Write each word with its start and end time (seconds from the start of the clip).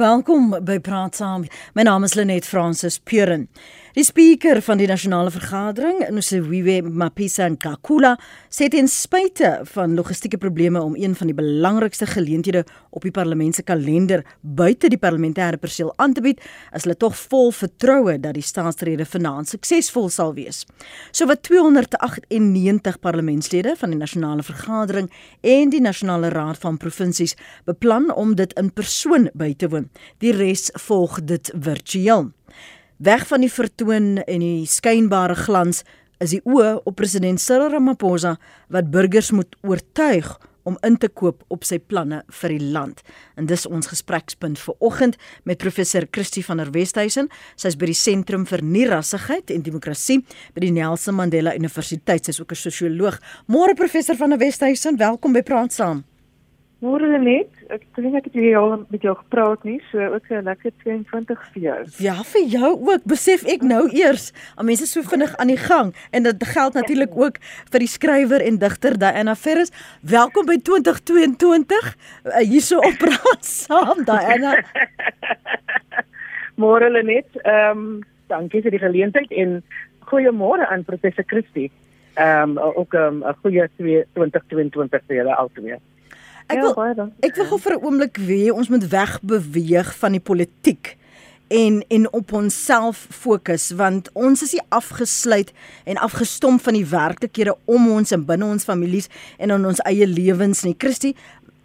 Welkom 0.00 0.50
by 0.50 0.80
Praat 0.82 1.14
Saam. 1.14 1.44
My 1.78 1.84
naam 1.86 2.02
is 2.02 2.16
Lenet 2.18 2.48
Fransis 2.50 2.96
Puren. 2.98 3.44
Die 3.94 4.02
spreker 4.02 4.58
van 4.66 4.80
die 4.80 4.88
nasionale 4.90 5.30
vergadering, 5.30 6.00
Nosiwe 6.10 6.80
Mapisa 6.82 7.46
Nkakula, 7.46 8.16
sê 8.50 8.66
ten 8.66 8.88
spyte 8.90 9.60
van 9.70 9.94
logistieke 9.94 10.40
probleme 10.42 10.82
om 10.82 10.96
een 10.98 11.14
van 11.14 11.30
die 11.30 11.36
belangrikste 11.38 12.08
geleenthede 12.10 12.64
op 12.90 13.06
die 13.06 13.14
parlement 13.14 13.54
se 13.54 13.62
kalender 13.62 14.24
buite 14.40 14.90
die 14.90 14.98
parlementêre 14.98 15.62
perseel 15.62 15.94
aan 16.02 16.18
te 16.18 16.26
bied, 16.26 16.42
is 16.74 16.88
hulle 16.88 16.98
tog 16.98 17.14
vol 17.14 17.54
vertroue 17.54 18.18
dat 18.18 18.34
die 18.34 18.42
staatsrede 18.42 19.06
vanaand 19.06 19.54
suksesvol 19.54 20.10
sal 20.10 20.34
wees. 20.34 20.64
Sowat 21.14 21.46
298 21.46 22.98
parlementslede 22.98 23.78
van 23.78 23.94
die 23.94 24.02
nasionale 24.02 24.42
vergadering 24.42 25.06
en 25.46 25.70
die 25.70 25.84
nasionale 25.86 26.34
raad 26.34 26.58
van 26.58 26.82
provinsies 26.82 27.38
beplan 27.62 28.10
om 28.10 28.34
dit 28.34 28.58
in 28.58 28.74
persoon 28.74 29.30
by 29.38 29.54
te 29.54 29.70
woon 29.70 29.86
Die 30.18 30.34
res 30.34 30.72
volg 30.82 31.20
dit 31.22 31.54
virtueel. 31.54 32.32
Weg 33.04 33.26
van 33.26 33.42
die 33.42 33.50
vertoon 33.52 34.22
en 34.22 34.40
die 34.40 34.64
skynbare 34.70 35.34
glans 35.36 35.82
is 36.24 36.32
die 36.32 36.40
oë 36.48 36.86
op 36.88 36.94
president 36.96 37.42
Cyril 37.42 37.74
Ramaphosa 37.74 38.30
wat 38.72 38.88
burgers 38.94 39.28
moet 39.34 39.58
oortuig 39.66 40.30
om 40.64 40.78
in 40.88 40.96
te 40.96 41.10
koop 41.12 41.42
op 41.52 41.66
sy 41.68 41.76
planne 41.82 42.22
vir 42.38 42.54
die 42.54 42.70
land. 42.72 43.02
En 43.36 43.50
dis 43.50 43.66
ons 43.68 43.90
gesprekspunt 43.90 44.62
vir 44.62 44.78
oggend 44.88 45.18
met 45.44 45.60
professor 45.60 46.06
Christie 46.16 46.46
van 46.46 46.62
der 46.62 46.72
Westhuizen. 46.72 47.28
Sy's 47.60 47.76
by 47.76 47.90
die 47.92 47.98
Sentrum 47.98 48.48
vir 48.48 48.64
Nierassigheid 48.64 49.52
en 49.52 49.66
Demokrasie 49.68 50.22
by 50.56 50.64
die 50.64 50.72
Nelson 50.72 51.18
Mandela 51.18 51.52
Universiteit. 51.58 52.24
Sy's 52.24 52.40
ook 52.40 52.56
'n 52.56 52.62
sosioloog. 52.70 53.20
Môre 53.48 53.74
professor 53.74 54.16
van 54.16 54.30
der 54.30 54.38
Westhuizen, 54.38 54.96
welkom 54.96 55.32
by 55.32 55.42
Praat 55.42 55.72
Saam. 55.72 56.04
Môre 56.84 57.16
net, 57.16 57.48
ek 57.72 57.84
dink 57.96 58.16
ek 58.18 58.26
het 58.28 58.34
hier 58.36 58.58
al 58.60 58.72
met 58.92 59.04
jou 59.06 59.14
gepraat 59.16 59.62
nie, 59.64 59.78
so 59.88 60.04
ook 60.16 60.26
'n 60.28 60.44
lekker 60.44 60.72
22 60.82 61.44
vir 61.52 61.62
jou. 61.62 61.78
Ja, 61.98 62.16
vir 62.22 62.44
jou 62.44 62.70
ook. 62.76 63.04
Besef 63.04 63.44
ek 63.48 63.62
nou 63.62 63.88
eers, 63.88 64.32
al 64.56 64.64
mense 64.64 64.86
so 64.86 65.00
vinnig 65.00 65.32
aan 65.36 65.48
die 65.48 65.56
gang 65.56 65.94
en 66.12 66.22
dit 66.22 66.44
geld 66.44 66.74
natuurlik 66.74 67.16
ook 67.16 67.38
vir 67.72 67.80
die 67.80 67.88
skrywer 67.88 68.40
en 68.40 68.58
digter 68.58 68.98
Diana 68.98 69.34
Ferris. 69.34 69.72
Welkom 70.02 70.44
by 70.44 70.58
2022. 70.60 71.96
Uh, 72.24 72.36
hierso 72.44 72.76
op 72.76 72.96
praat 72.98 73.44
saam 73.64 74.04
Diana. 74.04 74.60
Môre 76.60 77.02
net, 77.02 77.28
ehm 77.44 77.78
um, 77.78 78.02
dankie 78.28 78.60
vir 78.60 78.70
die 78.70 78.84
geleentheid 78.84 79.32
en 79.32 79.62
goeiemôre 80.00 80.68
aan 80.68 80.84
professor 80.84 81.24
Christie. 81.26 81.70
Ehm 82.14 82.58
um, 82.58 82.58
ook 82.58 82.94
ehm, 82.94 83.24
'n 83.24 83.26
um, 83.26 83.34
goeie 83.40 83.68
2022 83.76 85.00
vir 85.06 85.16
julle 85.16 85.34
albei. 85.34 85.80
Ek 86.46 86.60
ja, 86.60 86.74
wil 86.74 87.08
ek 87.24 87.38
wil 87.38 87.46
gou 87.48 87.58
vir 87.58 87.74
'n 87.74 87.84
oomblik 87.84 88.16
weer 88.16 88.54
ons 88.54 88.68
moet 88.68 88.84
wegbeweeg 88.88 89.94
van 89.96 90.12
die 90.12 90.20
politiek 90.20 90.96
en 91.48 91.84
en 91.88 92.12
op 92.12 92.32
onsself 92.32 93.06
fokus 93.10 93.70
want 93.70 94.10
ons 94.12 94.42
is 94.42 94.52
nie 94.52 94.64
afgesluit 94.68 95.52
en 95.84 95.96
afgestom 95.96 96.60
van 96.60 96.74
die 96.76 96.86
werklikhede 96.86 97.56
om 97.64 97.88
ons 97.90 98.12
en 98.12 98.24
binne 98.24 98.44
ons 98.44 98.64
families 98.64 99.08
en 99.38 99.50
in 99.50 99.66
ons 99.66 99.80
eie 99.84 100.06
lewens 100.06 100.62
nie. 100.62 100.74
Christie, 100.78 101.14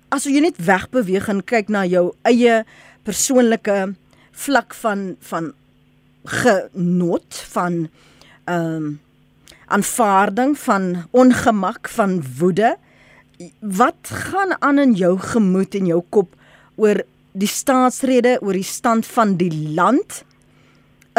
as 0.09 0.23
jy 0.23 0.39
net 0.39 0.57
wegbeweeg 0.57 1.29
en 1.29 1.43
kyk 1.43 1.69
na 1.69 1.85
jou 1.85 2.13
eie 2.23 2.63
persoonlike 3.03 3.95
vlak 4.31 4.73
van 4.73 5.15
van 5.19 5.53
genot 6.25 7.43
van 7.53 7.87
ehm 8.45 8.75
um, 8.75 8.99
aanvaarding 9.69 10.55
van 10.57 11.05
ongemak 11.11 11.89
van 11.89 12.23
woede 12.39 12.77
wat 13.59 14.11
gaan 14.31 14.55
aan 14.61 14.79
in 14.79 14.93
jou 14.93 15.17
gemoed 15.19 15.75
en 15.75 15.85
jou 15.85 16.01
kop 16.09 16.35
oor 16.75 17.01
die 17.31 17.47
staatsrede 17.47 18.39
oor 18.41 18.57
die 18.57 18.67
stand 18.67 19.07
van 19.07 19.37
die 19.39 19.53
land? 19.75 20.23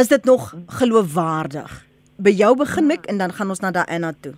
Is 0.01 0.09
dit 0.09 0.25
nog 0.25 0.55
geloofwaardig? 0.81 1.73
By 2.21 2.33
jou 2.37 2.55
begin 2.57 2.93
ek 2.93 3.09
en 3.09 3.19
dan 3.19 3.33
gaan 3.33 3.49
ons 3.49 3.61
na 3.65 3.73
Diana 3.73 4.13
toe. 4.21 4.35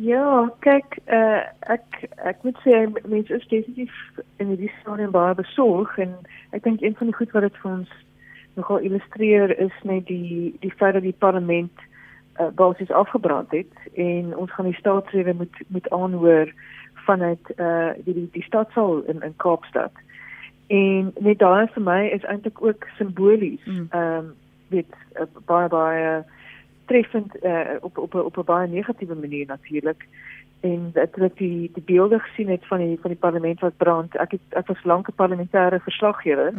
Ja, 0.00 0.48
kyk, 0.64 0.96
uh, 1.12 1.42
ek 1.68 2.06
ek 2.24 2.44
moet 2.46 2.58
sê 2.64 2.86
mense 3.04 3.34
is 3.34 3.46
definitief 3.50 3.92
in 4.40 4.54
die 4.56 4.70
stadium 4.80 5.12
baie 5.12 5.34
besorg 5.36 5.92
en 6.00 6.14
ek 6.56 6.64
dink 6.64 6.82
een 6.82 6.96
van 6.96 7.10
die 7.10 7.16
goed 7.18 7.34
wat 7.36 7.44
dit 7.44 7.58
vir 7.62 7.72
ons 7.72 7.90
nogal 8.56 8.80
illustreer 8.86 9.52
is 9.60 9.74
net 9.84 10.06
die 10.08 10.54
die 10.62 10.72
feit 10.78 10.96
dat 10.96 11.04
die 11.04 11.16
parlement 11.26 11.84
uh, 12.38 12.46
basies 12.54 12.90
afgebrand 12.90 13.50
het 13.50 13.72
en 13.94 14.36
ons 14.36 14.52
gaan 14.52 14.64
die 14.64 14.78
staatsrede 14.78 15.34
moet 15.34 15.56
moet 15.68 15.90
aanhoor 15.90 16.52
vanuit 16.94 17.52
uh 17.56 17.90
die 18.04 18.28
die, 18.32 18.42
stadsaal 18.42 19.02
in 19.02 19.22
in 19.22 19.36
Kaapstad. 19.36 19.92
En 20.66 21.12
net 21.18 21.38
daai 21.38 21.66
vir 21.74 21.82
my 21.82 22.02
is 22.06 22.24
eintlik 22.24 22.62
ook 22.62 22.86
simbolies. 22.98 23.64
Mm. 23.64 23.86
Ehm 23.90 24.02
mm. 24.02 24.16
um, 24.16 24.34
weet 24.68 24.94
uh, 25.18 25.26
baie 25.46 25.68
baie 25.68 26.24
treffend 26.86 27.36
uh, 27.42 27.60
op 27.80 27.98
op 27.98 28.14
op 28.14 28.36
'n 28.36 28.44
baie 28.44 28.68
negatiewe 28.68 29.14
manier 29.14 29.46
natuurlik 29.46 30.06
en 30.60 30.90
dit 30.92 31.14
het 31.16 31.36
die 31.36 31.70
die 31.74 31.82
beelde 31.82 32.18
gesien 32.18 32.48
het 32.48 32.66
van 32.66 32.78
die 32.78 32.98
van 33.00 33.10
die 33.10 33.18
parlement 33.18 33.60
wat 33.60 33.76
brand. 33.76 34.16
Ek 34.16 34.30
het 34.30 34.46
ek 34.48 34.66
was 34.66 34.84
lank 34.84 35.08
'n 35.08 35.20
parlementêre 35.22 35.80
verslaggewer. 35.82 36.52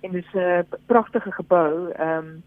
En 0.00 0.10
dis 0.10 0.32
'n 0.32 0.38
uh, 0.38 0.58
pragtige 0.86 1.32
gebou 1.32 1.90
ehm 1.90 2.16
um, 2.18 2.42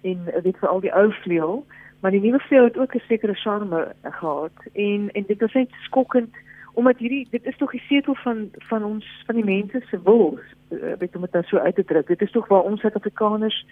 en 0.00 0.42
dit 0.42 0.56
vir 0.58 0.68
al 0.68 0.80
die 0.80 0.94
ou 0.94 1.12
vleuel. 1.12 1.66
Maar 2.00 2.10
die 2.10 2.20
nuwe 2.20 2.38
vleuel 2.38 2.64
het 2.64 2.78
ook 2.78 2.94
'n 2.94 3.02
sekere 3.08 3.34
charme 3.34 3.94
gehad 4.02 4.56
en 4.72 5.10
en 5.12 5.24
dit 5.26 5.40
was 5.40 5.52
net 5.52 5.70
skokkend 5.70 6.34
omdat 6.74 6.98
hierdie 6.98 7.26
dit 7.30 7.44
is 7.44 7.56
tog 7.56 7.70
die 7.70 7.86
setel 7.88 8.14
van 8.14 8.50
van 8.52 8.84
ons 8.84 9.22
van 9.26 9.34
die 9.34 9.44
mense 9.44 9.82
se 9.90 10.02
wil, 10.02 10.38
eh, 10.68 10.78
weet 10.98 11.16
om 11.16 11.20
dit 11.20 11.32
nou 11.32 11.44
so 11.44 11.56
uit 11.56 11.74
te 11.74 11.84
druk. 11.84 12.06
Dit 12.06 12.20
is 12.20 12.30
tog 12.30 12.48
waar 12.48 12.62
ons 12.62 12.80
Suid-Afrikaners 12.80 13.66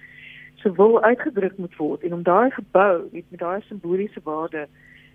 se 0.54 0.72
wil 0.72 1.02
uitgedruk 1.02 1.56
moet 1.56 1.76
word 1.76 2.02
en 2.02 2.12
om 2.12 2.22
daai 2.22 2.50
gebou 2.50 3.08
met 3.12 3.24
daai 3.30 3.60
simboliese 3.60 4.20
waarde 4.22 4.66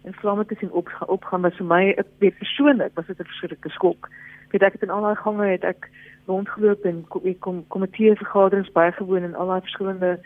en 0.04 0.14
vlamme 0.14 0.46
te 0.46 0.56
sien 0.60 0.72
op 0.72 0.90
opgaan 1.08 1.42
was 1.42 1.56
vir 1.56 1.66
my 1.66 1.84
weet 2.18 2.38
persoonlik 2.38 2.92
was 2.94 3.06
dit 3.08 3.20
'n 3.20 3.24
verskriklike 3.24 3.70
skok. 3.70 4.10
Weet 4.50 4.62
ek 4.62 4.72
het 4.72 4.82
in 4.82 4.90
al 4.90 5.02
daai 5.02 5.16
gange 5.16 5.46
het 5.46 5.64
ek 5.64 5.90
rondgeloop 6.26 6.86
en 6.86 7.06
kom 7.08 7.40
kom 7.40 7.68
komitee 7.68 8.16
vergaderings 8.16 8.72
bygewoon 8.72 9.24
en 9.24 9.36
al 9.36 9.48
daai 9.48 9.62
verskillende 9.62 10.20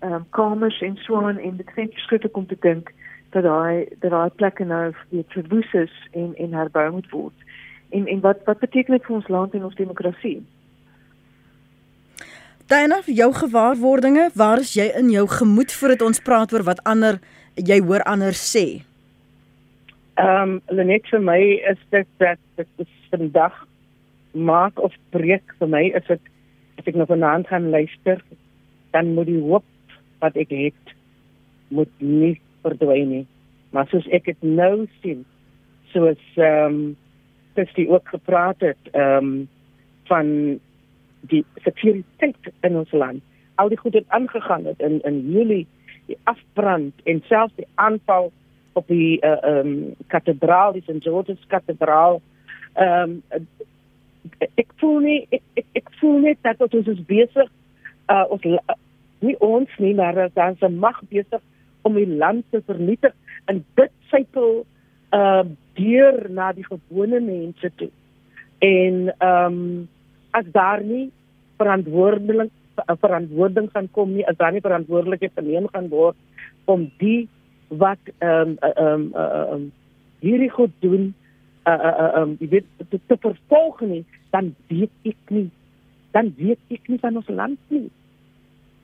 ehm 0.00 0.12
um, 0.12 0.26
kamers 0.30 0.80
en 0.80 0.96
so 0.96 1.16
aan 1.16 1.38
en 1.38 1.56
dit 1.56 1.70
vind 1.74 1.92
verskriklik 1.92 2.36
om 2.36 2.46
te 2.46 2.56
dink 2.60 2.92
dat 3.30 3.42
daai 3.42 3.86
dat 4.00 4.10
daai 4.10 4.30
plekke 4.30 4.64
nou 4.64 4.92
weer 5.08 5.24
verwoes 5.28 5.72
is 5.72 5.94
en 6.12 6.34
en 6.36 6.52
herbou 6.52 6.90
moet 6.92 7.10
word. 7.10 7.46
En 7.90 8.06
en 8.06 8.20
wat 8.20 8.44
wat 8.44 8.58
beteken 8.58 8.96
dit 8.96 9.04
vir 9.04 9.16
ons 9.16 9.28
land 9.28 9.54
en 9.54 9.64
ons 9.64 9.74
demokrasie? 9.74 10.42
Diana, 12.66 12.98
jou 13.06 13.32
gewaarwordinge, 13.32 14.30
waar 14.34 14.58
is 14.58 14.74
jy 14.74 14.88
in 14.98 15.10
jou 15.10 15.26
gemoed 15.30 15.72
voordat 15.72 16.02
ons 16.02 16.20
praat 16.20 16.52
oor 16.52 16.64
wat 16.66 16.82
ander 16.82 17.20
jy 17.54 17.78
hoor 17.80 18.02
ander 18.02 18.34
sê? 18.34 18.82
Ehm 20.16 20.56
um, 20.56 20.60
Lenet 20.68 21.06
vir 21.12 21.22
my 21.22 21.40
is 21.72 21.80
dit 21.90 22.08
dat 22.18 22.42
dit 22.56 22.84
is 22.84 22.92
vandag 23.10 23.66
maak 24.32 24.80
of 24.80 24.92
breek 25.10 25.54
vir 25.58 25.68
my 25.68 25.84
is 25.94 26.04
dit 26.08 26.32
as 26.80 26.90
ek 26.90 26.98
nog 26.98 27.08
vanaand 27.08 27.48
gaan 27.48 27.70
luister 27.70 28.20
dan 28.92 29.14
moet 29.14 29.28
die 29.30 29.40
hoop 29.40 29.64
wat 30.18 30.36
ek 30.36 30.52
het 30.54 30.94
moet 31.68 31.90
nie 31.98 32.36
verdwyn 32.62 33.10
nie. 33.10 33.26
Maar 33.74 33.88
soos 33.90 34.06
ek 34.14 34.30
dit 34.30 34.46
nou 34.46 34.86
sien, 35.00 35.24
soos 35.92 36.22
ehm 36.36 36.78
um, 36.78 36.96
dis 37.56 37.70
die 37.72 37.88
ook 37.88 38.08
gepraat 38.12 38.60
het 38.60 38.90
ehm 38.92 39.30
um, 39.30 39.48
van 40.06 40.28
die 41.26 41.44
sekuriteit 41.64 42.52
in 42.62 42.76
ons 42.76 42.92
land. 42.92 43.22
Al 43.54 43.72
die 43.72 43.78
goed 43.78 43.94
het 43.94 44.08
aangegaan 44.08 44.64
het 44.64 44.80
in 44.80 45.00
in 45.08 45.22
Julie 45.32 45.66
die 46.06 46.18
afbrand 46.24 46.94
en 47.04 47.22
selfs 47.26 47.54
die 47.56 47.66
aanval 47.74 48.30
op 48.72 48.86
die 48.86 49.20
eh, 49.20 49.30
ehm 49.30 49.66
uh, 49.66 49.72
um, 49.72 49.94
kathedraal, 50.06 50.72
die 50.72 50.84
St 50.86 51.02
George's 51.02 51.46
kathedraal. 51.46 52.20
Ehm 52.74 53.20
um, 53.30 53.46
ek 54.54 54.70
voel 54.76 54.98
nie 55.00 55.20
ek, 55.30 55.42
ek, 55.54 55.66
ek 55.80 55.92
voel 56.00 56.18
net 56.18 56.38
dat 56.42 56.60
ons 56.60 56.90
is 56.92 57.02
besig 57.08 57.50
uh 58.12 58.24
ons 58.30 58.44
nie 59.26 59.36
ons 59.44 59.70
nie 59.82 59.94
maar 59.94 60.14
daar 60.34 60.52
is 60.52 60.62
'n 60.62 60.78
mag 60.78 61.02
besig 61.10 61.42
om 61.86 61.94
die 61.94 62.08
land 62.08 62.44
te 62.50 62.62
vernietig. 62.66 63.14
En 63.46 63.64
dit 63.78 63.92
sykel 64.10 64.64
uh 65.14 65.44
deur 65.76 66.30
na 66.32 66.52
die 66.56 66.64
gewone 66.64 67.20
mense 67.20 67.70
toe. 67.76 67.90
En 68.64 69.14
ehm 69.18 69.52
um, 69.52 69.88
as 70.30 70.44
daar 70.52 70.82
nie 70.84 71.10
verantwoordelik 71.56 72.50
verantwoording 73.00 73.68
gaan 73.72 73.88
kom 73.92 74.12
nie, 74.12 74.24
as 74.28 74.36
daar 74.36 74.52
nie 74.52 74.64
verantwoordelikheid 74.64 75.32
geneem 75.34 75.68
gaan 75.72 75.88
word 75.88 76.16
om 76.64 76.90
die 76.98 77.28
wat 77.68 78.00
ehm 78.18 78.56
um, 78.56 78.56
ehm 78.60 78.86
um, 78.86 79.12
ehm 79.14 79.52
um, 79.52 79.68
hierdie 80.24 80.50
goed 80.50 80.72
doen 80.80 81.12
uh 81.68 81.72
uh 81.72 81.92
ehm 81.92 82.22
um, 82.22 82.36
jy 82.40 82.48
weet 82.56 82.88
te, 82.88 83.00
te 83.06 83.20
vervolg 83.20 83.80
nie, 83.80 84.04
dan 84.30 84.54
weet 84.72 85.12
ek 85.12 85.36
nie. 85.38 85.50
Dan 86.16 86.32
weet 86.36 86.60
ek 86.72 86.88
nie 86.88 87.00
van 87.04 87.16
ons 87.20 87.28
land 87.28 87.60
nie 87.68 87.90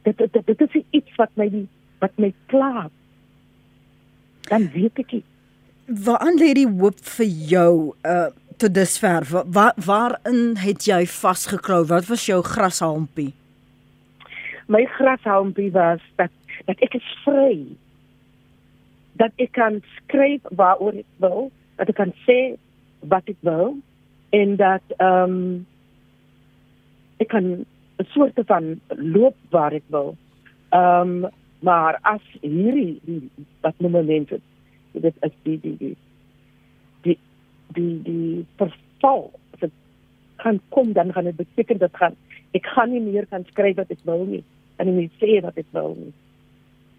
dit 0.03 0.19
dit 0.19 0.47
dit 0.47 0.61
is 0.67 0.83
iets 0.91 1.19
wat 1.21 1.31
my 1.41 1.49
die, 1.51 1.67
wat 2.03 2.17
my 2.17 2.33
kla. 2.53 2.89
Dan 4.49 4.69
weet 4.75 4.99
ek 5.05 5.13
nie. 5.19 5.25
Waar 6.07 6.33
lê 6.39 6.53
die 6.57 6.69
hoop 6.69 7.03
vir 7.19 7.31
jou 7.53 7.75
uh 8.07 8.31
tot 8.63 8.75
dusver 8.77 9.25
waar 9.27 9.73
waarin 9.81 10.57
het 10.61 10.85
jy 10.87 11.03
vasgeklou? 11.11 11.83
Wat 11.91 12.07
was 12.07 12.27
jou 12.29 12.43
grashalmpie? 12.47 13.33
My 14.71 14.85
grashalmpie 14.99 15.71
was 15.75 16.05
dat 16.21 16.31
dat 16.69 16.79
ek 16.87 16.95
is 16.95 17.09
vry. 17.25 17.57
Dat 19.19 19.35
ek 19.43 19.53
kan 19.59 19.81
skryf 19.97 20.47
waaroor 20.55 21.01
ek 21.01 21.11
wil, 21.25 21.51
dat 21.77 21.91
ek 21.91 21.99
kan 21.99 22.15
sê 22.27 22.55
wat 23.11 23.27
ek 23.27 23.41
wil 23.43 23.77
en 24.31 24.57
dat 24.57 24.95
ehm 24.99 25.35
um, 25.35 25.67
ek 27.23 27.29
kan 27.35 27.65
'n 27.99 28.07
soort 28.15 28.41
van 28.47 28.81
loop 28.89 29.37
waar 29.51 29.73
ek 29.73 29.87
wil. 29.87 30.17
Ehm 30.71 31.25
um, 31.25 31.31
maar 31.63 31.99
as 32.03 32.23
hierdie 32.41 32.99
die 33.07 33.31
wat 33.61 33.75
noem 33.79 34.05
mense 34.07 34.41
dit? 34.93 35.15
Is 35.21 35.35
die 35.43 35.61
die 35.61 35.77
die 35.77 35.97
die 37.03 37.19
die 37.73 38.03
die 38.03 38.47
verval. 38.57 39.31
As 39.55 39.61
dit 39.61 39.73
kan 40.37 40.61
kom 40.69 40.93
dan 40.93 41.13
gaan 41.13 41.25
dit 41.25 41.37
beteken 41.37 41.79
dat 41.79 41.97
gaan 41.97 42.17
ek 42.53 42.67
gaan 42.67 42.91
nie 42.91 43.01
meer 43.01 43.27
kan 43.27 43.45
skryf 43.49 43.77
wat 43.77 43.91
ek 43.91 44.03
wil 44.05 44.25
nie 44.27 44.45
en 44.77 44.97
nie 44.97 45.11
sê 45.21 45.41
wat 45.41 45.57
ek 45.57 45.69
wil 45.71 45.95
nie. 45.99 46.13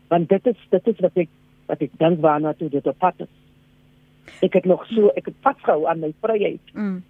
Want 0.07 0.29
dit 0.29 0.47
is 0.47 0.59
dit 0.69 0.87
is 0.87 0.99
wat 0.99 1.17
ek 1.17 1.29
wat 1.67 1.81
ek 1.81 1.97
dink 1.99 2.21
waarna 2.21 2.53
toe 2.53 2.69
dit 2.69 2.87
op 2.87 2.97
pad 2.97 3.25
is. 3.25 3.33
Ek 4.41 4.53
het 4.53 4.65
nog 4.65 4.85
so 4.91 5.11
ek 5.19 5.25
het 5.31 5.41
vasgehou 5.41 5.87
aan 5.89 5.99
my 5.99 6.13
vryheid. 6.21 6.73
Mm. 6.73 7.01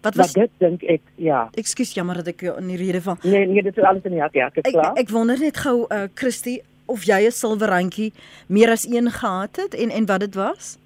Wat 0.00 0.14
was 0.14 0.32
dit 0.32 0.50
dink 0.58 0.82
ek 0.82 1.02
ja. 1.14 1.48
Ekskuus 1.58 1.92
jammer 1.94 2.20
dat 2.22 2.26
ek 2.34 2.42
in 2.42 2.66
die 2.70 2.76
rede 2.78 3.02
van 3.02 3.18
Nee 3.22 3.46
nee 3.46 3.62
dit 3.62 3.76
is 3.76 3.84
alles 3.84 4.02
in 4.06 4.14
die 4.14 4.20
hak 4.22 4.34
ja, 4.34 4.46
ek 4.46 4.60
is 4.62 4.72
klaar. 4.72 4.92
Ek, 4.94 5.06
ek 5.06 5.14
wonder 5.14 5.38
net 5.38 5.56
gou 5.56 5.86
uh 5.88 6.06
Christie 6.14 6.62
of 6.86 7.04
jy 7.04 7.26
'n 7.26 7.32
silwerrandjie 7.32 8.12
meer 8.46 8.70
as 8.70 8.86
een 8.86 9.10
gehad 9.10 9.56
het 9.56 9.74
en 9.74 9.90
en 9.90 10.06
wat 10.06 10.20
dit 10.20 10.34
was? 10.34 10.78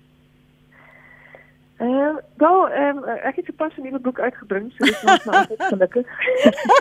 Uh, 1.83 2.17
wel 2.37 2.69
ehm 2.69 2.99
um, 2.99 3.05
ek 3.05 3.37
het 3.37 3.57
pas 3.57 3.73
'n 3.77 3.83
nuwe 3.83 3.99
boek 3.99 4.21
uitgebring 4.21 4.73
so 4.73 4.85
dit 4.85 5.03
was 5.03 5.25
my 5.25 5.33
altyd 5.35 5.63
gelukkig. 5.63 6.07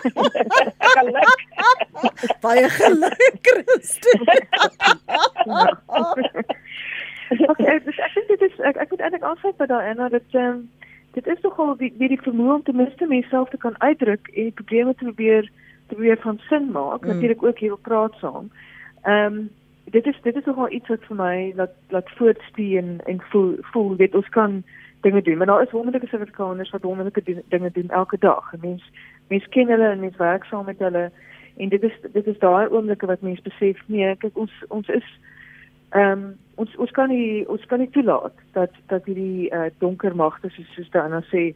geluk. 0.94 1.40
Baie 2.44 2.68
geluk 2.68 3.38
Christie. 3.42 4.20
okay, 7.52 7.82
dus 7.84 7.98
ek 7.98 8.14
dink 8.14 8.28
dit 8.28 8.40
is 8.40 8.60
ek 8.60 8.76
ek 8.76 8.90
moet 8.90 9.00
eintlik 9.00 9.22
aansluit 9.22 9.56
by 9.56 9.66
daai 9.66 9.86
en 9.90 9.96
dat 9.96 10.22
ehm 10.30 10.46
um, 10.46 10.70
dit 11.12 11.26
is 11.26 11.40
nogal 11.40 11.76
die 11.76 11.92
die, 11.98 12.08
die 12.08 12.20
vermoë 12.20 12.54
om 12.54 12.62
ten 12.62 12.76
minste 12.76 13.06
myself 13.06 13.50
te 13.50 13.60
kan 13.64 13.74
uitdruk 13.78 14.28
en 14.32 14.48
die 14.50 14.58
probleme 14.60 14.94
te 14.94 15.04
probeer 15.04 15.50
te 15.88 15.94
probeer 15.94 16.20
van 16.20 16.38
sin 16.48 16.70
maak. 16.70 17.02
Mm. 17.02 17.06
Natuurlik 17.06 17.42
ook 17.42 17.58
hier 17.58 17.72
op 17.72 17.82
praat 17.82 18.14
saam. 18.20 18.50
Ehm 19.02 19.34
um, 19.34 19.50
dit 19.84 20.06
is 20.06 20.18
dit 20.22 20.36
is 20.36 20.44
nogal 20.44 20.70
iets 20.72 20.88
wat 20.88 21.04
vir 21.08 21.16
my 21.16 21.52
laat 21.56 21.74
laat 21.88 22.10
voortstuur 22.16 22.78
en 22.78 23.00
en 23.04 23.20
voel 23.32 23.56
voel 23.72 23.96
weet 23.96 24.14
ons 24.14 24.28
kan 24.28 24.62
dinge 25.00 25.22
doen. 25.22 25.36
Maar 25.36 25.46
daar 25.46 25.62
is 25.62 25.70
wonderlike 25.70 26.06
Suid-Afrikaners 26.06 26.70
wat 26.70 26.82
wonderlike 26.82 27.42
dinge 27.48 27.70
doen 27.72 27.88
elke 27.88 28.18
dag. 28.18 28.52
Mens 28.60 28.90
mens 29.28 29.48
ken 29.48 29.68
hulle 29.68 29.88
en 29.88 30.00
mens 30.00 30.16
werk 30.16 30.44
saam 30.44 30.64
met 30.64 30.78
hulle 30.78 31.10
en 31.56 31.68
dit 31.68 31.82
is 31.82 31.96
dit 32.12 32.26
is 32.26 32.38
daai 32.38 32.68
oomblikke 32.68 33.06
wat 33.06 33.20
mens 33.20 33.40
besef 33.40 33.82
nee, 33.86 34.16
kyk 34.16 34.36
ons 34.36 34.52
ons 34.68 34.88
is 34.88 35.08
ehm 35.92 36.12
um, 36.12 36.30
ons 36.60 36.76
ons 36.76 36.90
kan 36.90 37.08
nie 37.08 37.44
ons 37.48 37.64
kan 37.66 37.80
nie 37.80 37.90
toelaat 37.90 38.34
dat 38.52 38.74
dat 38.92 39.04
hierdie 39.08 39.48
uh, 39.50 39.70
donker 39.78 40.16
magte 40.16 40.50
soos 40.52 40.74
soos 40.76 40.90
dan 40.90 41.24
sê 41.30 41.52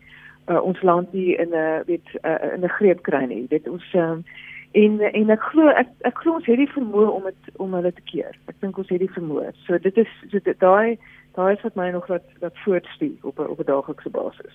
uh, 0.49 0.61
ons 0.63 0.83
land 0.83 1.13
nie 1.13 1.37
in 1.37 1.51
'n 1.51 1.55
uh, 1.55 1.81
weet 1.87 2.09
uh, 2.23 2.55
in 2.55 2.65
'n 2.65 2.77
greep 2.79 3.03
kry 3.03 3.25
nie. 3.25 3.47
Dit 3.49 3.69
ons 3.69 3.95
um, 3.95 4.25
en 4.73 5.01
en 5.01 5.31
ek 5.31 5.43
glo 5.51 5.69
ek 5.69 5.89
ek 6.01 6.19
glo 6.19 6.35
ons 6.35 6.47
het 6.47 6.57
die 6.57 6.73
vermoë 6.73 7.11
om 7.11 7.23
dit 7.25 7.57
om 7.57 7.75
hulle 7.75 7.93
te 7.93 8.07
keer. 8.13 8.35
Ek 8.49 8.61
dink 8.61 8.79
ons 8.79 8.89
het 8.89 9.01
die 9.01 9.17
vermoë. 9.19 9.53
So 9.67 9.79
dit 9.79 9.97
is 9.97 10.13
so 10.31 10.39
daai 10.59 10.99
daai 11.37 11.55
is 11.55 11.63
wat 11.63 11.77
my 11.79 11.91
nog 11.95 12.07
wat 12.13 12.25
wat 12.41 12.57
voortstuur 12.65 13.19
op 13.23 13.39
'n 13.39 13.51
op 13.53 13.59
'n 13.61 13.71
daaglikse 13.73 14.11
basis. 14.11 14.55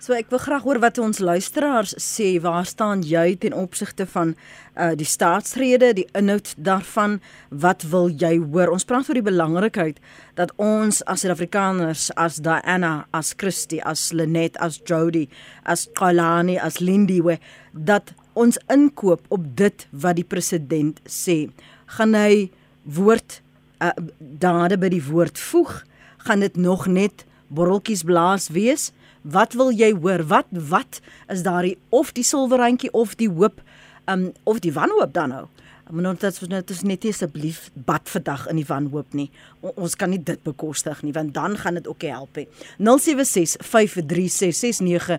So 0.00 0.14
ek 0.16 0.30
wil 0.30 0.40
graag 0.40 0.62
hoor 0.62 0.78
wat 0.80 0.98
ons 0.98 1.18
luisteraars 1.18 1.92
sê. 2.00 2.40
Waar 2.40 2.64
staan 2.64 3.02
jy 3.04 3.36
ten 3.36 3.52
opsigte 3.52 4.06
van 4.06 4.34
uh 4.76 4.94
die 4.96 5.04
staatsrede, 5.06 5.92
die 5.92 6.08
inhoud 6.16 6.54
daarvan? 6.56 7.20
Wat 7.50 7.82
wil 7.82 8.08
jy 8.08 8.38
hoor? 8.38 8.72
Ons 8.72 8.84
praat 8.84 9.08
oor 9.08 9.20
die 9.20 9.30
belangrikheid 9.30 10.00
dat 10.34 10.52
ons 10.56 11.04
as 11.04 11.20
Suid-Afrikaners, 11.20 12.10
as 12.16 12.36
Diana, 12.36 13.06
as 13.12 13.34
Christie, 13.36 13.82
as 13.84 14.12
Lenet, 14.12 14.56
as 14.56 14.80
Jody, 14.84 15.28
as 15.64 15.88
Kalani, 15.92 16.56
as 16.56 16.80
Lindy, 16.80 17.20
dat 17.72 18.14
ons 18.32 18.58
inkoop 18.72 19.20
op 19.28 19.44
dit 19.56 19.86
wat 19.90 20.16
die 20.16 20.24
president 20.24 21.00
sê. 21.04 21.50
Gaan 21.86 22.14
hy 22.14 22.50
woord 22.84 23.42
uh, 23.84 23.92
dade 24.18 24.78
by 24.78 24.88
die 24.88 25.04
woord 25.04 25.38
voeg? 25.38 25.82
Gaan 26.26 26.40
dit 26.40 26.56
nog 26.56 26.86
net 26.86 27.24
borreltjies 27.48 28.02
blaas 28.06 28.48
wees? 28.48 28.90
Wat 29.22 29.52
wil 29.52 29.72
jy 29.72 29.92
hoor? 29.96 30.24
Wat 30.26 30.48
wat 30.50 31.00
is 31.28 31.42
daardie 31.44 31.78
of 31.88 32.12
die 32.16 32.24
silwerrandjie 32.24 32.92
of 32.92 33.16
die 33.20 33.28
hoop 33.28 33.60
um 34.10 34.30
of 34.44 34.60
die 34.64 34.72
wanhoop 34.72 35.12
dan 35.14 35.34
nou? 35.34 35.46
Maar 35.90 36.02
nou 36.02 36.16
dat 36.18 36.38
ons 36.40 36.48
net 36.48 36.70
is 36.70 36.82
net 36.86 37.04
asseblief 37.04 37.70
bad 37.74 38.10
vandag 38.10 38.48
in 38.48 38.56
die 38.60 38.66
wanhoop 38.66 39.12
nie. 39.18 39.30
O, 39.60 39.72
ons 39.74 39.96
kan 39.98 40.10
nie 40.12 40.22
dit 40.22 40.42
bekostig 40.46 41.02
nie 41.02 41.12
want 41.12 41.34
dan 41.34 41.56
gaan 41.58 41.74
dit 41.74 41.88
ook 41.90 42.02
help 42.06 42.36
hê. 42.38 42.46
076 42.78 43.56
5366961 43.66 45.18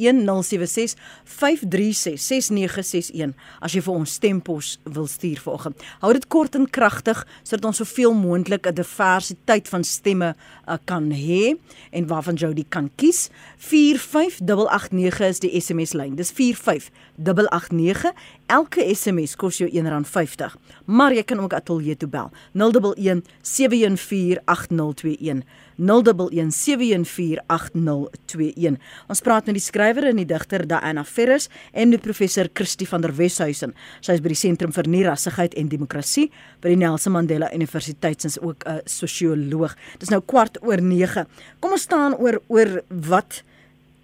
076 0.00 0.94
5366961 1.24 3.34
as 3.60 3.72
jy 3.74 3.82
vir 3.86 3.94
ons 3.94 4.12
stempos 4.18 4.78
wil 4.84 5.06
stuur 5.06 5.40
vanoggend. 5.44 5.76
Hou 6.02 6.12
dit 6.16 6.26
kort 6.32 6.54
en 6.58 6.70
kragtig 6.70 7.26
sodat 7.42 7.64
ons 7.70 7.76
soveel 7.82 8.14
moontlik 8.14 8.66
'n 8.66 8.74
diversiteit 8.74 9.68
van 9.68 9.84
stemme 9.84 10.34
uh, 10.34 10.38
kan 10.84 11.10
hê 11.10 11.56
en 11.90 12.06
waarvan 12.06 12.34
die 12.34 12.66
kan 12.68 12.90
kies. 12.96 13.28
45889 13.58 15.20
is 15.20 15.38
die 15.40 15.60
SMS 15.60 15.92
lyn. 15.92 16.16
Dis 16.16 16.32
45889. 16.32 18.12
Elke 18.50 18.82
SMS 18.82 19.36
kos 19.38 19.60
jou 19.60 19.68
R1.50. 19.70 20.56
Maar 20.90 21.14
jy 21.14 21.22
kan 21.22 21.38
ook 21.38 21.54
ateljee 21.54 21.94
toe 22.00 22.08
bel. 22.10 22.32
011 22.58 23.22
7148021. 23.46 25.46
011 25.78 26.50
7148021. 26.58 28.74
Ons 29.06 29.22
praat 29.22 29.46
met 29.46 29.54
die 29.54 29.62
skrywer 29.62 30.02
en 30.10 30.18
die 30.18 30.26
digter 30.26 30.66
Diana 30.66 31.06
Ferris 31.06 31.46
en 31.70 31.94
met 31.94 32.02
professor 32.02 32.50
Christie 32.52 32.90
van 32.90 33.06
der 33.06 33.14
Weshuizen. 33.14 33.70
Sy 34.02 34.18
is 34.18 34.22
by 34.24 34.34
die 34.34 34.42
Sentrum 34.42 34.74
vir 34.74 34.90
Nierassigheid 34.90 35.54
en 35.54 35.70
Demokrasie 35.70 36.34
by 36.60 36.68
die 36.74 36.82
Nelson 36.82 37.14
Mandela 37.14 37.54
Universiteit, 37.54 38.18
sy's 38.22 38.38
ook 38.42 38.66
'n 38.66 38.80
sosioloog. 38.84 39.74
Dit 39.92 40.02
is 40.02 40.10
nou 40.10 40.22
kwart 40.26 40.58
oor 40.62 40.82
9. 40.82 41.26
Kom 41.60 41.72
ons 41.72 41.82
staan 41.82 42.14
oor 42.18 42.42
oor 42.48 42.82
wat 42.88 43.42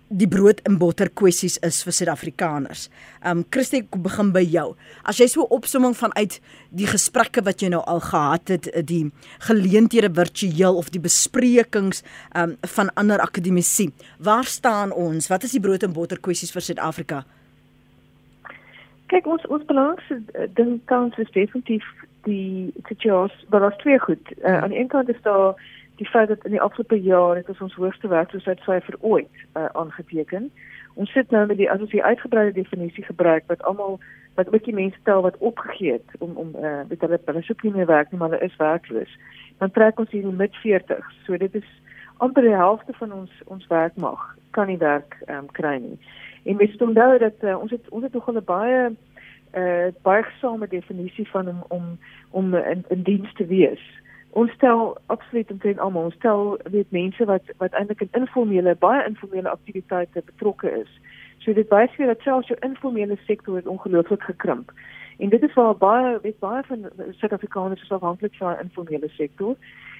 die 0.08 0.28
brood 0.30 0.60
en 0.68 0.78
botter 0.78 1.08
kwessies 1.10 1.56
is 1.66 1.80
vir 1.82 1.94
Suid-Afrikaners. 1.96 2.86
Um 3.26 3.44
Christie 3.50 3.82
begin 3.90 4.30
by 4.34 4.42
jou. 4.46 4.76
As 5.04 5.18
jy 5.18 5.26
so 5.26 5.42
'n 5.42 5.50
opsomming 5.50 5.94
vanuit 5.96 6.40
die 6.70 6.86
gesprekke 6.86 7.42
wat 7.42 7.60
jy 7.60 7.68
nou 7.68 7.82
al 7.86 8.00
gehad 8.00 8.48
het, 8.48 8.66
eh, 8.68 8.82
die 8.82 9.10
geleenthede 9.40 10.10
virtueel 10.10 10.76
of 10.76 10.90
die 10.90 11.00
besprekings 11.00 12.02
um 12.34 12.56
van 12.62 12.90
ander 12.94 13.18
akademici, 13.20 13.92
waar 14.18 14.44
staan 14.44 14.92
ons? 14.92 15.28
Wat 15.28 15.42
is 15.42 15.52
die 15.52 15.60
brood 15.60 15.82
en 15.82 15.92
botter 15.92 16.18
kwessies 16.18 16.52
vir 16.52 16.62
Suid-Afrika? 16.62 17.24
Kyk, 19.08 19.26
ons 19.26 19.46
ons 19.46 19.64
belangrikste 19.64 20.22
eh, 20.34 20.48
ding 20.54 20.80
tans 20.86 21.16
is 21.18 21.30
definitief 21.30 21.84
die 22.26 22.72
situasie, 22.88 23.46
maar 23.48 23.60
daar's 23.60 23.76
twee 23.76 23.98
goed. 23.98 24.32
Uh, 24.42 24.62
aan 24.62 24.70
die 24.70 24.78
een 24.78 24.88
kant 24.88 25.08
is 25.08 25.22
daar 25.22 25.54
die 25.96 26.06
feit 26.06 26.28
dat 26.28 26.44
in 26.44 26.50
die 26.50 26.60
afgelope 26.60 27.00
jaar 27.02 27.36
het 27.36 27.60
ons 27.60 27.74
hoogste 27.74 28.08
werkloosheidsyfer 28.08 28.94
ooit 29.00 29.32
uh, 29.56 29.64
aangeteken. 29.72 30.50
Ons 30.94 31.10
sit 31.12 31.30
nou 31.30 31.46
met 31.46 31.56
die 31.56 31.70
as 31.70 31.80
ons 31.80 31.90
die 31.90 32.04
uitgebreide 32.04 32.52
definisie 32.52 33.04
gebruik 33.04 33.44
wat 33.46 33.62
almal 33.62 34.00
wat 34.34 34.52
ook 34.52 34.64
die 34.64 34.74
mense 34.74 34.98
tel 35.02 35.22
wat 35.22 35.36
opgegee 35.38 35.92
het 35.92 36.20
om 36.20 36.36
om 36.36 36.52
uh, 36.60 36.80
met 36.88 37.00
hulle 37.00 37.20
hulle 37.24 37.42
soek 37.42 37.62
nie 37.62 37.72
meer 37.72 37.86
werk 37.86 38.10
nie, 38.10 38.20
maar 38.20 38.30
hulle 38.30 38.44
is 38.44 38.56
werkloos. 38.56 39.18
Dan 39.58 39.70
trek 39.70 39.98
ons 39.98 40.10
hier 40.10 40.22
in 40.22 40.28
die 40.28 40.42
mid 40.44 40.56
40s. 40.64 41.16
So 41.24 41.36
dit 41.36 41.54
is 41.54 41.68
amper 42.16 42.42
die 42.42 42.56
helfte 42.56 42.92
van 43.00 43.12
ons 43.12 43.42
ons 43.44 43.66
werkmag 43.66 44.36
kan 44.50 44.66
nie 44.66 44.80
werk 44.80 45.16
um, 45.28 45.48
kry 45.52 45.76
nie. 45.80 45.98
En 46.44 46.56
mens 46.56 46.70
moet 46.70 46.88
onthou 46.88 47.18
dat 47.18 47.44
uh, 47.44 47.58
ons 47.60 47.70
het 47.70 47.88
ons 47.88 48.04
het 48.04 48.12
nog 48.12 48.30
'n 48.32 48.44
baie 48.44 48.96
uh 49.56 49.88
baie 50.02 50.22
gesame 50.22 50.68
definisie 50.68 51.28
van 51.30 51.48
om 51.48 51.64
om 51.68 51.98
om 52.30 52.54
in, 52.54 52.84
in 52.88 53.02
diens 53.02 53.32
te 53.32 53.46
wees 53.46 53.84
ons 54.36 54.52
stel 54.52 54.96
absoluut 55.06 55.50
omtrent 55.50 55.78
almal 55.78 56.10
ons 56.10 56.18
stel 56.20 56.58
weet 56.72 56.90
mense 56.90 57.24
wat 57.24 57.52
wat 57.62 57.72
eintlik 57.78 58.02
in 58.04 58.20
informele 58.20 58.74
baie 58.82 59.06
informele 59.08 59.48
aktiwiteite 59.48 60.22
betrokke 60.26 60.72
is. 60.82 60.92
So 61.44 61.54
dit 61.56 61.72
wys 61.72 61.94
vir 61.96 62.12
dat 62.12 62.24
selfs 62.26 62.52
jou 62.52 62.58
informele 62.66 63.16
sektor 63.24 63.56
het 63.56 63.70
ongelooflik 63.70 64.28
gekrimp. 64.28 64.72
En 65.18 65.32
dit 65.32 65.42
is 65.42 65.54
waar 65.54 65.76
baie 65.80 66.18
weet 66.22 66.38
baie 66.44 66.62
van 66.68 66.84
Suid-Afrikaners 67.20 67.82
is 67.82 67.92
afhanklik 67.96 68.36
van 68.36 68.52
die 68.52 68.64
informele 68.66 69.08
sektor. 69.08 69.56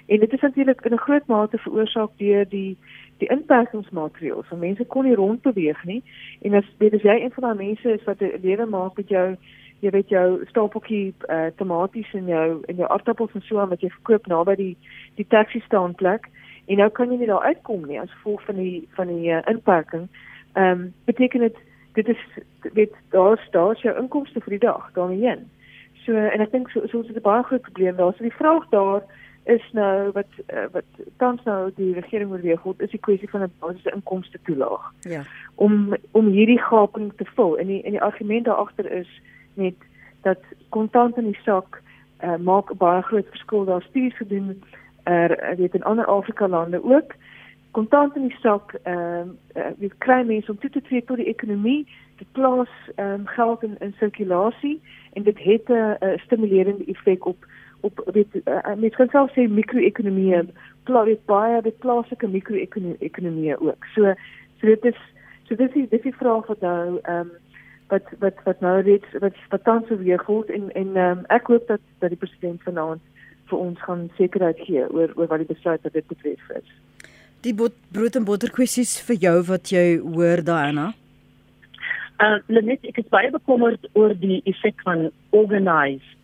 En 0.07 0.21
dit 0.21 0.33
is 0.33 0.41
natuurlik 0.41 0.85
in 0.85 0.93
'n 0.93 1.07
groot 1.07 1.27
mate 1.27 1.59
veroorsaak 1.59 2.11
deur 2.17 2.49
die 2.49 2.77
die 3.19 3.29
inperkingsmaatreëls. 3.29 4.47
So 4.49 4.57
mense 4.57 4.85
kon 4.85 5.05
nie 5.05 5.15
rondbeweeg 5.15 5.85
nie. 5.85 6.03
En 6.43 6.55
as 6.55 6.69
weet 6.79 6.95
as 6.95 7.03
jy 7.03 7.17
een 7.23 7.33
van 7.33 7.43
daai 7.43 7.67
mense 7.67 7.93
is 7.93 8.05
wat 8.05 8.21
'n 8.21 8.39
lewe 8.43 8.67
maak 8.67 8.97
met 8.97 9.09
jou 9.09 9.37
jy 9.81 9.91
weet 9.91 10.09
jou 10.09 10.45
stapeltjie 10.49 11.15
uh, 11.29 11.47
tomaties 11.57 12.15
en 12.15 12.27
jou 12.27 12.63
en 12.69 12.77
jou 12.77 12.89
aardappels 12.89 13.35
en 13.35 13.43
so 13.43 13.59
aan 13.59 13.69
wat 13.69 13.81
jy 13.81 13.91
verkoop 13.91 14.27
naby 14.27 14.57
die 14.57 14.77
die 15.17 15.27
taxi 15.29 15.61
staanplek 15.61 16.31
En 16.67 16.77
nou 16.77 16.91
kan 16.91 17.11
jy 17.11 17.19
nie 17.21 17.31
daar 17.31 17.47
uitkom 17.47 17.87
nie 17.87 18.01
as 18.01 18.11
gevolg 18.11 18.43
van 18.45 18.59
die 18.59 18.89
van 18.99 19.07
die 19.07 19.31
uh, 19.31 19.43
inperking. 19.47 20.09
Ehm 20.53 20.71
um, 20.71 20.95
beteken 21.05 21.41
dit 21.41 21.57
dit 21.93 22.09
is 22.09 22.23
weet 22.73 22.95
daar's 23.11 23.51
daar's 23.51 23.83
jou 23.83 23.95
inkomste 23.99 24.41
vir 24.41 24.59
die 24.59 24.65
dag 24.67 24.91
daarmee. 24.93 25.37
So 26.05 26.15
en 26.17 26.43
ek 26.43 26.51
dink 26.51 26.71
so 26.71 26.87
so 26.87 27.01
is 27.01 27.07
dit 27.07 27.17
'n 27.17 27.23
baie 27.29 27.43
groot 27.43 27.63
probleem 27.63 27.97
daar. 27.97 28.13
So 28.17 28.23
die 28.23 28.41
vraag 28.41 28.67
daar 28.71 29.03
is 29.45 29.63
nou 29.73 30.11
wat 30.11 30.33
uh, 30.55 30.67
wat 30.73 30.91
tans 31.17 31.45
nou 31.45 31.71
die 31.77 31.95
regering 31.95 32.31
oorweeg 32.31 32.63
word 32.63 32.81
is 32.81 32.91
die 32.91 33.05
kwessie 33.07 33.31
van 33.31 33.43
'n 33.43 33.53
basiese 33.59 33.95
inkomste 33.95 34.39
toelaag. 34.43 34.93
Ja. 35.01 35.23
Om 35.55 35.95
om 36.11 36.27
hierdie 36.27 36.61
gaping 36.63 37.13
te 37.17 37.25
vul. 37.25 37.59
En 37.59 37.67
die 37.67 37.83
en 37.83 37.91
die 37.91 38.03
argument 38.03 38.45
daar 38.45 38.63
agter 38.67 38.91
is 38.91 39.21
net 39.57 39.75
dat 40.23 40.43
kontant 40.69 41.17
in 41.17 41.31
die 41.31 41.41
sak 41.45 41.83
uh, 42.25 42.37
maak 42.37 42.73
baie 42.79 43.03
groot 43.03 43.29
verskil. 43.29 43.65
Daar. 43.65 43.83
Studies 43.83 44.17
gedoen 44.17 44.63
er 45.03 45.57
weet 45.57 45.75
in 45.75 45.83
ander 45.83 46.07
Afrika 46.07 46.49
lande 46.49 46.85
ook. 46.85 47.15
Kontant 47.71 48.17
in 48.17 48.29
die 48.29 48.37
sak 48.41 48.75
ehm 48.83 49.29
uh, 49.57 49.63
uh, 49.63 49.71
wie 49.79 49.93
kry 49.99 50.23
mense 50.25 50.51
om 50.51 50.59
toe 50.59 50.71
te 50.71 50.83
tree 50.83 51.05
tot 51.05 51.17
die 51.17 51.29
ekonomie. 51.35 51.87
Dit 52.17 52.33
plaas 52.33 52.73
ehm 52.95 53.21
um, 53.21 53.27
geld 53.27 53.63
in 53.63 53.77
in 53.79 53.95
sirkulasie 53.99 54.81
en 55.13 55.23
dit 55.23 55.39
het 55.39 55.69
'n 55.69 55.97
uh, 56.01 56.19
stimulerende 56.25 56.85
effek 56.85 57.27
op 57.27 57.47
op 57.81 58.11
weet 58.13 58.35
uh, 58.45 58.75
mens 58.77 58.95
kan 58.95 59.09
self 59.09 59.31
sê 59.31 59.49
mikro-ekonomie 59.49 60.43
plaas 60.83 61.07
dit 61.07 61.25
baie 61.27 61.63
dit 61.63 61.79
plaaslike 61.79 62.29
mikro-ekonomie 62.29 63.61
ook. 63.61 63.85
So 63.95 64.15
so 64.61 64.67
dit 64.67 64.85
is 64.85 65.01
so 65.49 65.55
dis 65.55 65.73
die 65.73 65.87
dis 65.89 66.03
die 66.03 66.17
vraag 66.17 66.47
wat 66.47 66.61
nou 66.61 66.99
ehm 67.03 67.21
um, 67.21 67.31
wat 67.89 68.03
wat 68.19 68.41
wat 68.45 68.61
nou 68.61 68.81
reeds 68.83 69.19
wat 69.21 69.37
wat 69.51 69.65
tans 69.65 69.89
weer 69.89 70.19
goed 70.19 70.51
en 70.51 70.71
en 70.75 70.97
um, 70.97 71.25
ek 71.29 71.47
hoop 71.53 71.69
dat 71.69 71.81
dat 71.99 72.11
die 72.15 72.19
president 72.19 72.63
vanaand 72.63 73.03
vir 73.51 73.59
ons 73.59 73.81
gaan 73.87 74.09
sekerheid 74.19 74.59
gee 74.67 74.85
oor 74.91 75.13
oor 75.15 75.31
wat 75.31 75.43
die 75.45 75.55
besluit 75.55 75.83
wat 75.83 75.93
dit 75.93 76.07
betref 76.11 76.51
is. 76.59 76.69
Die 77.47 77.55
bot, 77.55 77.75
brood 77.95 78.17
en 78.19 78.25
botter 78.27 78.51
kwessies 78.51 78.97
vir 79.07 79.21
jou 79.23 79.37
wat 79.51 79.71
jy 79.71 79.87
hoor 80.03 80.43
Diana? 80.43 80.91
Uh 82.23 82.39
net 82.49 82.85
ek 82.89 83.03
is 83.05 83.11
baie 83.13 83.31
bekommerd 83.31 83.87
oor 83.95 84.15
die 84.19 84.41
effek 84.51 84.81
van 84.89 85.11
organized 85.31 86.17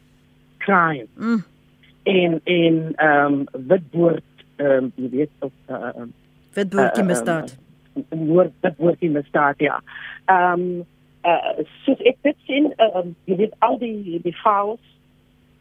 crime. 0.64 1.06
Mm. 1.16 1.42
En 2.10 2.40
en 2.44 2.78
ehm 2.96 3.34
um, 3.34 3.66
witboord 3.70 4.46
ehm 4.56 4.88
um, 4.88 4.92
jy 4.96 5.10
weet 5.18 5.46
of 5.46 5.52
uh 5.68 5.92
um, 6.02 6.14
witboordjie 6.56 7.04
uh, 7.04 7.10
misdaad. 7.12 7.54
Um, 7.94 8.26
woord 8.32 8.56
witboordjie 8.64 9.12
misdaad 9.12 9.60
ja. 9.60 9.78
Ehm 10.26 10.66
um, 10.66 10.90
uh 11.24 11.62
soos 11.84 12.00
ek 12.00 12.18
dit 12.22 12.36
sien 12.46 12.72
um, 12.78 13.14
jy 13.24 13.36
weet 13.36 13.54
al 13.58 13.78
die 13.78 14.20
die 14.22 14.36
files 14.42 14.82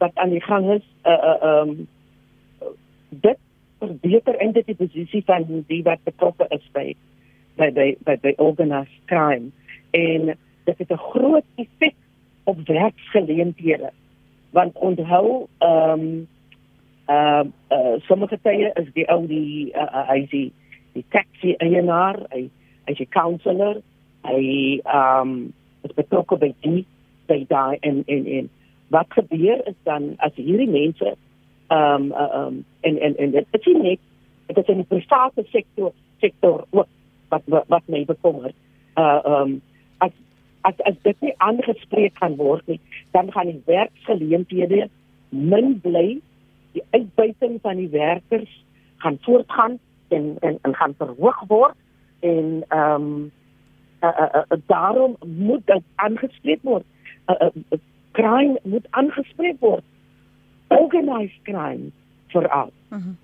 wat 0.01 0.15
aan 0.15 0.34
die 0.34 0.44
gang 0.44 0.70
is 0.77 0.86
uh 1.06 1.18
uh 1.32 1.38
um 1.51 1.88
dit 3.10 3.38
verbeter 3.80 4.41
in 4.41 4.53
die 4.53 4.75
posisie 4.75 5.24
van 5.25 5.63
die 5.68 5.82
wat 5.84 6.03
betrokke 6.03 6.48
is 6.50 6.65
by 6.74 6.91
by 7.58 7.70
by 7.72 7.88
by, 8.06 8.15
by 8.22 8.34
organized 8.38 9.01
crime. 9.06 9.51
En 9.91 10.38
dit 10.65 10.77
het 10.77 10.91
'n 10.91 10.98
groot 11.12 11.46
effek 11.56 11.96
op 12.44 12.58
werksgeleenthede. 12.68 13.91
Want 14.50 14.77
onthou 14.77 15.48
ehm 15.58 16.00
um, 16.00 16.27
uh, 17.08 17.44
uh, 17.70 17.96
sommige 18.00 18.39
tye 18.41 18.72
is 18.74 18.89
die 18.94 19.08
ou 19.10 19.27
die 19.27 19.74
uh, 19.74 19.82
uh, 19.82 20.08
hy 20.08 20.25
die 20.30 20.51
die 20.94 21.06
taxi 21.10 21.56
eienaar 21.58 22.20
hy 22.30 22.50
hy's 22.86 23.00
'n 23.00 23.10
counselor 23.10 23.82
hy 24.28 24.80
ehm 24.84 25.22
um, 25.22 25.54
is 25.82 25.94
betrokke 25.98 26.38
by 26.38 26.54
die 26.62 26.86
by 27.28 27.46
daai 27.50 27.78
en 27.82 28.04
en 28.06 28.25
en 28.25 28.50
wat 28.94 29.08
gebeur 29.10 29.68
is 29.68 29.78
dan 29.84 30.13
as 30.18 30.36
hierdie 30.36 30.70
mense 30.70 31.16
ehm 31.68 31.78
um, 31.78 32.12
ehm 32.12 32.38
um, 32.42 32.63
en 32.82 33.00
en 33.00 33.18
en 33.18 33.32
dit 33.32 33.60
is 33.60 33.66
nie 33.74 34.00
dit 34.48 34.58
is 34.58 34.72
in 34.74 34.84
die 34.84 34.90
private 34.90 35.46
sektor 35.51 35.94
sektor 36.20 36.66
wat 36.70 36.88
wat 37.30 37.66
wat 37.68 37.84
my 37.86 38.06
bekommer. 38.06 38.51
Uh 38.96 39.20
ehm 39.25 39.42
um, 39.42 39.62
as 39.98 40.12
as 40.62 40.82
as 40.86 40.98
dit 41.04 41.22
nie 41.22 41.34
aangespreek 41.38 42.13
kan 42.20 42.36
word 42.36 42.68
nie, 42.68 42.80
dan 43.12 43.32
gaan 43.32 43.50
die 43.51 43.62
werksgeleenthede 43.66 44.90
min 45.30 45.80
bly. 45.82 46.20
Die 46.72 46.84
uitbuiting 46.92 47.60
van 47.62 47.75
die 47.75 47.90
werkers 47.90 48.51
gaan 48.98 49.18
voortgaan 49.22 49.80
en 50.08 50.36
en 50.40 50.60
en 50.62 50.75
gaan 50.75 50.96
verhoog 50.98 51.44
word 51.48 51.75
en 52.20 52.63
ehm 52.68 52.94
um, 53.01 53.32
uh, 54.01 54.10
uh, 54.17 54.41
uh, 54.50 54.58
daarom 54.65 55.15
moet 55.25 55.65
dit 55.65 55.84
aangespreek 55.96 56.60
word. 56.62 56.86
Uh, 57.27 57.36
uh, 57.41 57.79
crime 58.12 58.60
moet 58.63 58.88
aangespreek 58.89 59.60
word. 59.60 59.84
Organized 60.67 61.41
crime 61.43 61.91
veral. 62.27 62.72
Uh 62.89 62.98
mhm. 62.98 63.08
-huh. 63.08 63.15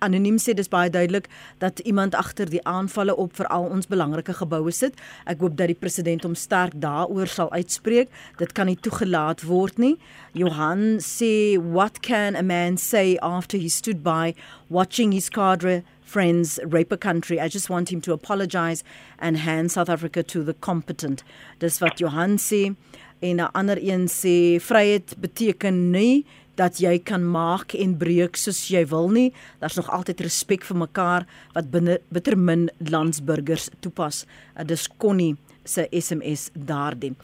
Anoniem 0.00 0.38
sê 0.40 0.54
dis 0.56 0.68
baie 0.72 0.88
duidelik 0.90 1.26
dat 1.60 1.78
iemand 1.84 2.14
agter 2.16 2.48
die 2.48 2.62
aanvalle 2.64 3.16
op 3.16 3.34
veral 3.36 3.66
ons 3.68 3.88
belangrike 3.90 4.32
geboue 4.38 4.72
sit. 4.72 4.96
Ek 5.28 5.42
hoop 5.44 5.58
dat 5.58 5.68
die 5.68 5.76
president 5.76 6.24
hom 6.24 6.34
sterk 6.34 6.72
daaroor 6.80 7.28
sal 7.28 7.52
uitspreek. 7.52 8.08
Dit 8.40 8.54
kan 8.56 8.70
nie 8.70 8.78
toegelaat 8.80 9.44
word 9.44 9.76
nie. 9.76 9.98
Johan 10.32 11.02
sê 11.04 11.60
what 11.60 12.00
can 12.00 12.36
a 12.36 12.42
man 12.42 12.80
say 12.80 13.18
after 13.20 13.60
he 13.60 13.68
stood 13.68 14.00
by 14.02 14.32
watching 14.68 15.12
his 15.12 15.28
cadre 15.28 15.82
friends 16.10 16.58
rape 16.64 16.92
a 16.92 16.96
country? 16.96 17.40
I 17.40 17.48
just 17.48 17.70
want 17.70 17.92
him 17.92 18.00
to 18.02 18.12
apologize 18.12 18.82
and 19.18 19.36
hand 19.36 19.70
South 19.70 19.88
Africa 19.88 20.22
to 20.22 20.42
the 20.42 20.54
competent. 20.54 21.22
Dis 21.58 21.78
wat 21.80 22.00
Johan 22.00 22.36
sê 22.38 22.74
en 23.20 23.36
'n 23.36 23.50
ander 23.54 23.78
een 23.78 24.08
sê 24.08 24.60
vryheid 24.60 25.14
beteken 25.20 25.90
nie 25.90 26.24
dat 26.54 26.80
jy 26.80 26.98
kan 26.98 27.24
maak 27.24 27.74
en 27.74 27.96
breek 27.98 28.36
soos 28.36 28.68
jy 28.68 28.82
wil 28.90 29.08
nie. 29.08 29.32
Daar's 29.60 29.76
nog 29.76 29.90
altyd 29.90 30.20
respek 30.20 30.64
vir 30.64 30.76
mekaar 30.76 31.26
wat 31.54 31.70
binne 31.70 32.00
bitter 32.12 32.36
min 32.38 32.68
landsburgers 32.78 33.70
toepas. 33.80 34.26
Uh, 34.58 34.64
dis 34.64 34.88
Connie 34.98 35.36
se 35.64 35.86
SMS 35.90 36.50
daardie. 36.54 37.14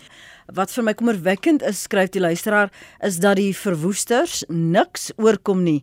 Wat 0.55 0.71
vir 0.71 0.85
my 0.85 0.95
kommerwekkend 0.95 1.63
is, 1.63 1.83
skryf 1.83 2.13
die 2.15 2.21
luisteraar, 2.21 2.71
is 3.03 3.19
dat 3.19 3.37
die 3.37 3.53
verwoesters 3.57 4.45
niks 4.49 5.11
oorkom 5.17 5.65
nie 5.67 5.83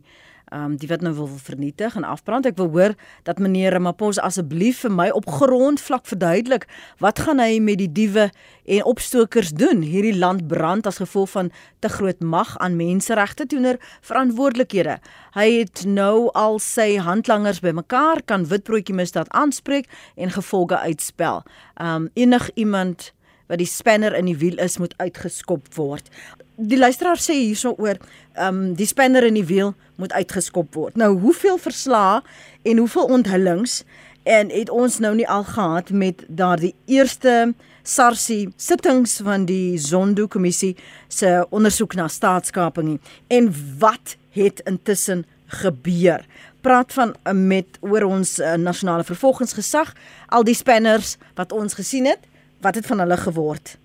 um, 0.54 0.76
die 0.78 0.88
wat 0.88 1.02
nou 1.04 1.12
wil 1.16 1.28
vernietig 1.28 1.96
en 1.98 2.06
afbrand. 2.06 2.46
Ek 2.46 2.58
wil 2.60 2.70
hoor 2.74 2.94
dat 3.26 3.40
meneer 3.42 3.74
Ramaphosa 3.74 4.24
asseblief 4.26 4.84
vir 4.84 4.92
my 4.94 5.08
op 5.14 5.26
grond 5.30 5.82
vlak 5.82 6.06
verduidelik 6.06 6.68
wat 7.02 7.24
gaan 7.26 7.42
hy 7.42 7.58
met 7.62 7.80
die 7.82 7.90
diewe 7.90 8.28
en 8.64 8.84
opstokers 8.88 9.52
doen? 9.58 9.82
Hierdie 9.84 10.16
land 10.16 10.46
brand 10.48 10.86
as 10.86 11.00
gevolg 11.02 11.32
van 11.34 11.50
te 11.84 11.90
groot 11.92 12.20
mag 12.22 12.54
aan 12.58 12.78
menseregte 12.78 13.46
teenoor 13.50 13.80
verantwoordelikhede. 14.06 14.98
Hy 15.34 15.48
het 15.58 15.84
nou 15.88 16.30
al 16.38 16.60
sy 16.62 16.94
handlangers 17.02 17.60
bymekaar 17.64 18.22
kan 18.24 18.46
witbroodjie 18.48 18.96
misdaad 18.96 19.30
aanspreek 19.34 19.90
en 20.16 20.30
gevolge 20.30 20.78
uitspel. 20.78 21.42
Um 21.80 22.08
enig 22.14 22.50
iemand 22.54 23.12
wat 23.46 23.58
die 23.58 23.68
spanner 23.68 24.14
in 24.16 24.30
die 24.30 24.38
wiel 24.38 24.58
is 24.58 24.78
moet 24.78 24.94
uitgeskop 24.98 25.68
word 25.74 26.10
die 26.56 26.78
luisteraar 26.78 27.18
sê 27.18 27.34
hierso 27.34 27.74
oor 27.78 27.98
ehm 27.98 28.46
um, 28.46 28.62
die 28.78 28.86
spanner 28.86 29.26
in 29.26 29.34
die 29.38 29.46
wiel 29.46 29.74
moet 29.98 30.12
uitgeskop 30.12 30.74
word. 30.74 30.96
Nou 30.98 31.14
hoeveel 31.22 31.58
verslae 31.58 32.22
en 32.62 32.78
hoeveel 32.82 33.10
onthullings 33.18 33.82
en 34.22 34.50
het 34.50 34.70
ons 34.70 34.98
nou 34.98 35.14
nie 35.14 35.28
al 35.28 35.44
gehad 35.44 35.90
met 35.90 36.24
daardie 36.28 36.74
eerste 36.86 37.54
SARSI 37.82 38.48
sittings 38.56 39.18
van 39.22 39.44
die 39.44 39.78
Zondo 39.78 40.26
kommissie 40.26 40.74
se 41.08 41.44
ondersoek 41.50 41.94
na 41.94 42.08
staatskaping 42.08 42.98
en 43.28 43.52
wat 43.78 44.16
het 44.34 44.62
intussen 44.64 45.26
gebeur? 45.46 46.24
Praat 46.60 46.92
van 46.92 47.14
uh, 47.14 47.32
met 47.32 47.78
oor 47.80 48.08
ons 48.08 48.38
uh, 48.38 48.54
nasionale 48.54 49.04
vervolgingsgesag, 49.04 49.92
al 50.28 50.44
die 50.44 50.56
spanners 50.56 51.18
wat 51.36 51.52
ons 51.52 51.76
gesien 51.76 52.08
het, 52.08 52.24
wat 52.64 52.74
het 52.80 52.86
van 52.86 53.04
hulle 53.04 53.16
geword? 53.16 53.76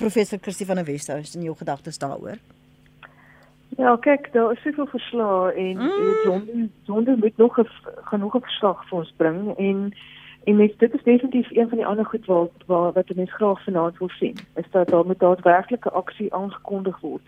professor 0.00 0.38
Kirsty 0.38 0.64
van 0.64 0.76
der 0.76 0.84
Westhuis 0.84 1.34
in 1.36 1.42
jou 1.42 1.56
gedagtes 1.56 1.98
daaroor? 1.98 2.38
Ja, 3.76 3.96
kyk, 3.96 4.32
daar 4.32 4.52
is 4.52 4.62
soveel 4.62 4.86
verslae 4.86 5.52
en 5.52 5.76
mm. 5.76 6.14
Sonde 6.24 6.68
Sonde 6.88 7.16
moet 7.16 7.36
nog 7.36 7.58
'n 7.60 7.68
genoeg 8.12 8.36
verslag 8.40 8.88
vir 8.88 8.98
ons 8.98 9.12
bring 9.16 9.56
en 9.58 9.92
en 10.44 10.56
mens 10.56 10.76
dit 10.76 10.94
is 10.94 11.02
definitief 11.02 11.50
een 11.50 11.68
van 11.68 11.78
die 11.78 11.86
ander 11.86 12.04
goed 12.04 12.26
wat 12.26 12.52
wat 12.66 12.94
wat 12.94 13.14
mense 13.14 13.32
graag 13.32 13.64
vanaand 13.64 13.98
wil 13.98 14.08
sien. 14.08 14.36
Is 14.54 14.70
dat 14.70 14.88
daar 14.88 15.06
met 15.06 15.18
daadwerklike 15.18 15.90
aksie 15.90 16.34
aangekondig 16.34 17.00
word 17.00 17.22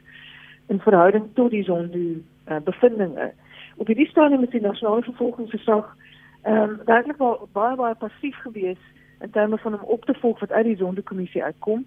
in 0.67 0.81
verhouding 0.81 1.25
tot 1.35 1.51
die 1.51 1.65
Sonde 1.65 1.99
uh, 1.99 2.57
bevindinge. 2.65 3.33
Op 3.77 3.87
hierdie 3.87 4.09
stadium 4.09 4.43
is 4.43 4.51
die 4.51 4.61
nasionale 4.61 5.03
vervolgingsgesag 5.03 5.97
ehm 6.43 6.71
um, 6.71 6.81
werklik 6.85 7.17
baie 7.53 7.77
baie 7.77 7.95
passief 7.95 8.37
gewees 8.37 8.83
in 9.23 9.31
terme 9.31 9.59
van 9.59 9.75
om 9.75 9.89
op 9.97 10.05
te 10.05 10.15
volg 10.15 10.41
wat 10.41 10.53
uit 10.53 10.65
die 10.65 10.77
Sonde 10.77 11.03
kommissie 11.03 11.45
uitkom. 11.45 11.87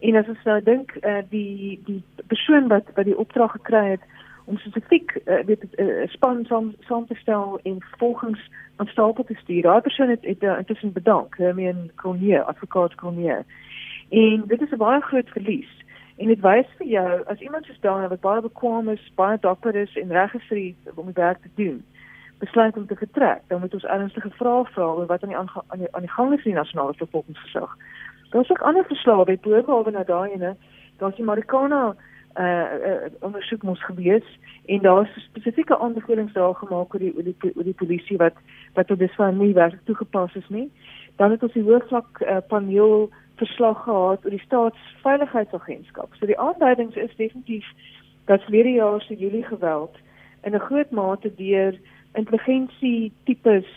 En 0.00 0.16
as 0.16 0.28
ons 0.28 0.42
nou 0.44 0.62
dink 0.62 0.90
eh 1.00 1.16
uh, 1.16 1.22
die 1.28 1.80
die 1.84 2.02
persoon 2.26 2.68
wat 2.68 2.84
wat 2.94 3.04
die 3.04 3.18
opdrag 3.18 3.52
gekry 3.52 3.90
het 3.90 4.00
om 4.44 4.58
spesifiek 4.58 5.20
uh, 5.24 5.40
weet 5.44 5.62
'n 5.62 5.82
uh, 5.82 6.02
eh, 6.02 6.08
span 6.08 6.44
saam 6.44 6.74
saam 6.80 7.06
te 7.06 7.14
stel 7.14 7.60
en 7.62 7.76
volgens 7.98 8.50
aan 8.76 8.86
stapel 8.86 9.24
te 9.24 9.34
stuur. 9.34 9.62
Daai 9.62 9.80
persoon 9.80 10.08
het 10.08 10.24
het 10.24 10.42
uh, 10.42 10.58
intussen 10.58 10.92
bedank, 10.92 11.36
Hermie 11.38 11.68
en 11.68 11.90
Kronje, 11.94 12.42
advokaat 12.42 12.94
Kronje. 12.94 13.44
En 14.10 14.44
dit 14.46 14.60
is 14.60 14.70
'n 14.70 14.76
baie 14.76 15.00
groot 15.00 15.28
verlies. 15.28 15.84
En 16.16 16.26
dit 16.26 16.40
wys 16.40 16.66
vir 16.78 16.86
jou 16.86 17.22
as 17.26 17.40
iemand 17.40 17.64
soos 17.64 17.80
daai 17.80 18.08
wat 18.08 18.20
baie 18.20 18.40
bekwame 18.40 18.92
is, 18.92 19.12
baie 19.14 19.38
dapper 19.40 19.74
is 19.74 19.96
en 19.96 20.12
reg 20.12 20.34
is 20.34 20.46
vir 20.48 20.74
om 20.94 21.06
die 21.06 21.22
werk 21.22 21.42
te 21.42 21.48
doen, 21.54 21.84
besluit 22.44 22.76
om 22.76 22.86
te 22.86 22.96
vertrek, 22.96 23.42
dan 23.48 23.60
moet 23.60 23.74
ons 23.74 23.84
ernstige 23.96 24.30
vrae 24.38 24.64
vra 24.74 24.86
oor 24.86 25.06
wat 25.10 25.22
aan 25.22 25.32
die 25.32 25.38
aan 25.38 25.82
die, 25.82 25.90
aan 25.90 26.06
die 26.06 26.16
gang 26.16 26.32
is 26.32 26.44
in 26.44 26.52
die 26.52 26.60
nasionale 26.60 26.94
vervolgingsgesag. 27.00 27.76
Daar's 28.30 28.50
ook 28.50 28.66
ander 28.68 28.84
verslae 28.90 29.24
by 29.24 29.38
boorbehalwe 29.46 29.94
na 29.94 30.04
daai 30.04 30.32
ene, 30.32 30.56
daar's 30.98 31.16
die 31.16 31.24
Marikana 31.24 31.84
uh, 32.38 32.44
uh 32.44 33.08
ondersoek 33.20 33.62
moes 33.62 33.84
gewees 33.84 34.26
en 34.66 34.82
daar 34.82 35.02
is 35.06 35.24
spesifieke 35.24 35.78
aanbevelings 35.78 36.32
daar 36.32 36.54
gemaak 36.54 36.94
oor 36.94 37.00
die 37.00 37.12
oor 37.16 37.26
die, 37.30 37.52
oor 37.54 37.64
die 37.64 37.78
polisie 37.82 38.18
wat 38.22 38.38
wat 38.74 38.90
tot 38.90 38.98
dusver 38.98 39.32
nie 39.32 39.52
werklik 39.54 39.84
toegepas 39.84 40.34
is 40.34 40.48
nie. 40.48 40.70
Dan 41.16 41.30
het 41.30 41.42
ons 41.42 41.52
die 41.52 41.62
hoofvlak 41.62 42.20
uh, 42.20 42.38
paneel 42.48 43.10
verslag 43.38 43.82
gehad 43.84 44.24
oor 44.24 44.34
die 44.34 44.46
staatsveiligheidsagentskap. 44.46 46.14
So 46.18 46.26
die 46.26 46.38
aanduidings 46.38 46.96
is 46.96 47.16
definitief 47.16 47.66
dat 48.26 48.42
verlede 48.42 48.78
jaar 48.78 49.00
se 49.00 49.14
Julie 49.16 49.44
geweld 49.44 49.96
in 50.42 50.54
'n 50.54 50.66
groot 50.68 50.90
mate 50.90 51.34
deur 51.34 51.78
intelligensie 52.14 53.12
tipes 53.24 53.68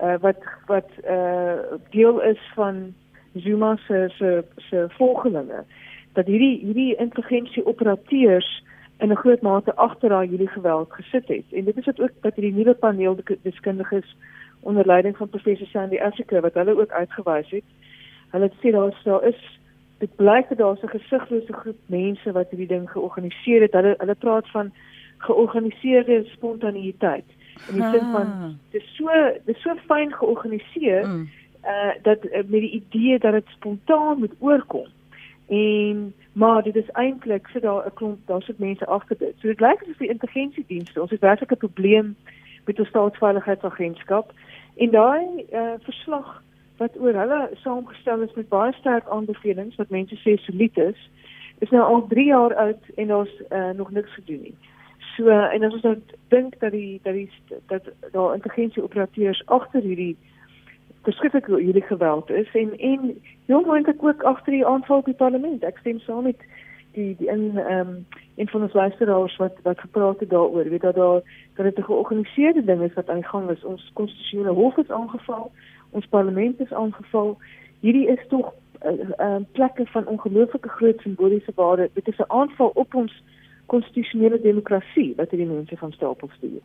uh, 0.00 0.14
wat 0.20 0.42
wat 0.66 0.90
uh, 1.08 1.78
deel 1.90 2.22
is 2.22 2.40
van 2.54 2.94
Zuma 3.34 3.76
se 3.76 4.08
se 4.18 4.44
se 4.56 4.86
volgelinge 4.98 5.64
dat 6.12 6.26
hierdie 6.26 6.58
hierdie 6.64 6.96
intelligensie 6.96 7.66
operateurs 7.66 8.64
in 8.98 9.12
'n 9.12 9.16
groot 9.16 9.42
mate 9.42 9.74
agter 9.74 10.08
daai 10.08 10.28
Julie 10.28 10.48
geweld 10.48 10.92
gesit 10.92 11.28
het. 11.28 11.44
En 11.52 11.64
dit 11.64 11.76
is 11.76 11.84
wat 11.84 12.00
ook 12.00 12.10
wat 12.20 12.34
hierdie 12.34 12.54
nuwe 12.54 12.74
paneel 12.74 13.18
deskundiges 13.42 14.16
onder 14.60 14.86
leiding 14.86 15.16
van 15.16 15.28
professor 15.28 15.66
Sandy 15.66 15.98
Africa 15.98 16.40
wat 16.40 16.54
hulle 16.54 16.80
ook 16.80 16.90
uitgewys 16.90 17.50
het. 17.50 17.64
Hulle 18.30 18.50
sê 18.60 18.70
daar 18.70 18.92
so 19.02 19.18
is 19.18 19.60
dit 19.98 20.16
blyk 20.16 20.48
dat 20.48 20.58
daar 20.58 20.78
'n 20.82 20.88
gesiglose 20.88 21.52
groep 21.52 21.78
mense 21.86 22.32
wat 22.32 22.50
hierdie 22.50 22.68
ding 22.74 22.90
georganiseer 22.90 23.60
het. 23.60 23.72
Hulle 23.72 23.94
hulle 23.98 24.14
praat 24.14 24.50
van 24.50 24.72
georganiseerde 25.18 26.24
spontaniteit. 26.24 27.28
In 27.68 27.74
die 27.74 27.90
sin 27.90 28.10
van 28.12 28.26
ah. 28.26 28.50
dit 28.70 28.82
is 28.82 28.96
so 28.96 29.08
dit 29.44 29.56
is 29.56 29.62
so 29.62 29.74
fyn 29.86 30.12
georganiseer 30.12 31.06
mm. 31.06 31.28
uh 31.64 31.94
dat 32.02 32.24
uh, 32.24 32.32
met 32.32 32.60
die 32.60 32.70
idee 32.70 33.18
dat 33.18 33.32
dit 33.32 33.46
spontaan 33.46 34.18
moet 34.18 34.34
oorkom. 34.38 34.86
En 35.48 36.14
maar 36.32 36.62
dit 36.62 36.76
is 36.76 36.90
eintlik 36.92 37.46
sit 37.46 37.62
daar 37.62 37.86
'n 37.86 37.94
klomp 37.94 38.18
daar 38.26 38.42
sit 38.42 38.58
mense 38.58 38.86
agter 38.86 39.18
dit. 39.18 39.34
So 39.38 39.48
dit 39.48 39.60
lyk 39.60 39.82
asof 39.82 39.96
die 39.96 40.08
intelligensiedienste 40.08 41.00
ons 41.00 41.10
het 41.10 41.20
werklik 41.20 41.52
'n 41.52 41.56
probleem 41.66 42.16
met 42.64 42.78
ons 42.78 42.88
staatsveiligheidsagentskap 42.88 44.32
en 44.76 44.90
daai 44.90 45.46
uh 45.52 45.74
verslag 45.80 46.42
wat 46.76 46.98
oor 47.00 47.14
hulle 47.14 47.50
saamgestel 47.62 48.22
is 48.22 48.34
met 48.34 48.48
baie 48.48 48.72
sterk 48.72 49.08
aanbevelings 49.08 49.76
wat 49.76 49.92
mense 49.94 50.16
sê 50.20 50.36
solied 50.36 50.78
is, 50.78 51.10
is 51.64 51.70
nou 51.70 51.82
al 51.82 52.06
3 52.08 52.26
jaar 52.26 52.54
oud 52.54 52.90
en 52.96 53.14
ons 53.14 53.30
uh, 53.50 53.70
nog 53.70 53.90
niks 53.90 54.12
gedoen 54.14 54.42
nie. 54.42 54.56
So 55.16 55.28
en 55.28 55.64
as 55.64 55.72
ons 55.72 55.82
nou 55.82 55.96
dink 56.28 56.58
dat 56.60 56.72
die 56.72 57.00
dat 57.02 57.14
die 57.14 57.30
dat 57.66 57.88
daar 58.12 58.34
intelligensie 58.34 58.82
operateurs 58.82 59.42
agter 59.46 59.80
hierdie 59.80 60.16
beskiklik 61.02 61.46
hierdie 61.46 61.86
geweld 61.88 62.30
is 62.30 62.48
en 62.52 62.78
en 62.78 63.22
jong 63.46 63.66
mense 63.66 63.94
ook 64.00 64.22
agter 64.22 64.52
die 64.52 64.66
aanval 64.66 64.98
op 64.98 65.04
die 65.04 65.14
parlement. 65.14 65.64
Ek 65.64 65.78
stem 65.78 65.98
saam 66.00 66.24
met 66.24 66.40
die 66.92 67.14
die 67.16 67.28
in 67.28 67.58
ehm 67.58 67.88
um, 67.88 68.06
een 68.36 68.48
van 68.48 68.62
ons 68.62 68.72
luisteraars 68.72 69.36
wat 69.36 69.56
wat 69.62 69.80
gepraat 69.80 70.20
het 70.20 70.30
daaroor, 70.30 70.68
weet 70.68 70.80
dat 70.80 70.94
daar 70.94 71.22
dat 71.54 71.64
dit 71.64 71.78
'n 71.78 71.88
georganiseerde 71.90 72.64
ding 72.64 72.82
is 72.82 72.94
wat 72.94 73.08
aan 73.08 73.22
die 73.22 73.32
gang 73.32 73.50
is. 73.50 73.64
Ons 73.64 73.90
konstitusionele 73.94 74.52
hof 74.52 74.76
is 74.76 74.90
aangeval 74.90 75.50
ons 75.90 76.06
parlement 76.06 76.60
is 76.60 76.72
aangeval. 76.72 77.36
Hierdie 77.80 78.08
is 78.08 78.22
tog 78.28 78.52
'n 78.52 78.88
uh, 78.88 79.26
uh, 79.26 79.42
plekke 79.52 79.86
van 79.86 80.06
ongelooflike 80.06 80.68
groot 80.68 81.00
simboliese 81.00 81.52
waarde. 81.54 81.90
Dit 81.92 82.08
is 82.08 82.18
'n 82.18 82.30
aanval 82.40 82.70
op 82.74 82.94
ons 82.94 83.22
konstitusionele 83.72 84.40
demokrasie 84.40 85.12
wat 85.16 85.30
hierdie 85.30 85.48
mense 85.48 85.76
van 85.76 85.92
stapel 85.92 86.30
stuur. 86.36 86.60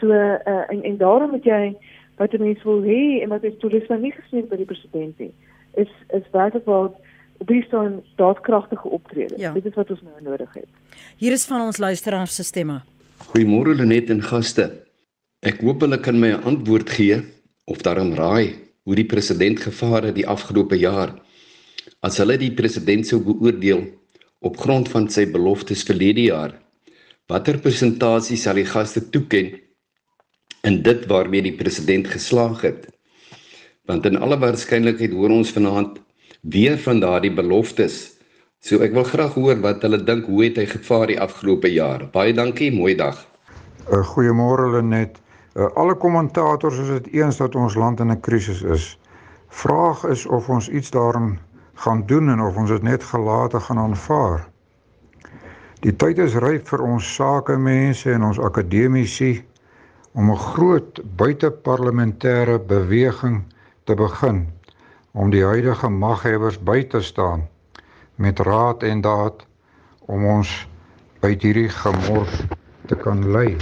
So 0.00 0.10
uh, 0.12 0.64
en 0.72 0.82
en 0.82 0.96
daarom 0.96 1.30
moet 1.30 1.44
jy 1.44 1.76
wat 2.18 2.34
die 2.34 2.42
mense 2.42 2.64
wil 2.66 2.82
hê 2.82 3.22
en 3.22 3.32
wat 3.34 3.44
is 3.44 3.58
toerisme 3.62 3.98
nie 3.98 4.12
gesien 4.14 4.48
by 4.50 4.58
die 4.60 4.68
president 4.68 5.18
nie. 5.18 5.32
Is 5.74 5.90
is 6.14 6.26
werklik 6.32 6.66
waar 6.66 6.90
op 7.38 7.46
die 7.46 7.62
staan 7.62 8.00
daadkragtige 8.18 8.88
optrede. 8.88 9.34
Ja. 9.38 9.52
Dit 9.54 9.66
is 9.66 9.74
wat 9.78 9.90
ons 9.90 10.02
nou 10.02 10.22
nodig 10.22 10.54
het. 10.54 10.68
Hier 11.16 11.32
is 11.32 11.46
van 11.46 11.62
ons 11.66 11.78
luisteraars 11.78 12.34
se 12.34 12.44
stemme. 12.44 12.80
Goeiemôre 13.30 13.74
Lenet 13.78 14.10
en 14.10 14.22
gaste. 14.22 14.70
Ek 15.46 15.60
hoop 15.62 15.84
hulle 15.86 16.00
kan 16.02 16.18
my 16.18 16.34
'n 16.34 16.42
antwoord 16.42 16.90
gee 16.90 17.22
of 17.66 17.82
daarom 17.82 18.14
raai 18.14 18.54
hoe 18.82 18.96
die 18.96 19.06
president 19.06 19.60
gevaar 19.60 20.08
het 20.08 20.14
die 20.14 20.26
afgelope 20.26 20.78
jaar 20.78 21.14
as 22.00 22.18
hulle 22.18 22.38
die 22.38 22.54
president 22.54 23.06
sou 23.06 23.20
beoordeel 23.20 23.82
op 24.40 24.58
grond 24.58 24.88
van 24.88 25.08
sy 25.10 25.26
beloftes 25.30 25.82
verlede 25.86 26.28
jaar. 26.28 26.52
Watter 27.28 27.58
persentasie 27.60 28.38
sal 28.40 28.58
die 28.60 28.68
gaste 28.68 29.02
toeken 29.10 29.50
in 30.68 30.82
dit 30.82 31.06
waarmee 31.10 31.42
die 31.42 31.56
president 31.56 32.08
geslaag 32.08 32.62
het? 32.64 32.86
Want 33.88 34.06
in 34.06 34.18
alle 34.20 34.38
waarskynlikheid 34.38 35.12
hoor 35.16 35.34
ons 35.34 35.52
vanaand 35.52 35.98
weer 36.42 36.78
van 36.78 37.00
daardie 37.00 37.32
beloftes. 37.34 38.18
So 38.60 38.82
ek 38.84 38.94
wil 38.94 39.06
graag 39.06 39.34
hoor 39.38 39.58
wat 39.64 39.82
hulle 39.86 40.00
dink 40.02 40.26
hoe 40.26 40.44
het 40.44 40.58
hy 40.58 40.66
gevaar 40.70 41.06
die 41.10 41.20
afgelope 41.20 41.70
jaar? 41.72 42.06
Baie 42.12 42.34
dankie 42.34 42.70
mooi 42.74 42.94
dag. 42.98 43.18
'n 43.88 44.04
goeiemôre 44.04 44.70
Lenet. 44.74 45.20
Uh, 45.54 45.66
alle 45.74 45.94
kommentators 45.96 46.78
is 46.78 46.88
dit 46.88 47.06
eens 47.20 47.36
dat 47.36 47.54
ons 47.54 47.74
land 47.74 48.00
in 48.00 48.10
'n 48.10 48.20
krisis 48.20 48.62
is. 48.62 48.98
Vraag 49.48 50.04
is 50.04 50.26
of 50.26 50.48
ons 50.48 50.68
iets 50.68 50.90
daarin 50.90 51.38
gaan 51.78 52.06
doen 52.06 52.28
en 52.28 52.40
of 52.40 52.56
ons 52.56 52.70
dit 52.70 52.82
net 52.82 53.04
gelate 53.04 53.60
gaan 53.60 53.78
aanvaar. 53.78 54.46
Die 55.84 55.94
tyd 55.94 56.18
is 56.18 56.34
ryp 56.42 56.66
vir 56.66 56.82
ons 56.82 57.08
sakemense 57.14 58.10
en 58.10 58.24
ons 58.26 58.40
akademici 58.42 59.44
om 60.12 60.30
'n 60.30 60.40
groot 60.44 60.98
buiteparlementêre 61.20 62.58
beweging 62.66 63.44
te 63.84 63.94
begin 63.94 64.48
om 65.12 65.30
die 65.30 65.44
huidige 65.44 65.88
maghebbers 65.88 66.58
by 66.58 66.82
te 66.82 67.00
staan 67.00 67.46
met 68.14 68.38
raad 68.38 68.82
en 68.82 69.00
daad 69.00 69.46
om 70.06 70.24
ons 70.24 70.50
uit 71.20 71.42
hierdie 71.42 71.68
gemors 71.68 72.42
te 72.86 72.96
kan 72.96 73.30
lei. 73.30 73.56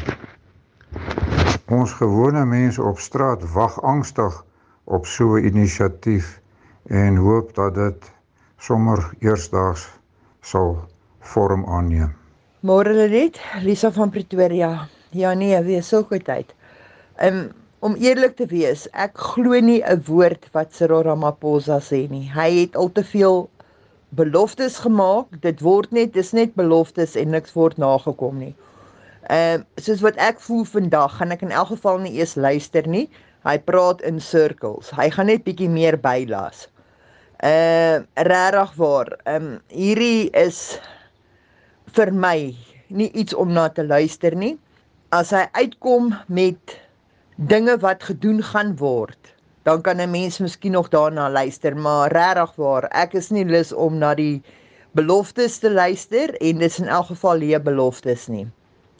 Ons 1.68 1.92
gewone 1.92 2.44
mense 2.44 2.82
op 2.82 2.98
straat 2.98 3.44
wag 3.52 3.76
angstig 3.82 4.44
op 4.84 5.06
so 5.06 5.36
'n 5.36 5.44
inisiatief 5.44 6.40
en 6.88 7.16
hoop 7.16 7.54
dat 7.54 7.74
dit 7.74 8.10
sommer 8.58 9.10
eersdaags 9.18 9.88
sal 10.40 10.76
vorm 11.20 11.64
aanneem. 11.66 12.12
Môre 12.66 13.08
net, 13.10 13.40
Lisa 13.62 13.90
van 13.90 14.10
Pretoria. 14.10 14.88
Ja 15.10 15.34
nee, 15.34 15.58
wees 15.62 15.88
so 15.88 16.02
goed 16.02 16.28
uit. 16.28 16.54
Um, 17.22 17.50
om 17.78 17.94
eerlik 17.94 18.36
te 18.36 18.46
wees, 18.46 18.86
ek 18.92 19.18
glo 19.18 19.60
nie 19.60 19.82
'n 19.82 20.02
woord 20.06 20.46
wat 20.52 20.74
Cyril 20.74 21.02
Ramaphosa 21.02 21.80
sê 21.80 22.08
nie. 22.10 22.30
Hy 22.30 22.50
het 22.60 22.76
al 22.76 22.92
te 22.92 23.04
veel 23.04 23.50
beloftes 24.08 24.78
gemaak. 24.78 25.26
Dit 25.40 25.60
word 25.60 25.90
net, 25.90 26.12
dis 26.12 26.32
net 26.32 26.54
beloftes 26.54 27.16
en 27.16 27.30
niks 27.30 27.52
word 27.52 27.76
nagekom 27.78 28.38
nie. 28.38 28.54
Ehm 29.28 29.60
uh, 29.60 29.64
soos 29.76 30.00
wat 30.00 30.16
ek 30.16 30.40
voel 30.40 30.64
vandag, 30.64 31.16
gaan 31.16 31.30
ek 31.30 31.42
in 31.42 31.50
elk 31.50 31.68
geval 31.68 31.98
nie 31.98 32.14
eers 32.14 32.34
luister 32.34 32.86
nie. 32.88 33.08
Hy 33.44 33.58
praat 33.58 34.00
in 34.02 34.20
sirkels. 34.20 34.90
Hy 34.90 35.10
gaan 35.10 35.26
net 35.26 35.44
bietjie 35.44 35.68
meer 35.68 35.98
bylas. 35.98 36.68
Ehm 37.44 38.04
regtig 38.14 38.74
waar. 38.74 39.18
Ehm 39.24 39.44
um, 39.44 39.60
hierdie 39.68 40.30
is 40.30 40.80
vir 41.92 42.12
my 42.12 42.54
nie 42.88 43.10
iets 43.12 43.34
om 43.34 43.52
na 43.52 43.68
te 43.68 43.84
luister 43.84 44.34
nie. 44.34 44.56
As 45.12 45.30
hy 45.30 45.44
uitkom 45.52 46.14
met 46.28 46.78
dinge 47.36 47.76
wat 47.82 48.02
gedoen 48.02 48.40
gaan 48.42 48.76
word, 48.76 49.34
dan 49.68 49.82
kan 49.82 50.00
'n 50.00 50.10
mens 50.10 50.38
miskien 50.38 50.72
nog 50.72 50.88
daarna 50.88 51.30
luister, 51.30 51.76
maar 51.76 52.12
regtig 52.12 52.54
waar, 52.56 52.88
ek 52.90 53.14
is 53.14 53.30
nie 53.30 53.44
lus 53.44 53.72
om 53.72 53.98
na 53.98 54.14
die 54.14 54.42
beloftes 54.92 55.58
te 55.58 55.70
luister 55.70 56.34
en 56.40 56.58
dis 56.58 56.78
in 56.78 56.88
elk 56.88 57.06
geval 57.06 57.36
leë 57.38 57.60
beloftes 57.60 58.28
nie. 58.28 58.46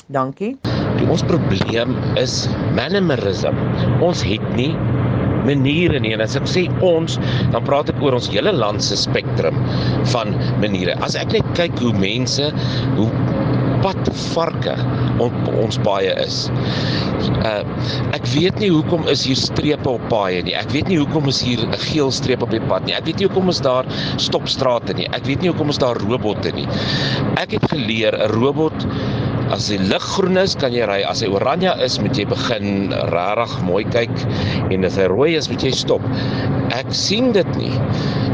Dankie. 0.06 0.58
Die 0.98 1.08
ons 1.08 1.22
probleem 1.22 1.96
is 2.16 2.48
mannerism. 2.74 3.56
Ons 4.00 4.22
het 4.22 4.44
nie 4.56 4.76
maniere 5.46 6.00
nie 6.02 6.14
en 6.16 6.24
as 6.24 6.36
ek 6.38 6.48
sê 6.50 6.66
ons 6.84 7.18
dan 7.54 7.64
praat 7.66 7.92
ek 7.92 8.02
oor 8.04 8.18
ons 8.18 8.30
hele 8.32 8.52
land 8.52 8.82
se 8.84 8.98
spektrum 9.00 9.58
van 10.14 10.34
maniere. 10.62 10.98
As 11.06 11.18
ek 11.18 11.32
net 11.36 11.54
kyk 11.58 11.78
hoe 11.82 11.94
mense 11.96 12.50
hoe 12.98 13.10
pad 13.84 14.08
varke 14.32 14.74
op 15.22 15.34
ons 15.62 15.78
paaie 15.86 16.12
is. 16.22 16.46
Uh 17.46 17.62
ek 18.16 18.26
weet 18.32 18.58
nie 18.62 18.70
hoekom 18.72 19.06
is 19.12 19.24
hier 19.28 19.38
strepe 19.38 19.90
op 19.90 20.04
paaie 20.10 20.42
nie. 20.46 20.56
Ek 20.58 20.72
weet 20.74 20.90
nie 20.90 20.98
hoekom 21.00 21.28
is 21.32 21.42
hier 21.44 21.62
'n 21.62 21.78
geel 21.90 22.10
streep 22.10 22.42
op 22.42 22.50
die 22.50 22.62
pad 22.72 22.86
nie. 22.86 22.96
Ek 22.96 23.06
weet 23.06 23.20
nie 23.20 23.28
hoekom 23.28 23.48
is 23.52 23.60
daar 23.60 23.86
stopstrate 24.18 24.94
nie. 24.94 25.08
Ek 25.12 25.24
weet 25.26 25.42
nie 25.42 25.52
hoekom 25.52 25.70
is 25.70 25.78
daar 25.78 25.96
robotte 26.08 26.52
nie. 26.52 26.66
Ek 27.36 27.52
het 27.52 27.70
geleer 27.70 28.16
'n 28.16 28.30
robot 28.40 28.86
As 29.54 29.68
die 29.70 29.78
lig 29.78 30.02
groen 30.02 30.38
is, 30.40 30.56
kan 30.58 30.74
jy 30.74 30.86
ry. 30.88 31.00
As 31.06 31.22
hy 31.22 31.28
oranje 31.30 31.70
is, 31.84 31.98
moet 32.02 32.18
jy 32.18 32.26
begin 32.30 32.90
regtig 33.12 33.54
mooi 33.66 33.84
kyk 33.94 34.14
en 34.74 34.86
as 34.88 34.98
hy 34.98 35.06
rooi 35.12 35.34
is, 35.38 35.48
moet 35.50 35.62
jy 35.62 35.72
stop. 35.76 36.02
Ek 36.74 36.90
sien 36.90 37.32
dit 37.36 37.52
nie. 37.58 37.74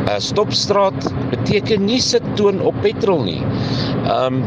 'n 0.03 0.09
uh, 0.09 0.19
Stopstraat 0.19 0.99
beteken 1.31 1.85
nie 1.87 2.01
sit 2.03 2.25
toon 2.37 2.59
op 2.65 2.75
petrol 2.83 3.23
nie. 3.29 3.43
Um 4.09 4.43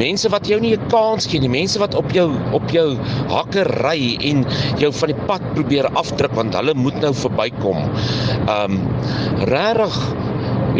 Mense 0.00 0.30
wat 0.32 0.46
jou 0.48 0.56
nie 0.60 0.72
'n 0.76 0.88
kans 0.88 1.26
gee 1.28 1.40
nie, 1.40 1.48
mense 1.48 1.78
wat 1.78 1.94
op 1.94 2.08
jou 2.16 2.32
op 2.56 2.70
jou 2.72 2.96
hakke 3.28 3.64
ry 3.84 4.16
en 4.30 4.46
jou 4.80 4.88
van 4.92 5.12
die 5.12 5.20
pad 5.28 5.42
probeer 5.54 5.90
afdruk 5.92 6.32
want 6.32 6.56
hulle 6.56 6.74
moet 6.74 6.96
nou 7.04 7.12
verbykom. 7.12 7.84
Um 8.48 8.80
regtig 9.44 9.98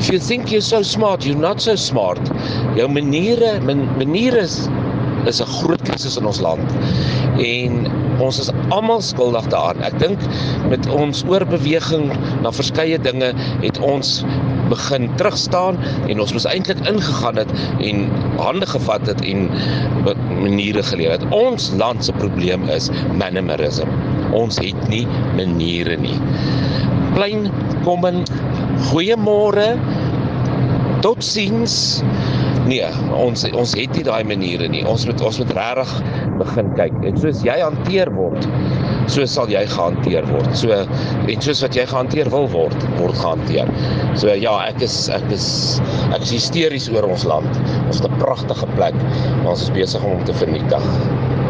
If 0.01 0.09
you 0.09 0.19
think 0.19 0.51
you're 0.51 0.63
so 0.63 0.81
smart, 0.81 1.27
you're 1.27 1.37
not 1.37 1.61
so 1.61 1.75
smart. 1.77 2.21
Jou 2.75 2.87
maniere, 2.89 3.61
man, 3.69 3.83
maniere 4.01 4.41
is 4.49 4.55
is 5.29 5.41
'n 5.43 5.51
groot 5.61 5.83
krisis 5.83 6.17
in 6.17 6.25
ons 6.25 6.41
land. 6.41 6.73
En 7.37 7.85
ons 8.19 8.39
is 8.41 8.49
almal 8.71 9.03
skuldig 9.05 9.45
daaraan. 9.53 9.83
Ek 9.85 9.99
dink 10.01 10.25
met 10.73 10.89
ons 10.89 11.21
oorbeweging 11.29 12.07
na 12.41 12.51
verskeie 12.51 12.99
dinge 12.99 13.35
het 13.61 13.79
ons 13.79 14.25
begin 14.73 15.11
terugstaan 15.21 15.77
en 16.09 16.21
ons 16.21 16.33
moes 16.33 16.49
eintlik 16.49 16.81
ingegaan 16.89 17.37
het 17.37 17.53
en 17.85 18.09
hande 18.39 18.67
gevat 18.67 19.07
het 19.07 19.21
en 19.21 19.51
maniere 20.41 20.83
geleer 20.83 21.19
het. 21.19 21.29
Ons 21.29 21.73
land 21.77 22.05
se 22.05 22.13
probleem 22.13 22.65
is 22.73 22.89
mannerism. 23.13 23.93
Ons 24.33 24.57
het 24.65 24.89
nie 24.89 25.05
maniere 25.37 26.01
nie. 26.01 26.17
Plain 27.15 27.51
kom 27.85 28.07
in 28.07 28.25
goeiemôre. 28.89 29.75
Totsiens. 31.05 31.75
Nee, 32.69 32.85
ons 33.17 33.47
ons 33.57 33.73
het 33.79 33.97
nie 33.97 34.05
daai 34.07 34.23
maniere 34.29 34.69
nie. 34.71 34.83
Ons 34.87 35.07
moet 35.09 35.23
ons 35.27 35.41
moet 35.41 35.55
regtig 35.57 35.95
begin 36.43 36.69
kyk. 36.79 37.01
En 37.09 37.19
soos 37.19 37.41
jy 37.47 37.57
hanteer 37.63 38.13
word, 38.15 38.47
so 39.11 39.25
sal 39.27 39.51
jy 39.51 39.65
gehanteer 39.73 40.29
word. 40.31 40.53
So 40.61 40.77
en 40.77 41.43
soos 41.43 41.65
wat 41.65 41.79
jy 41.79 41.89
gehanteer 41.91 42.31
wil 42.35 42.47
word, 42.53 42.87
word 43.01 43.19
gehanteer. 43.19 43.73
So 44.21 44.37
ja, 44.37 44.55
ek 44.69 44.85
is 44.87 45.03
ek 45.17 45.27
is 45.35 45.51
ek 46.13 46.21
is 46.21 46.37
hysteries 46.37 46.93
oor 46.95 47.09
ons 47.11 47.27
land. 47.29 47.61
Ons 47.89 48.05
het 48.05 48.11
'n 48.13 48.23
pragtige 48.23 48.71
plek, 48.77 48.97
maar 49.43 49.57
ons 49.57 49.67
is 49.67 49.77
besig 49.77 50.05
om 50.05 50.19
hom 50.19 50.25
te 50.25 50.37
vernietig. 50.45 50.89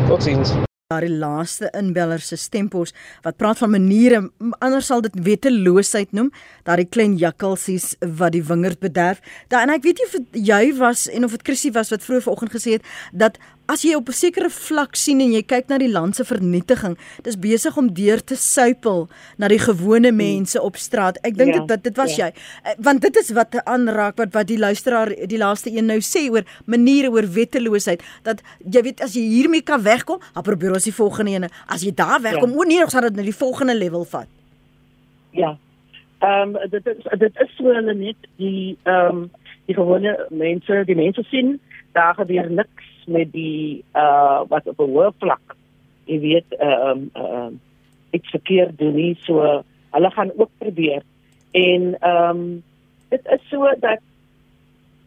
Totsiens 0.09 0.57
daardie 0.91 1.13
laaste 1.15 1.69
inbeller 1.79 2.19
se 2.19 2.35
stempos 2.37 2.91
wat 3.23 3.37
praat 3.39 3.61
van 3.63 3.71
maniere 3.71 4.25
anders 4.59 4.89
sal 4.91 5.05
dit 5.05 5.19
wetteloosheid 5.23 6.11
noem 6.19 6.33
daardie 6.67 6.89
klein 6.97 7.15
jakkalsies 7.21 7.93
wat 8.19 8.35
die 8.35 8.43
wingerd 8.43 8.81
bederf. 8.83 9.21
Da 9.53 9.63
en 9.63 9.71
ek 9.71 9.87
weet 9.87 10.03
nie 10.03 10.09
of 10.09 10.17
jy 10.51 10.63
was 10.81 11.07
en 11.07 11.29
of 11.29 11.37
dit 11.37 11.47
Chrissy 11.47 11.71
was 11.77 11.95
wat 11.95 12.03
vroeër 12.03 12.27
vanoggend 12.27 12.55
gesê 12.57 12.75
het 12.79 12.91
dat 13.15 13.39
as 13.71 13.85
jy 13.87 13.95
op 13.95 14.09
'n 14.09 14.19
sekere 14.19 14.51
vlak 14.51 14.97
sien 14.97 15.21
en 15.21 15.33
jy 15.33 15.43
kyk 15.43 15.69
na 15.69 15.79
die 15.79 15.91
land 15.91 16.17
se 16.17 16.25
vernietiging, 16.25 16.97
dis 17.23 17.39
besig 17.39 17.77
om 17.77 17.93
deur 17.95 18.21
te 18.25 18.35
suipel 18.35 19.09
na 19.39 19.49
die 19.49 19.59
gewone 19.59 20.13
mense 20.13 20.61
op 20.61 20.77
straat. 20.77 21.19
Ek 21.23 21.37
dink 21.37 21.55
ja, 21.55 21.65
dit 21.67 21.85
dit 21.85 21.97
was 21.97 22.17
ja. 22.17 22.27
jy. 22.27 22.33
Eh, 22.65 22.75
want 22.79 23.01
dit 23.03 23.17
is 23.17 23.31
wat 23.31 23.55
aanraak 23.65 24.17
wat 24.17 24.35
wat 24.35 24.47
die 24.47 24.59
luisteraar 24.59 25.09
die 25.09 25.39
laaste 25.39 25.71
een 25.71 25.87
nou 25.87 26.01
sê 26.01 26.31
oor 26.31 26.45
maniere 26.67 27.11
oor 27.11 27.27
wetteloosheid 27.27 28.03
dat 28.23 28.43
jy 28.65 28.83
weet 28.83 29.01
as 29.01 29.15
jy 29.15 29.23
hiermee 29.23 29.63
kan 29.63 29.83
wegkom, 29.83 30.19
dan 30.35 30.43
probeer 30.43 30.73
ons 30.73 30.85
die 30.85 30.93
volgende 30.93 31.31
ene. 31.31 31.49
As 31.67 31.83
jy 31.83 31.95
daar 31.95 32.21
wegkom, 32.21 32.51
ja. 32.51 32.57
o 32.57 32.63
nee, 32.63 32.83
ons 32.83 32.93
gaan 32.93 33.07
dit 33.09 33.17
na 33.17 33.23
die 33.23 33.41
volgende 33.45 33.75
level 33.75 34.05
vat. 34.05 34.27
Ja. 35.31 35.57
Ehm 36.19 36.57
um, 36.57 36.71
dit 36.71 36.87
is 36.87 37.19
dit 37.19 37.35
is 37.41 37.57
so 37.57 37.65
hulle 37.65 37.95
net 37.95 38.17
die 38.37 38.77
ehm 38.83 39.17
um, 39.17 39.31
die 39.67 39.75
gewone 39.75 40.27
mense, 40.31 40.85
die 40.87 40.97
mense 40.97 41.23
sien 41.31 41.61
daar 41.95 42.15
gebeur 42.15 42.51
niks 42.51 42.90
met 43.07 43.33
die 43.33 43.85
uh 43.95 44.43
wat 44.49 44.67
op 44.67 44.81
'n 44.81 44.91
hoë 44.91 45.13
vlak 45.19 45.57
jy 46.11 46.19
weet 46.21 46.57
ehm 46.59 46.91
um, 46.91 47.11
ehm 47.15 47.47
um, 47.47 47.61
ek 48.11 48.27
verkeerd 48.33 48.79
doen 48.79 48.97
nie. 48.99 49.15
So 49.23 49.63
hulle 49.95 50.11
gaan 50.11 50.33
ook 50.37 50.51
probeer. 50.59 51.03
En 51.51 51.95
ehm 52.01 52.41
um, 52.41 52.63
dit 53.09 53.27
is 53.37 53.49
so 53.51 53.71
dat 53.83 54.03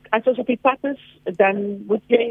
as 0.09 0.27
ons 0.29 0.39
op 0.39 0.47
die 0.47 0.59
pad 0.61 0.79
is 0.91 1.01
dan 1.39 1.61
moet 1.87 2.03
jy 2.07 2.27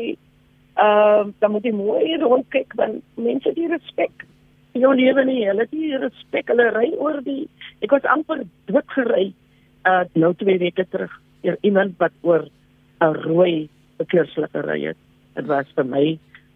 ehm 0.75 1.29
uh, 1.29 1.33
dan 1.39 1.53
moet 1.53 1.69
jy 1.69 1.75
mooi 1.77 2.17
rondkyk 2.25 2.77
want 2.81 3.03
mense 3.15 3.53
die 3.59 3.69
respek 3.69 4.27
jou 4.73 4.95
lewe 4.97 5.25
nie. 5.29 5.45
Hulle 5.49 5.67
die 5.71 5.97
respek. 6.01 6.49
Hulle 6.49 6.71
ry 6.73 6.89
oor 6.97 7.21
die 7.25 7.49
ek 7.85 7.93
was 7.93 8.09
amper 8.17 8.45
dood 8.71 8.97
gery 8.97 9.33
uh 9.89 10.05
nou 10.15 10.35
twee 10.39 10.59
weke 10.63 10.87
terug 10.89 11.21
iemand 11.61 11.99
wat 11.99 12.15
oor 12.23 12.47
'n 13.03 13.15
rooi 13.27 13.69
verkeersligte 13.99 14.61
ry 14.63 14.81
het 14.87 15.02
dit 15.35 15.47
was 15.47 15.75
vir 15.77 15.89
my 15.95 16.07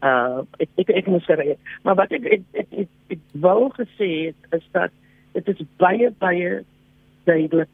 uh 0.06 0.42
ek 0.62 0.70
ek 0.82 0.92
ek 1.02 1.10
moet 1.12 1.24
sê 1.26 1.56
maar 1.82 1.96
wat 2.00 2.12
ek 2.12 2.24
ek 2.38 2.42
ek, 2.52 2.72
ek, 2.84 2.88
ek 3.16 3.22
wou 3.46 3.70
gesê 3.78 4.10
het 4.28 4.58
is 4.60 4.66
dat 4.72 4.90
dit 5.34 5.48
is 5.54 5.66
baie 5.82 6.10
baie 6.18 6.64
duidelik 7.24 7.72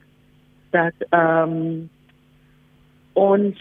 dat 0.73 1.07
ehm 1.11 1.57
um, 1.57 1.91
ons 3.13 3.59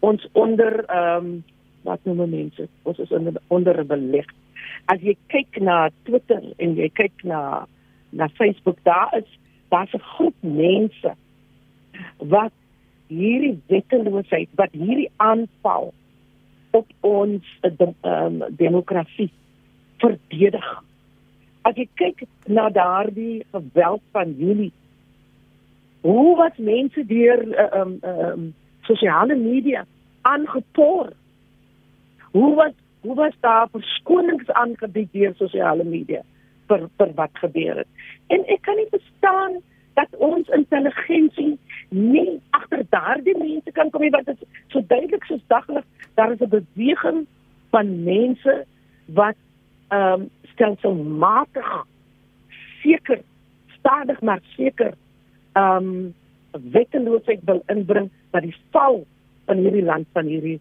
ons 0.00 0.28
onder 0.32 0.84
ehm 0.86 1.24
um, 1.24 1.44
wat 1.82 2.04
noem 2.04 2.30
mense? 2.30 2.68
Ons 2.82 2.98
is 2.98 3.12
onder 3.14 3.40
onder 3.48 3.86
beleg 3.86 4.26
as 4.92 5.02
jy 5.04 5.14
kyk 5.32 5.60
na 5.64 5.88
Twitter 6.08 6.42
en 6.56 6.76
jy 6.78 6.88
kyk 6.96 7.24
na 7.28 7.66
na 8.10 8.28
Facebook 8.38 8.78
daar 8.88 9.12
is 9.18 9.28
daar's 9.68 9.92
'n 9.94 10.08
groep 10.14 10.36
mense 10.40 11.12
wat 12.16 12.52
hierdie 13.08 13.58
wetteloosheid 13.66 14.48
wat 14.54 14.72
hierdie 14.72 15.10
aanval 15.16 15.92
op 16.70 16.86
ons 17.00 17.44
um, 17.62 18.42
demokrasie 18.50 19.30
verdedig. 19.98 20.68
As 21.62 21.76
jy 21.76 21.88
kyk 21.98 22.24
na 22.46 22.68
daardie 22.70 23.44
geweld 23.52 24.02
van 24.12 24.34
Julie, 24.38 24.72
hoe 26.06 26.36
wat 26.38 26.58
mense 26.58 27.04
deur 27.06 27.42
ehm 27.52 27.98
uh, 28.02 28.12
um, 28.12 28.32
um, 28.32 28.54
sosiale 28.88 29.36
media 29.36 29.84
aangepoor. 30.22 31.12
Hoe 32.30 32.54
wat 32.54 32.74
hoe 33.00 33.14
was 33.14 33.34
daar 33.40 33.68
verskonings 33.70 34.50
aangebied 34.50 35.12
deur 35.12 35.34
sosiale 35.36 35.84
media 35.84 36.22
vir 36.68 36.88
vir 36.96 37.12
wat 37.14 37.42
gebeur 37.42 37.82
het. 37.82 37.90
En 38.26 38.44
ek 38.54 38.62
kan 38.66 38.76
nie 38.76 38.88
verstaan 38.90 39.60
dat 39.98 40.20
ons 40.22 40.48
intelligensie 40.54 41.58
nie 41.88 42.40
agter 42.50 42.84
daardie 42.94 43.36
mense 43.38 43.72
kan 43.78 43.90
kom 43.90 44.04
nie 44.04 44.14
want 44.14 44.28
dit 44.30 44.42
is 44.42 44.72
so 44.74 44.82
duidelik 44.92 45.24
soos 45.30 45.44
daglig 45.54 45.84
daar 46.20 46.32
is 46.34 46.44
'n 46.46 46.54
beweging 46.54 47.26
van 47.74 47.92
mense 48.04 48.54
wat 49.20 49.38
ehm 49.88 50.20
um, 50.20 50.30
stelselmatig 50.52 51.70
seker 52.82 53.20
stadig 53.78 54.20
maar 54.20 54.40
seker 54.56 54.92
ehm 55.52 55.86
um, 55.88 56.14
wetteloosheid 56.72 57.40
wil 57.44 57.62
inbring 57.66 58.10
dat 58.30 58.42
die 58.42 58.56
val 58.70 59.06
van 59.44 59.56
hierdie 59.56 59.84
land 59.84 60.06
van 60.12 60.26
hierdie 60.26 60.60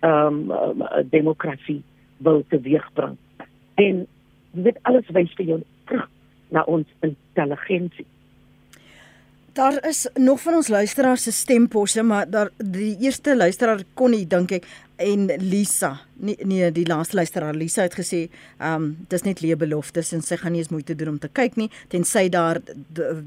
ehm 0.00 0.50
um, 0.50 0.82
demokrasie 1.10 1.82
wil 2.16 2.44
teweegbring. 2.48 3.16
En 3.74 4.06
dit 4.50 4.78
alles 4.82 5.08
wys 5.16 5.34
vir 5.38 5.46
jou 5.46 5.60
terug 5.84 6.08
na 6.48 6.62
ons 6.62 6.86
intelligensie 7.00 8.06
Daar 9.58 9.86
is 9.88 10.06
nog 10.14 10.40
van 10.40 10.54
ons 10.54 10.68
luisteraars 10.68 11.22
se 11.22 11.32
stemposse, 11.32 12.02
maar 12.02 12.30
daar 12.30 12.50
die 12.56 12.96
eerste 13.00 13.36
luisteraar 13.36 13.80
Connie 13.94 14.26
dink 14.26 14.52
ek 14.54 14.68
en 15.02 15.24
Lisa. 15.42 15.96
Nee, 16.14 16.36
nee, 16.46 16.68
die 16.70 16.86
laaste 16.86 17.18
luisteraar 17.18 17.58
Lisa 17.58 17.82
het 17.88 17.96
gesê, 17.98 18.20
ehm 18.60 18.84
um, 18.84 18.86
dis 19.10 19.26
net 19.26 19.42
leë 19.42 19.58
beloftes 19.58 20.14
en 20.14 20.22
sy 20.22 20.38
gaan 20.38 20.54
nie 20.54 20.62
eens 20.62 20.70
moeite 20.70 20.94
doen 20.94 21.16
om 21.16 21.18
te 21.18 21.32
kyk 21.40 21.58
nie 21.58 21.66
tensy 21.90 22.28
daar 22.30 22.62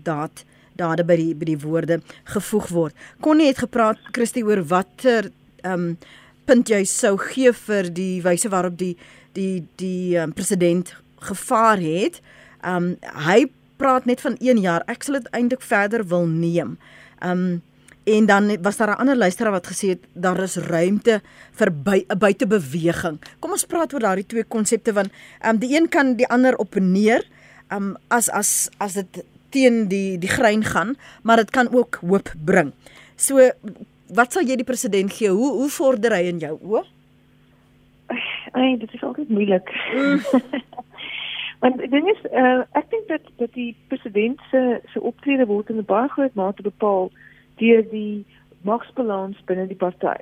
daad 0.07 0.45
dade 0.79 1.03
by 1.03 1.19
die 1.19 1.35
by 1.35 1.51
die 1.51 1.59
woorde 1.67 1.99
gevoeg 2.31 2.71
word. 2.79 3.05
Connie 3.19 3.51
het 3.51 3.59
gepraat 3.67 3.99
Christie 4.15 4.47
oor 4.47 4.63
watter 4.71 5.33
ehm 5.65 5.73
um, 5.91 5.97
punt 6.47 6.71
jy 6.71 6.85
sou 6.87 7.17
gee 7.27 7.51
vir 7.67 7.91
die 7.91 8.21
wyse 8.23 8.55
waarop 8.55 8.79
die 8.79 8.95
die 9.35 9.65
die 9.83 10.15
um, 10.15 10.31
president 10.31 10.95
gevaar 11.27 11.83
het. 11.83 12.23
Ehm 12.63 12.93
um, 12.93 13.17
hy 13.27 13.51
praat 13.81 14.05
net 14.05 14.21
van 14.21 14.37
1 14.37 14.61
jaar. 14.61 14.85
Ek 14.91 15.03
sal 15.05 15.17
dit 15.19 15.29
eintlik 15.37 15.65
verder 15.65 16.05
wil 16.13 16.29
neem. 16.29 16.77
Um 17.25 17.61
en 18.09 18.25
dan 18.25 18.47
was 18.65 18.77
daar 18.77 18.89
'n 18.97 19.01
ander 19.01 19.15
luisteraar 19.15 19.51
wat 19.51 19.67
gesê 19.69 19.87
het 19.93 20.03
daar 20.13 20.39
is 20.41 20.55
ruimte 20.57 21.21
vir 21.51 21.69
'n 21.69 22.17
buitebeweging. 22.17 23.19
Kom 23.39 23.51
ons 23.51 23.65
praat 23.65 23.93
oor 23.93 23.99
daardie 23.99 24.25
twee 24.25 24.43
konsepte 24.43 24.93
want 24.93 25.11
um 25.45 25.57
die 25.57 25.75
een 25.77 25.89
kan 25.89 26.15
die 26.15 26.27
ander 26.27 26.55
opneer 26.57 27.21
um 27.69 27.97
as 28.07 28.29
as 28.29 28.69
as 28.77 28.93
dit 28.93 29.23
teen 29.49 29.87
die 29.87 30.17
die 30.17 30.29
grein 30.29 30.63
gaan, 30.63 30.95
maar 31.21 31.37
dit 31.37 31.49
kan 31.49 31.69
ook 31.73 31.99
hoop 32.01 32.33
bring. 32.45 32.71
So 33.15 33.51
wat 34.07 34.33
sal 34.33 34.43
jy 34.43 34.55
die 34.55 34.67
president 34.67 35.13
gee? 35.13 35.29
Hoe 35.29 35.51
hoe 35.51 35.69
vorder 35.69 36.11
hy 36.11 36.23
in 36.27 36.39
jou 36.39 36.57
oë? 36.61 36.83
Ag, 38.07 38.79
dit 38.79 38.93
is 38.93 39.03
altyd 39.03 39.29
moeilik. 39.29 39.69
Mm. 39.93 40.19
Want 41.61 41.77
die 41.77 41.89
ding 41.89 42.07
is 42.09 42.21
uh, 42.33 42.63
ek 42.77 42.89
dink 42.89 43.07
dat 43.07 43.27
dat 43.37 43.53
die 43.53 43.75
president 43.87 44.39
se 44.49 44.79
se 44.93 45.01
optrede 45.01 45.45
word 45.45 45.69
in 45.69 45.77
'n 45.77 45.85
baie 45.85 46.09
groot 46.09 46.33
mate 46.33 46.61
bepaal 46.61 47.11
deur 47.61 47.83
die 47.89 48.25
magsbalans 48.61 49.37
binne 49.45 49.67
die 49.67 49.77
party. 49.77 50.17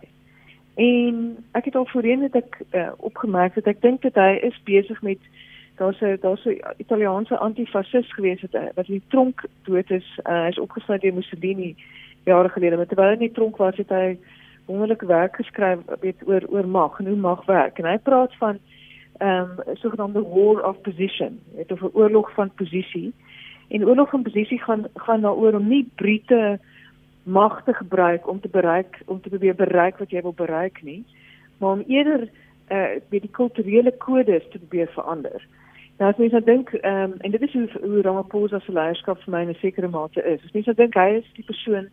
En 0.76 1.38
ek 1.52 1.66
het 1.66 1.76
al 1.76 1.86
voorheen 1.86 2.22
het 2.28 2.36
ek 2.36 2.60
uh, 2.72 2.92
opgemerk 2.98 3.56
dat 3.56 3.68
ek 3.72 3.82
dink 3.82 4.02
dat 4.02 4.20
hy 4.20 4.36
is 4.50 4.60
besig 4.64 5.02
met 5.02 5.20
daar's 5.80 6.02
'n 6.02 6.18
daar's 6.22 6.46
'n 6.46 6.60
Italiaanse 6.78 7.38
antifasist 7.38 8.14
gewees 8.14 8.42
het 8.42 8.54
wat 8.76 8.88
in 8.88 9.00
die 9.00 9.08
tronk 9.08 9.46
dood 9.64 9.92
is. 9.92 10.20
Uh, 10.28 10.44
hy 10.44 10.50
is 10.52 10.60
opgesluit 10.60 11.02
deur 11.02 11.14
Mussolini 11.14 11.76
jare 12.26 12.50
gelede, 12.50 12.76
maar 12.76 12.86
terwyl 12.86 13.08
hy 13.08 13.14
in 13.14 13.28
die 13.28 13.38
tronk 13.40 13.58
was, 13.58 13.78
het 13.78 13.90
hy 13.90 14.18
wonderlike 14.66 15.06
werk 15.06 15.36
geskryf 15.36 15.80
weet 16.00 16.28
oor 16.28 16.44
oor 16.50 16.68
mag 16.68 17.00
en 17.00 17.08
hoe 17.08 17.16
mag 17.16 17.46
werk 17.46 17.80
en 17.80 17.86
hy 17.86 17.98
praat 17.98 18.36
van 18.36 18.60
ehm 19.20 19.60
um, 19.68 19.76
sogenaamde 19.76 20.22
war 20.22 20.68
of 20.68 20.82
position, 20.82 21.40
weet 21.56 21.72
of 21.72 21.82
'n 21.82 21.90
oorlog 21.94 22.34
van 22.34 22.52
posisie. 22.56 23.14
En 23.68 23.86
oorlog 23.86 24.10
van 24.10 24.22
posisie 24.22 24.60
gaan 24.60 24.88
gaan 24.96 25.22
daaroor 25.22 25.54
om 25.54 25.68
nie 25.68 25.92
Brite 25.96 26.60
mag 27.24 27.64
te 27.64 27.74
gebruik 27.74 28.28
om 28.28 28.40
te 28.40 28.50
bereik 28.50 29.02
om 29.06 29.22
te 29.22 29.30
probeer 29.30 29.56
bereik 29.56 29.98
wat 29.98 30.10
jy 30.10 30.22
wil 30.22 30.34
bereik 30.34 30.82
nie, 30.82 31.06
maar 31.58 31.72
om 31.72 31.84
eerder 31.88 32.30
eh 32.68 32.78
uh, 32.78 33.02
weet 33.10 33.22
die 33.22 33.32
kulturele 33.32 33.92
kodes 33.98 34.44
te 34.50 34.58
probeer 34.58 34.88
verander. 34.88 35.48
Nou 35.98 36.12
as 36.12 36.18
mens 36.18 36.32
nou 36.32 36.44
dink 36.44 36.70
ehm 36.74 37.12
um, 37.12 37.14
en 37.18 37.32
dit 37.32 37.42
is 37.42 37.54
hoe, 37.54 37.70
hoe 37.82 38.02
Ramaphosa 38.02 38.60
se 38.60 38.72
leierskap 38.72 39.22
vir 39.24 39.34
my 39.34 39.42
in 39.42 39.50
'n 39.50 39.56
sekere 39.60 39.88
mate 39.88 40.24
is. 40.24 40.44
As 40.44 40.52
mens 40.52 40.66
nou 40.66 40.76
dink 40.76 40.94
hy 40.94 41.10
is 41.18 41.34
die 41.34 41.46
persoon 41.46 41.90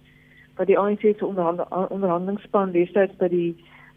wat 0.56 0.66
die 0.66 0.78
ANC 0.78 1.00
se 1.00 1.26
onderhand, 1.26 1.60
onderhandelingsspan 1.90 2.72
destyds 2.72 3.16
by 3.16 3.28
die 3.28 3.56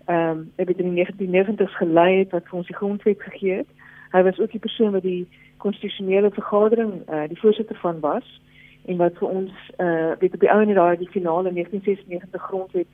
ehm 0.10 0.38
um, 0.58 0.66
by 0.66 0.74
die 0.74 0.86
1990s 0.90 1.76
gelei 1.78 2.12
het 2.18 2.32
wat 2.32 2.48
vir 2.50 2.58
ons 2.58 2.68
die 2.68 2.76
grondwet 2.76 3.22
gegee 3.22 3.58
het. 3.62 3.68
Hy 4.12 4.22
was 4.26 4.40
ook 4.40 4.52
die 4.52 4.60
persoon 4.60 4.92
wat 4.92 5.06
die 5.06 5.28
konstitusionele 5.58 6.32
vergadering 6.34 6.94
uh, 7.10 7.28
die 7.30 7.40
voorsitter 7.40 7.78
van 7.82 8.00
was 8.00 8.42
en 8.86 8.98
wat 8.98 9.18
vir 9.20 9.28
ons 9.28 9.52
eh 9.78 9.86
uh, 9.86 10.16
weet 10.20 10.34
op 10.34 10.40
die 10.40 10.52
ou 10.52 10.62
en 10.62 10.74
daai 10.74 10.98
die 10.98 11.12
finale 11.18 11.54
1996 11.54 12.42
grondwet 12.42 12.90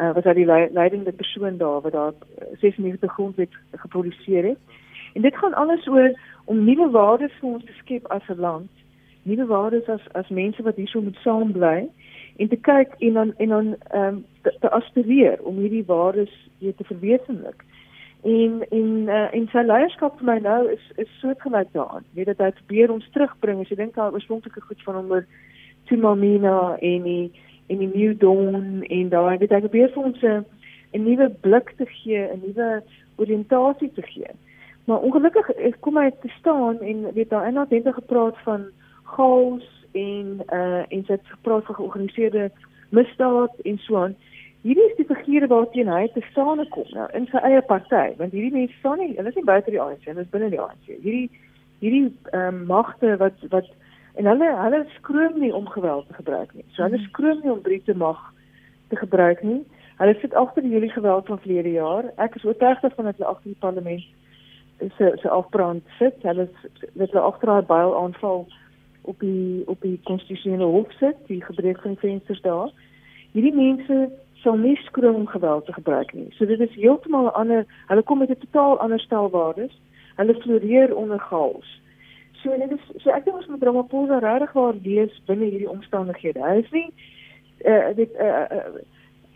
uh, 0.00 0.12
was 0.14 0.24
hy 0.24 0.32
die 0.32 0.46
leidende 0.80 1.12
persoon 1.12 1.58
daar 1.60 1.80
wat 1.80 1.92
daar 1.92 2.12
96 2.60 3.12
grondwet 3.12 3.52
geproduseer 3.84 4.44
het. 4.44 4.58
En 5.14 5.22
dit 5.22 5.36
gaan 5.36 5.54
alles 5.54 5.88
oor 5.88 6.18
om 6.44 6.64
nuwe 6.64 6.90
waardes 6.90 7.36
vir 7.40 7.50
ons 7.50 7.64
te 7.64 7.76
skep 7.82 8.06
as 8.06 8.28
'n 8.28 8.40
land, 8.40 8.70
nuwe 9.22 9.46
waardes 9.46 9.88
as 9.88 10.04
as 10.12 10.28
mense 10.28 10.62
wat 10.62 10.76
hierso 10.76 11.00
moet 11.00 11.20
saam 11.20 11.52
bly 11.52 11.88
en 12.36 12.48
te 12.48 12.56
kyk 12.56 12.94
en 12.98 13.12
dan 13.12 13.32
en 13.36 13.48
dan 13.48 13.76
ehm 13.90 14.02
um, 14.02 14.24
te, 14.42 14.52
te 14.60 14.70
aspireer 14.70 15.38
om 15.42 15.58
hierdie 15.58 15.84
waardes 15.86 16.32
te 16.60 16.84
verwesenlik. 16.84 17.64
En 18.22 18.64
en 18.70 18.88
uh, 19.06 19.34
en 19.34 19.48
sy 19.52 19.62
leierskap 19.62 20.18
vir 20.18 20.26
my 20.26 20.38
nou 20.44 20.60
is 20.72 20.84
is 20.96 21.18
soortgelyk 21.20 21.72
daaraan. 21.72 22.04
Weet 22.18 22.32
dat 22.32 22.42
hy 22.42 22.50
probeer 22.60 22.92
ons 22.92 23.08
terugbring 23.14 23.60
jy 23.68 23.76
dink 23.76 23.98
aan 23.98 24.14
oorspronklike 24.14 24.60
goed 24.60 24.82
van 24.88 25.00
hom 25.00 25.10
oor 25.10 25.26
Timamina 25.86 26.76
en 26.80 27.02
die 27.02 27.32
en 27.66 27.78
die 27.82 27.90
New 27.94 28.14
Dawn 28.18 28.82
en 28.82 29.08
daai 29.08 29.38
weet 29.38 29.54
hy 29.54 29.60
probeer 29.66 29.92
vir 29.94 30.08
ons 30.10 30.22
'n 30.22 30.44
'n 30.94 31.04
nuwe 31.04 31.28
blik 31.40 31.72
te 31.76 31.86
gee, 31.86 32.22
'n 32.32 32.42
nuwe 32.46 32.82
oriëntasie 33.16 33.92
te 33.94 34.02
gee. 34.02 34.30
Maar 34.86 35.00
ongelukkig 35.06 35.50
kom 35.80 35.96
hy 35.96 36.10
te 36.10 36.28
staan 36.38 36.80
en 36.80 37.12
weet 37.12 37.30
daar 37.30 37.46
en 37.46 37.56
het 37.68 37.94
gepraat 37.94 38.38
van 38.44 38.66
chaos 39.02 39.66
en 39.96 40.40
uh 40.52 40.82
en 40.88 41.04
sy 41.04 41.16
het 41.16 41.34
gepraat 41.34 41.64
van 41.68 41.78
georganiseerde 41.80 42.50
misdaad 42.88 43.60
en 43.64 43.78
so 43.78 43.96
aan. 44.02 44.16
Hierdie 44.66 44.86
is 44.90 44.96
die 44.98 45.06
figure 45.06 45.46
waarteen 45.46 45.88
hy 45.88 46.06
te 46.14 46.22
staan 46.30 46.62
kom 46.74 46.88
nou 46.94 47.06
in 47.14 47.28
sy 47.30 47.42
eie 47.46 47.62
party, 47.62 48.06
want 48.18 48.32
hierdie 48.34 48.54
mense 48.54 48.78
staan 48.78 48.98
nie, 48.98 49.12
hulle 49.16 49.30
is 49.30 49.38
nie 49.38 49.46
buite 49.46 49.70
die 49.70 49.82
ANC, 49.82 50.06
hulle 50.08 50.24
is 50.24 50.32
binne 50.32 50.50
die 50.50 50.62
ANC. 50.62 50.88
Hierdie 50.90 51.28
hierdie 51.82 52.06
ehm 52.32 52.48
um, 52.48 52.62
magte 52.70 53.16
wat 53.22 53.44
wat 53.52 53.68
en 54.16 54.28
hulle 54.30 54.48
hulle 54.62 54.82
skroom 54.96 55.38
nie 55.40 55.52
om 55.54 55.68
geweld 55.68 56.08
te 56.08 56.18
gebruik 56.18 56.54
nie. 56.54 56.64
So 56.74 56.86
hulle 56.86 57.00
skroom 57.08 57.42
nie 57.44 57.52
om 57.52 57.62
Brite 57.62 57.94
mag 57.94 58.20
te 58.88 58.96
gebruik 58.96 59.42
nie. 59.42 59.62
Hulle 60.00 60.16
sit 60.20 60.34
agter 60.34 60.64
die 60.64 60.72
Julie 60.72 60.92
geweld 60.92 61.26
van 61.26 61.42
verlede 61.44 61.72
jaar. 61.76 62.08
Ek 62.22 62.36
is 62.36 62.44
oortuig 62.44 62.80
dat 62.80 62.96
van 62.96 63.10
hulle 63.10 63.28
agter 63.32 63.52
die 63.52 63.60
parlement 63.60 64.04
se 64.96 65.12
se 65.22 65.28
afbrand 65.28 65.84
sit. 65.98 66.16
Hulle 66.22 66.48
het 66.48 67.10
hulle 67.10 67.26
agter 67.28 67.52
daai 67.52 67.68
byl 67.70 67.96
aanval 68.02 68.46
op 69.06 69.20
die 69.20 69.62
op 69.66 69.80
die 69.80 70.00
konstitusionele 70.04 70.64
hof 70.64 70.92
sit, 70.98 71.16
die 71.26 71.42
gebreek 71.44 71.80
van 71.82 71.96
vensters 71.96 72.40
daar. 72.40 72.70
Hierdie 73.32 73.54
mense 73.54 74.10
sal 74.42 74.58
nie 74.60 74.76
skroom 74.76 75.14
om 75.14 75.26
geweld 75.26 75.66
te 75.66 75.72
gebruik 75.72 76.12
nie. 76.12 76.28
So 76.36 76.46
dit 76.46 76.60
is 76.60 76.74
heeltemal 76.74 77.24
'n 77.24 77.38
ander, 77.42 77.66
hulle 77.86 78.02
kom 78.02 78.18
met 78.18 78.30
'n 78.30 78.44
totaal 78.44 78.78
ander 78.78 79.00
stel 79.00 79.30
waardes. 79.30 79.74
Hulle 80.16 80.34
floreer 80.34 80.96
onder 80.96 81.18
chaos. 81.18 81.80
So 82.42 82.56
dit 82.58 82.70
is 82.70 83.02
so 83.02 83.10
ek 83.10 83.24
dink 83.24 83.36
ons 83.36 83.46
moet 83.46 83.62
Ramaphosa 83.62 84.18
regtig 84.18 84.52
waar 84.52 84.74
lees 84.82 85.22
binne 85.26 85.44
hierdie 85.44 85.70
omstandighede. 85.70 86.40
Hy 86.40 86.58
is 86.62 86.70
nie 86.70 86.90
uh, 87.64 87.94
dit 87.94 88.10
uh, 88.20 88.44
uh, 88.56 88.74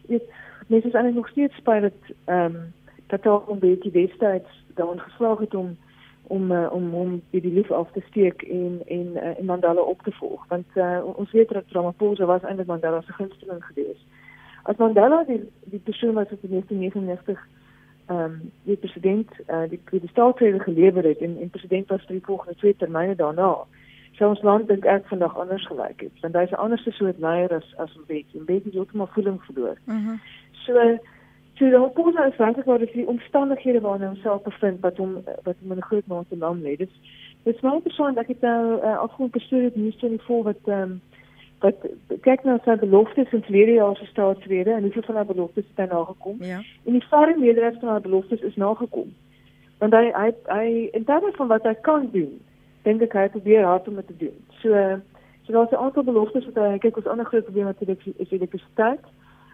dit 0.06 0.22
mens 0.66 0.84
is 0.84 0.92
eintlik 0.92 1.14
nog 1.14 1.28
steeds 1.28 1.56
spyt 1.56 1.82
dat 1.82 2.00
ehm 2.24 2.54
um, 2.54 2.72
dat 3.06 3.26
ook 3.26 3.50
'n 3.50 3.58
bietjie 3.58 3.92
destyds 3.92 4.50
daarin 4.74 5.00
geslaag 5.00 5.38
het 5.38 5.54
om 5.54 5.76
om 6.22 6.52
uh, 6.52 6.72
om 6.72 6.94
om 6.94 7.22
die, 7.30 7.40
die 7.40 7.52
lief 7.52 7.70
af 7.70 7.90
te 7.92 8.02
steek 8.08 8.42
en 8.42 8.82
en 8.86 9.06
uh, 9.14 9.38
en 9.38 9.44
Mandela 9.44 9.80
op 9.80 10.02
te 10.02 10.12
volg 10.12 10.44
want 10.48 10.66
uh, 10.74 10.98
ons 11.14 11.30
weet 11.30 11.48
dat 11.48 11.64
Ramaphosa 11.68 12.24
was 12.24 12.42
eintlik 12.42 12.66
Mandela 12.66 13.00
se 13.00 13.12
gunsteling 13.12 13.64
geweest. 13.64 14.04
As 14.62 14.76
Mandela 14.76 15.24
die 15.24 15.50
die 15.64 15.82
persoon 15.84 16.14
was 16.14 16.30
wat 16.30 16.38
in 16.42 16.50
1999 16.50 17.48
ehm 18.06 18.24
um, 18.24 18.52
die 18.62 18.76
president 18.76 19.30
uh, 19.48 19.68
die 19.68 19.80
die 19.90 20.08
staatsrede 20.08 20.60
gelewer 20.60 21.04
het 21.04 21.18
en 21.18 21.36
en 21.40 21.50
president 21.50 21.88
was 21.88 22.04
vir 22.06 22.16
die 22.18 22.24
volgende 22.24 22.56
twee 22.56 22.76
termyne 22.76 23.14
daarna. 23.14 23.56
Sou 24.12 24.28
ons 24.28 24.42
land 24.42 24.68
dink 24.68 24.84
ek 24.84 25.06
vandag 25.06 25.38
anders 25.38 25.66
gelyk 25.66 26.00
het 26.00 26.20
want 26.20 26.34
hy's 26.34 26.50
'n 26.50 26.62
ander 26.64 26.78
soort 26.78 27.18
leier 27.18 27.54
as 27.54 27.74
as 27.76 27.96
Mbeki. 28.04 28.38
Mbeki 28.40 28.64
het 28.64 28.74
heeltemal 28.74 29.06
voeling 29.06 29.42
verloor. 29.42 29.76
Mhm. 29.84 29.96
Mm 29.96 30.20
so 30.60 30.98
So 31.60 31.68
dan 31.68 31.90
pos 31.92 32.14
hy 32.16 32.30
eintlik 32.40 32.68
oor 32.72 32.80
die 32.80 33.02
omstandighede 33.04 33.82
waarin 33.84 34.06
hy 34.06 34.14
homself 34.14 34.46
bevind 34.46 34.78
wat 34.80 34.96
hom 34.96 35.18
wat 35.44 35.58
hom 35.60 35.72
in 35.74 35.76
'n 35.76 35.88
groot 35.90 36.06
mate 36.08 36.36
lam 36.36 36.62
lê. 36.64 36.76
Dit 36.76 36.88
dit 37.44 37.54
is 37.54 37.60
my 37.60 37.80
persoon 37.84 38.14
dat 38.14 38.30
ek 38.32 38.40
nou 38.40 38.80
uh, 38.80 38.96
afgelope 38.98 39.40
nuus 39.74 40.02
in 40.02 40.16
die 40.16 40.24
voor 40.24 40.42
wat 40.44 40.62
ehm 40.64 40.82
um, 40.82 41.00
wat 41.60 41.76
kyk 42.24 42.44
nou 42.44 42.56
sy 42.64 42.76
beloftes 42.80 43.32
in 43.36 43.42
verlede 43.42 43.72
jaar 43.76 43.96
se 43.96 44.06
staatsrede 44.06 44.72
en 44.72 44.82
hoeveel 44.82 45.02
van 45.02 45.14
haar 45.14 45.26
beloftes 45.26 45.64
het 45.68 45.84
hy 45.84 45.88
nagekom? 45.94 46.36
Ja. 46.40 46.62
En 46.84 46.92
die 46.92 47.08
verre 47.10 47.36
meerderheid 47.36 47.78
van 47.80 47.88
haar 47.88 48.00
beloftes 48.00 48.40
is 48.40 48.56
nagekom. 48.56 49.12
Want 49.78 49.92
hy 49.92 50.12
hy 50.16 50.32
hy 50.48 50.88
in 50.96 51.04
terme 51.04 51.32
van 51.36 51.48
wat 51.48 51.68
hy 51.68 51.74
kan 51.74 52.08
doen, 52.12 52.40
dink 52.82 53.02
ek 53.02 53.12
hy 53.12 53.28
probeer 53.28 53.68
hard 53.68 53.88
om 53.88 54.00
dit 54.00 54.06
te 54.06 54.16
doen. 54.16 54.36
So 54.62 55.00
so 55.44 55.52
daar's 55.52 55.76
'n 55.76 55.84
aantal 55.84 56.02
beloftes 56.02 56.48
wat 56.48 56.64
hy 56.64 56.78
kyk 56.78 56.96
ons 56.96 57.06
ander 57.06 57.26
groot 57.26 57.44
probleem 57.44 57.66
natuurlik 57.66 58.00
is 58.16 58.30
elektrisiteit 58.30 59.04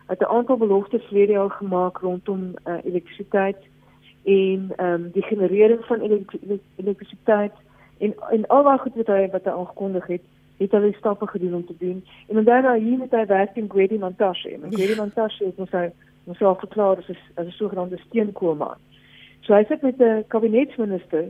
het 0.06 0.20
'n 0.20 0.32
aantal 0.36 0.56
beloftes 0.56 1.04
verlede 1.04 1.32
jaar 1.32 1.50
gemaak 1.50 1.98
rondom 1.98 2.54
uh, 2.64 2.74
elektrisiteit 2.84 3.56
en 4.24 4.72
ehm 4.76 4.92
um, 4.92 5.10
die 5.10 5.22
generering 5.22 5.84
van 5.84 6.00
elektrisiteit 6.76 7.52
en 7.98 8.14
en 8.30 8.46
al 8.46 8.62
wat 8.62 8.80
goed 8.80 8.94
wat 8.94 9.06
hy 9.06 9.28
wat 9.30 9.44
hy 9.44 9.50
aangekondig 9.50 10.06
het 10.06 10.22
het 10.56 10.72
hy 10.72 10.92
stappe 10.92 11.26
gedoen 11.26 11.54
om 11.54 11.66
te 11.66 11.74
doen. 11.78 12.04
En 12.28 12.44
dan 12.44 12.62
nou 12.62 12.78
hier 12.78 12.98
met 12.98 13.10
hy 13.10 13.26
werk 13.26 13.56
in 13.56 13.70
Grady 13.70 13.98
Montashe 13.98 14.50
en 14.50 14.60
Grady 14.60 14.94
ja. 14.94 14.96
Montashe 14.96 15.44
het 15.44 15.58
ons 15.58 15.70
hy 15.70 15.90
ons 16.24 16.42
al 16.42 16.56
verklaar 16.56 16.96
as 16.96 17.08
'n 17.36 17.50
sogenaamde 17.50 17.98
steenkoolman. 17.98 18.78
So 19.40 19.54
hy 19.54 19.64
sit 19.64 19.82
met 19.82 20.00
'n 20.00 20.24
kabinetsminister 20.28 21.24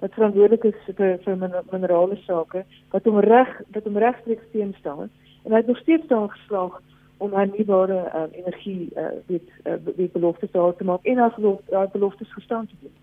wat 0.00 0.14
verantwoordelik 0.14 0.64
is 0.64 0.94
vir 0.96 1.18
vir 1.24 1.36
minerale 1.72 2.16
sake 2.26 2.64
wat 2.90 3.04
hom 3.04 3.18
reg 3.18 3.50
wat 3.72 3.84
hom 3.84 3.98
regstreeks 3.98 4.48
steun 4.48 4.74
staan 4.78 5.10
en 5.44 5.52
hy 5.52 5.56
het 5.56 5.66
nog 5.66 5.78
steeds 5.78 6.06
daar 6.06 6.28
geslaag 6.28 6.80
om 7.20 7.34
hernubare 7.36 8.00
uh, 8.14 8.22
energie 8.32 8.88
uh, 8.96 9.12
weet 9.26 9.48
uh, 9.64 9.76
weet 9.96 10.12
beloftes 10.12 10.50
te 10.50 10.84
maak 10.84 11.04
en 11.04 11.18
as 11.18 11.34
beloftes, 11.36 11.74
uh, 11.74 11.86
beloftes 11.92 12.32
gestaan 12.32 12.66
te 12.66 12.74
doen 12.80 12.96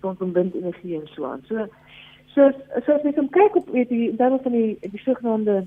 rondom 0.00 0.32
windenergie 0.32 1.00
en 1.00 1.08
so 1.14 1.24
aan. 1.24 1.42
So 1.48 1.66
so 2.34 2.50
so 2.84 2.92
as 2.92 3.04
jy 3.04 3.12
kyk 3.30 3.56
op 3.60 3.68
weet 3.74 3.88
die 3.88 4.08
dan 4.16 4.38
van 4.42 4.52
die 4.52 4.78
die 4.80 5.02
sogenaamde 5.04 5.64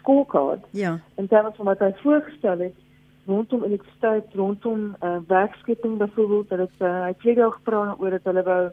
scorecard. 0.00 0.64
Ja. 0.70 0.98
En 1.14 1.26
dan 1.28 1.52
van 1.54 1.64
wat 1.64 1.78
hy 1.78 1.92
voorgestel 2.02 2.58
het 2.58 2.84
rondom 3.26 3.64
elektrisiteit, 3.64 4.34
rondom 4.34 4.96
uh, 5.02 5.16
werkskepping 5.26 5.96
byvoorbeeld 5.98 6.48
dat 6.48 6.58
dit 6.58 6.74
uh, 6.78 7.06
hy 7.06 7.14
het 7.30 7.40
al 7.42 7.50
gepraat 7.50 8.00
oor 8.00 8.10
dat 8.10 8.28
hulle 8.30 8.42
wou 8.42 8.64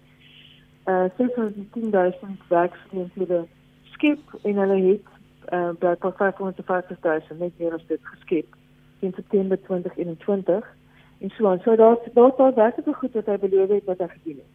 uh 0.84 1.06
610.000 1.16 2.48
werksgeleenthede 2.48 3.46
skep 3.92 4.20
en 4.42 4.56
hulle 4.56 4.80
het 4.82 5.13
uh, 5.52 5.74
by 5.80 5.96
tot 6.00 6.16
550.000 6.20 7.40
net 7.40 7.52
meer 7.58 7.74
as 7.74 7.86
dit 7.88 8.00
geskep 8.04 8.56
in 9.00 9.14
September 9.16 9.58
2021 9.68 10.76
en 11.20 11.30
so 11.30 11.48
aan. 11.48 11.60
So 11.64 11.76
daar 11.76 11.98
daar 12.14 12.32
daar 12.38 12.54
werklik 12.54 12.96
goed 12.96 13.14
wat 13.14 13.26
hy 13.26 13.38
beloof 13.38 13.70
het 13.70 13.84
wat 13.86 13.98
hy 13.98 14.08
gedoen 14.08 14.40
het. 14.44 14.52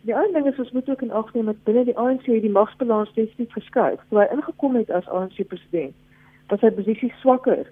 Die 0.00 0.16
ander 0.16 0.32
ding 0.32 0.46
is 0.52 0.58
ons 0.58 0.70
moet 0.72 0.88
ook 0.90 1.02
in 1.02 1.12
ag 1.12 1.32
neem 1.34 1.50
dat 1.50 1.64
binne 1.64 1.84
die 1.84 1.96
ANC 1.98 2.24
die 2.24 2.50
magsbalans 2.50 3.12
definitief 3.12 3.52
verskuif. 3.52 4.00
Toe 4.08 4.18
hy 4.18 4.28
ingekom 4.32 4.76
het 4.78 4.90
as 4.90 5.08
ANC 5.08 5.42
president, 5.46 5.94
was 6.48 6.60
sy 6.60 6.70
posisie 6.70 7.12
swakker 7.20 7.66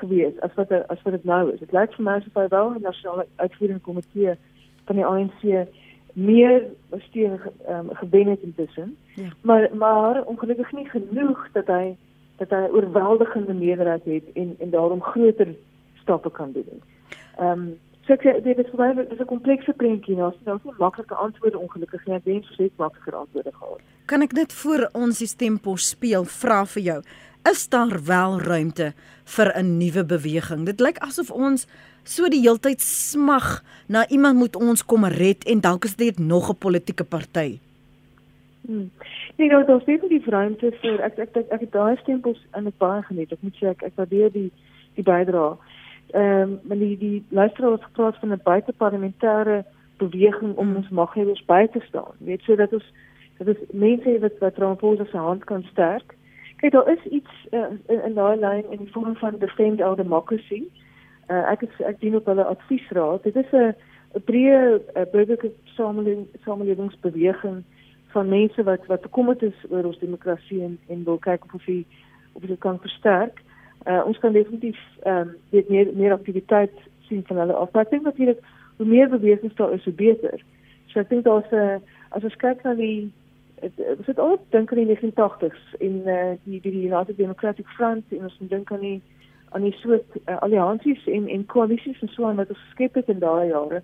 geweest 0.00 0.40
as 0.40 0.54
wat 0.54 0.72
as 0.72 1.02
wat 1.02 1.16
dit 1.18 1.24
nou 1.24 1.42
is. 1.52 1.60
Dit 1.60 1.72
lyk 1.72 1.94
vir 1.96 2.06
my 2.06 2.18
asof 2.20 2.38
hy 2.38 2.46
wel 2.54 2.72
die 2.76 2.86
nasionale 2.86 3.26
uitvoerende 3.36 3.84
komitee 3.88 4.36
van 4.86 5.00
die 5.00 5.06
ANC 5.06 5.44
meer 6.12 6.64
steun 6.98 7.40
um, 7.68 7.88
gewen 7.92 8.26
het 8.26 8.40
intussen. 8.40 8.96
Ja. 9.14 9.28
Maar 9.40 9.68
maar 9.72 10.22
ongelukkig 10.24 10.72
nie 10.72 10.88
genoeg 10.88 11.48
dat 11.52 11.66
hy 11.66 11.96
dat 12.36 12.50
hy 12.50 12.68
oorweldigende 12.72 13.54
meerderheid 13.54 14.04
het 14.04 14.24
en 14.34 14.56
en 14.58 14.70
daarom 14.70 15.02
groter 15.02 15.54
stappe 15.94 16.30
kan 16.30 16.52
doen. 16.52 16.82
Ehm 17.38 17.48
um, 17.48 17.78
so 18.00 18.12
ek 18.12 18.44
dit 18.44 18.58
is 18.58 18.70
vir 18.70 18.78
my 18.78 19.06
dis 19.08 19.18
'n 19.18 19.24
komplekse 19.24 19.72
prentjie 19.72 20.16
nou, 20.16 20.32
so 20.32 20.38
daar's 20.44 20.64
nie 20.64 20.74
maklike 20.78 21.14
antwoorde 21.14 21.58
ongelukkig 21.58 22.06
nie. 22.06 22.14
Ek 22.14 22.24
wens 22.24 22.46
vir 22.46 22.64
net 22.64 22.76
makliker 22.76 23.14
antwoorde 23.14 23.52
gehad. 23.52 23.80
Kan 24.04 24.22
ek 24.22 24.32
net 24.32 24.52
voor 24.52 24.88
ons 24.92 25.18
die 25.18 25.26
stempos 25.26 25.88
speel 25.88 26.24
vra 26.24 26.64
vir 26.64 26.82
jou. 26.82 27.02
is 27.50 27.68
daar 27.68 28.04
wel 28.04 28.40
ruimte 28.40 28.92
vir 29.24 29.52
'n 29.56 29.76
nuwe 29.76 30.04
beweging. 30.04 30.66
Dit 30.66 30.80
lyk 30.80 30.98
asof 30.98 31.30
ons 31.30 31.66
so 32.04 32.28
die 32.28 32.40
heeltyd 32.40 32.80
smag 32.80 33.62
na 33.88 34.06
iemand 34.08 34.38
moet 34.38 34.56
ons 34.56 34.84
kom 34.84 35.04
red 35.04 35.44
en 35.44 35.60
dalk 35.60 35.84
is 35.84 35.96
dit 35.96 36.18
nog 36.18 36.50
'n 36.50 36.58
politieke 36.58 37.04
party. 37.04 37.58
Hmm. 38.66 38.90
Nee, 39.36 39.48
nou 39.48 39.64
daar's 39.64 39.84
net 39.84 40.08
die 40.08 40.22
ruimte 40.24 40.72
vir 40.80 41.00
ek 41.00 41.18
ek 41.18 41.36
ek, 41.36 41.46
ek 41.50 41.60
het 41.60 41.72
daai 41.72 41.96
stempels 41.96 42.38
in 42.56 42.66
ek 42.66 42.78
baie 42.78 43.02
geniet. 43.02 43.32
Ek 43.32 43.42
moet 43.42 43.56
sê 43.58 43.66
ek 43.66 43.82
ek 43.82 43.96
waardeer 43.96 44.30
die 44.32 44.50
die 44.94 45.02
bydrae. 45.02 45.56
Ehm 46.14 46.42
um, 46.42 46.60
maar 46.62 46.78
die 46.78 46.98
die 46.98 47.24
luisteraars 47.28 47.82
gepraat 47.82 48.16
van 48.20 48.32
'n 48.32 48.40
buiteparlementêre 48.44 49.64
beweging 49.98 50.56
om 50.56 50.76
ons 50.76 50.88
maghebbers 50.88 51.44
by 51.46 51.66
te 51.72 51.80
staan. 51.88 52.14
Weet 52.18 52.42
so 52.42 52.56
dat 52.56 52.72
ons 52.72 52.84
dat 53.38 53.48
ons 53.48 53.58
mense 53.70 54.18
wat 54.18 54.38
wat 54.38 54.58
Ramaphosa 54.58 55.04
se 55.04 55.16
hand 55.16 55.44
kan 55.44 55.62
sterk. 55.70 56.14
Kyk, 56.56 56.72
daar 56.72 56.92
is 56.92 57.04
iets 57.10 57.32
uh, 57.50 57.66
in, 57.86 58.04
in 58.04 58.14
daai 58.14 58.36
lyn 58.38 58.70
in 58.70 58.78
die 58.78 58.92
vorm 58.92 59.16
van 59.16 59.38
defend 59.38 59.80
our 59.80 59.96
democracy. 59.96 60.62
Uh, 61.32 61.44
ek 61.52 61.62
is 61.64 61.82
ek 61.88 62.00
dien 62.00 62.16
op 62.18 62.26
hulle 62.28 62.44
adviesraad. 62.44 63.22
Dit 63.24 63.36
is 63.40 63.52
'n 63.52 63.74
breë 64.28 64.80
burgerlike 65.12 65.52
samelewing 65.76 66.26
samelewingsbeweging 66.44 67.62
van 68.12 68.28
mense 68.28 68.62
wat 68.62 68.86
wat 68.86 69.00
bekommerd 69.00 69.42
is 69.42 69.58
oor 69.70 69.84
ons 69.84 69.98
demokrasie 69.98 70.62
en 70.62 70.78
en 70.88 71.04
wil 71.04 71.18
kyk 71.18 71.44
of 71.44 71.54
ons 71.54 71.84
of 72.32 72.42
dit 72.42 72.58
kan 72.58 72.80
versterk. 72.80 73.40
Uh, 73.86 74.02
ons 74.06 74.18
kan 74.18 74.32
definitief 74.32 74.78
ehm 75.02 75.32
um, 75.52 75.64
meer 75.68 75.88
meer 75.94 76.12
aktiwiteit 76.12 76.76
sien 77.08 77.24
van 77.26 77.36
hulle 77.36 77.52
af. 77.52 77.72
Maar 77.72 77.82
ek 77.82 77.90
dink 77.90 78.04
natuurlik 78.04 78.44
hoe 78.76 78.86
meer 78.86 79.08
bewegings 79.08 79.54
daar 79.54 79.72
is, 79.72 79.84
hoe 79.84 79.92
beter. 79.92 80.44
So 80.86 81.00
ek 81.00 81.08
dink 81.08 81.24
daar's 81.24 81.50
'n 81.50 81.82
as 82.08 82.24
ons 82.24 82.36
kyk 82.36 82.62
na 82.62 82.74
die 82.74 83.10
ons 83.98 84.06
het 84.06 84.18
ook 84.18 84.40
dink 84.50 84.72
aan 84.72 84.84
die 84.84 84.90
1980s 84.90 85.74
in 85.78 86.02
uh, 86.06 86.34
die 86.44 86.60
die 86.60 86.86
United 86.90 87.16
Democratic 87.16 87.66
Front 87.66 88.04
en 88.08 88.22
ons 88.22 88.38
dink 88.38 88.72
aan 88.72 88.80
die 88.80 89.02
aan 89.52 89.62
die 89.62 89.72
soort 89.72 90.16
uh, 90.26 90.38
alliansies 90.38 91.06
en 91.06 91.28
en 91.28 91.46
koalisies 91.46 92.00
en 92.00 92.08
so 92.08 92.26
aan 92.26 92.36
wat 92.36 92.48
ons 92.48 92.64
geskep 92.66 92.94
het 92.94 93.08
in 93.08 93.18
daai 93.18 93.48
jare. 93.48 93.82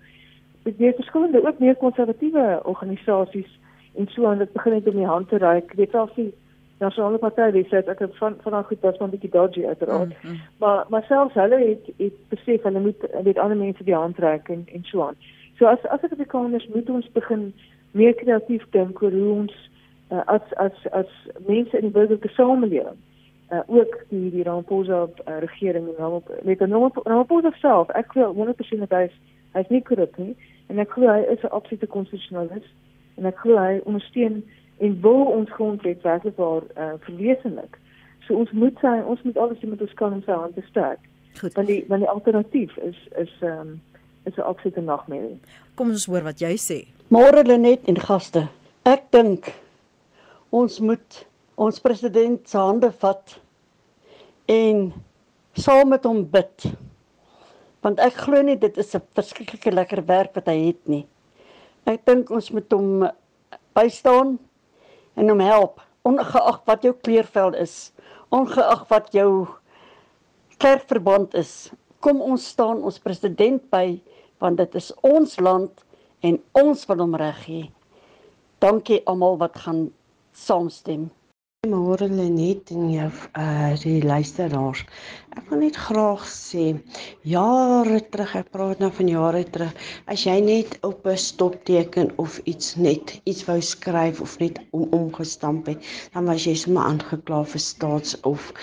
Dit 0.63 0.77
weer 0.77 0.93
verskillende 0.93 1.47
ook 1.47 1.59
meer 1.59 1.75
konservatiewe 1.75 2.59
organisasies 2.63 3.59
en 3.95 4.07
so 4.07 4.25
aan 4.25 4.37
dit 4.37 4.53
begin 4.53 4.73
het 4.73 4.87
om 4.87 4.95
die 4.95 5.05
hand 5.05 5.29
te 5.29 5.37
reik. 5.37 5.73
Weet 5.73 5.95
al 5.95 6.09
die 6.15 6.33
nasionale 6.79 7.17
party 7.17 7.49
dis 7.51 7.69
dit 7.69 7.87
ek 7.87 7.99
het 7.99 8.17
van 8.17 8.37
van 8.43 8.63
goed 8.63 8.81
was 8.81 8.97
van 8.97 9.09
bietjie 9.09 9.31
dodgy 9.31 9.65
uiteraard. 9.65 10.09
Mm 10.09 10.29
-hmm. 10.29 10.39
Maar 10.57 10.85
maar 10.89 11.03
selfs 11.03 11.33
hulle 11.33 11.59
het 11.65 11.91
het 11.97 12.19
besef 12.29 12.63
hulle 12.63 12.79
moet 12.79 13.07
weet 13.23 13.37
ander 13.37 13.57
mense 13.57 13.83
die 13.83 13.95
hand 13.95 14.17
reik 14.17 14.49
en 14.49 14.67
en 14.73 14.83
so 14.83 15.03
aan. 15.07 15.15
So 15.57 15.65
as 15.65 15.83
as 15.83 16.03
ek 16.03 16.17
die 16.17 16.25
kinders 16.25 16.67
moet 16.73 16.89
ons 16.89 17.11
begin 17.11 17.53
meer 17.91 18.13
kreatief 18.13 18.63
dink 18.69 19.01
oor 19.01 19.11
hoe 19.11 19.33
ons 19.33 19.69
uh, 20.11 20.21
as 20.25 20.53
as 20.55 20.87
as 20.91 21.11
mense 21.47 21.77
in 21.77 21.81
die 21.87 21.95
burgerlike 21.97 22.29
samelewing 22.29 22.97
uh, 23.51 23.61
ook 23.67 23.97
die 24.09 24.31
die 24.31 24.43
Ramaphosa 24.43 25.07
uh, 25.07 25.39
regering 25.39 25.87
en 25.87 26.03
hom 26.03 26.23
met 26.43 26.61
'n 26.61 26.71
Ramaphosa 27.03 27.51
self 27.61 27.89
ek 27.89 28.11
glo 28.11 28.33
100% 28.33 28.79
dat 28.85 28.89
hy 28.89 29.03
is 29.09 29.17
hy 29.53 29.59
is 29.59 29.69
nie 29.69 29.81
korrup 29.81 30.17
nie 30.17 30.35
en 30.67 30.79
ek 30.79 30.91
glo 30.91 31.07
hy 31.07 31.21
is 31.33 31.43
'n 31.43 31.55
absolute 31.57 31.87
konstitusionalis 31.87 32.67
en 33.17 33.25
ek 33.25 33.37
glo 33.37 33.57
hy 33.57 33.81
ondersteun 33.83 34.43
en 34.79 35.01
wil 35.01 35.25
ons 35.25 35.51
grondwet 35.51 36.01
werklik 36.01 36.35
waar 36.35 36.63
uh, 36.77 36.93
verwesenlik. 36.99 37.77
So 38.27 38.35
ons 38.35 38.51
moet 38.51 38.77
sy 38.79 38.95
ons 39.05 39.21
moet 39.21 39.37
alles 39.37 39.59
doen 39.59 39.69
met 39.69 39.81
ons 39.81 39.93
kan 39.93 40.13
om 40.13 40.23
sy 40.23 40.31
hand 40.31 40.55
te 40.55 40.63
sterk. 40.69 41.01
Goed. 41.39 41.53
Want 41.53 41.67
die 41.67 41.83
want 41.87 42.05
die 42.05 42.09
alternatief 42.09 42.77
is 42.77 42.99
is 43.17 43.33
ehm 43.41 43.59
um, 43.59 43.81
is 44.23 44.35
'n 44.37 44.41
absolute 44.41 44.81
nagmerrie. 44.81 45.39
Kom 45.75 45.89
ons 45.89 46.05
hoor 46.05 46.23
wat 46.23 46.39
jy 46.39 46.55
sê. 46.57 46.79
Môre 47.07 47.43
Lenet 47.43 47.87
en 47.87 47.97
gaste. 47.97 48.47
Ek 48.83 49.11
dink 49.11 49.53
ons 50.49 50.79
moet 50.79 51.25
ons 51.59 51.81
president 51.83 52.39
se 52.47 52.57
hande 52.57 52.87
vat 53.01 53.33
en 54.49 54.85
saam 55.59 55.91
met 55.91 56.05
hom 56.07 56.21
bid. 56.31 56.69
Want 57.83 57.99
ek 58.03 58.21
glo 58.23 58.41
nie 58.43 58.55
dit 58.59 58.77
is 58.77 58.95
'n 58.95 59.03
verskriklike 59.15 59.71
lekker 59.71 60.01
werk 60.05 60.35
wat 60.35 60.47
hy 60.47 60.57
het 60.67 60.87
nie. 60.87 61.05
Ek 61.85 62.05
dink 62.05 62.31
ons 62.31 62.51
moet 62.51 62.71
hom 62.71 63.09
bystaan 63.75 64.39
en 65.15 65.29
hom 65.29 65.39
help 65.39 65.81
ongeag 66.03 66.61
wat 66.65 66.83
jou 66.83 66.93
kleurvel 66.93 67.53
is, 67.55 67.91
ongeag 68.31 68.87
wat 68.89 69.11
jou 69.13 69.47
kerkverband 70.57 71.33
is. 71.35 71.71
Kom 71.99 72.21
ons 72.21 72.47
staan 72.47 72.83
ons 72.83 72.99
president 72.99 73.61
by 73.71 73.99
want 74.39 74.57
dit 74.57 74.75
is 74.75 74.91
ons 75.03 75.39
land 75.39 75.83
en 76.23 76.39
ons 76.53 76.87
wil 76.87 76.99
hom 77.03 77.15
reg 77.15 77.45
hê. 77.47 77.61
Dankie 78.59 79.03
almal 79.05 79.37
wat 79.37 79.57
gaan 79.59 79.89
saamstem. 80.31 81.09
Môre 81.67 82.05
Lenet 82.07 82.69
en 82.71 82.83
jou 82.91 83.07
uh 83.39 83.71
die 83.81 83.97
luisteraars. 84.11 84.83
Ek 85.35 85.49
wil 85.51 85.59
net 85.65 85.79
graag 85.87 86.21
sê 86.33 86.63
jare 87.31 87.99
terug, 88.13 88.35
ek 88.39 88.53
praat 88.53 88.79
nou 88.79 88.89
van 88.99 89.11
jare 89.11 89.41
terug, 89.57 89.73
as 90.15 90.23
jy 90.23 90.37
net 90.45 90.77
op 90.87 91.03
'n 91.03 91.19
stopteken 91.25 92.13
of 92.23 92.39
iets 92.53 92.77
net 92.85 93.13
iets 93.25 93.43
wou 93.49 93.59
skryf 93.71 94.23
of 94.27 94.37
net 94.39 94.63
om 94.71 94.87
omgestamp 95.01 95.67
het, 95.67 95.83
dan 96.15 96.31
was 96.31 96.47
jy 96.47 96.55
sommer 96.63 96.87
aangekla 96.93 97.43
vir 97.43 97.65
staats 97.67 98.15
of 98.33 98.53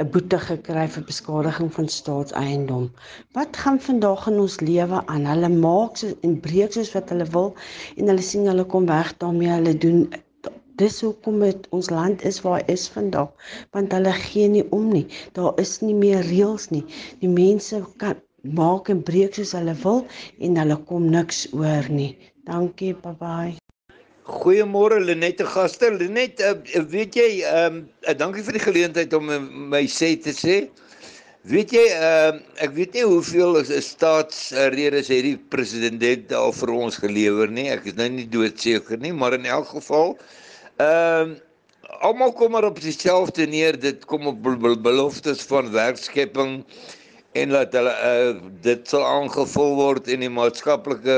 'n 0.00 0.10
boete 0.10 0.40
gekry 0.48 0.88
vir 0.96 1.08
beskadiging 1.12 1.72
van 1.78 1.88
staatseiendom. 2.00 2.90
Wat 3.36 3.56
gaan 3.56 3.80
vandag 3.80 4.28
in 4.32 4.40
ons 4.40 4.60
lewe 4.60 5.06
aan? 5.06 5.28
Hulle 5.28 5.52
maak 5.52 6.00
so 6.00 6.08
en 6.22 6.40
breek 6.40 6.72
soos 6.72 6.94
wat 6.96 7.12
hulle 7.12 7.28
wil 7.36 7.54
en 7.96 8.08
hulle 8.08 8.22
sien 8.22 8.48
hulle 8.48 8.64
kom 8.64 8.86
weg 8.86 9.12
daarmee, 9.18 9.52
hulle 9.60 9.76
doen 9.76 10.08
dis 10.80 11.00
hoekom 11.00 11.40
dit 11.40 11.66
ons 11.76 11.90
land 11.90 12.24
is 12.30 12.42
waar 12.44 12.62
is 12.72 12.86
vandag 12.92 13.52
want 13.76 13.92
hulle 13.96 14.12
gee 14.28 14.48
nie 14.52 14.64
om 14.76 14.88
nie 14.92 15.06
daar 15.38 15.56
is 15.62 15.78
nie 15.84 15.96
meer 15.96 16.24
reëls 16.28 16.70
nie 16.74 16.84
die 17.22 17.32
mense 17.32 17.80
kan 18.02 18.20
maak 18.60 18.90
en 18.92 19.04
breek 19.10 19.36
soos 19.38 19.54
hulle 19.56 19.76
wil 19.84 20.02
en 20.38 20.58
hulle 20.60 20.80
kom 20.90 21.08
niks 21.12 21.46
oor 21.56 21.88
nie 22.00 22.10
dankie 22.50 22.92
bye 23.04 23.16
bye 23.22 23.54
Goeiemôre 24.26 24.96
Lenette 24.98 25.44
gaste. 25.46 25.86
Lenette, 25.94 26.48
uh, 26.50 26.80
weet 26.90 27.14
jy, 27.14 27.26
ehm 27.46 27.76
um, 27.76 27.76
uh, 28.02 28.14
dankie 28.18 28.42
vir 28.42 28.56
die 28.58 28.62
geleentheid 28.64 29.12
om 29.14 29.30
my 29.70 29.84
sê 29.86 30.08
te 30.18 30.34
sê. 30.34 30.56
Weet 31.46 31.70
jy, 31.76 31.84
ehm 31.94 32.40
uh, 32.40 32.56
ek 32.66 32.74
weet 32.74 32.98
nie 32.98 33.04
hoeveel 33.06 33.60
staatsredes 33.62 35.12
het 35.14 35.22
die 35.28 35.36
president 35.54 36.34
al 36.34 36.50
vir 36.58 36.74
ons 36.74 36.98
gelewer 37.04 37.54
nie. 37.54 37.68
Ek 37.70 37.86
is 37.86 37.94
nou 38.00 38.08
nie 38.16 38.26
doodseker 38.26 38.98
nie, 38.98 39.14
maar 39.14 39.38
in 39.38 39.46
elk 39.46 39.70
geval 39.76 40.16
Ehm 40.76 41.30
uh, 41.30 41.36
almal 42.04 42.32
kom 42.36 42.50
maar 42.52 42.64
op 42.64 42.80
dieselfde 42.80 43.46
neer. 43.46 43.78
Dit 43.80 44.04
kom 44.04 44.26
op 44.26 44.42
beloftes 44.82 45.42
van 45.48 45.70
werkskepping 45.72 46.64
en 47.32 47.48
dat 47.48 47.72
hulle 47.72 47.94
uh, 48.08 48.34
dit 48.60 48.88
sal 48.88 49.06
aangevul 49.06 49.72
word 49.78 50.10
en 50.12 50.20
die 50.20 50.32
maatskaplike 50.32 51.16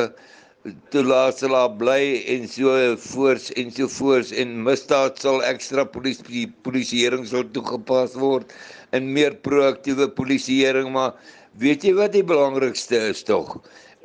toelaat 0.95 1.43
sal 1.43 1.57
bly 1.81 2.23
en 2.35 2.47
so 2.51 2.77
voors 3.09 3.49
en 3.59 3.75
so 3.75 3.91
voors 3.97 4.31
en 4.31 4.55
misdaad 4.69 5.19
sal 5.19 5.43
ekstra 5.51 5.87
polisie 5.91 6.47
polisieering 6.67 7.27
sal 7.27 7.43
toegepas 7.55 8.15
word 8.15 8.55
en 8.95 9.11
meer 9.19 9.35
proaktiewe 9.49 10.07
polisieering 10.21 10.93
maar 10.95 11.19
weet 11.59 11.83
jy 11.83 11.97
wat 11.99 12.15
die 12.15 12.27
belangrikste 12.27 13.09
is 13.11 13.27
tog 13.27 13.59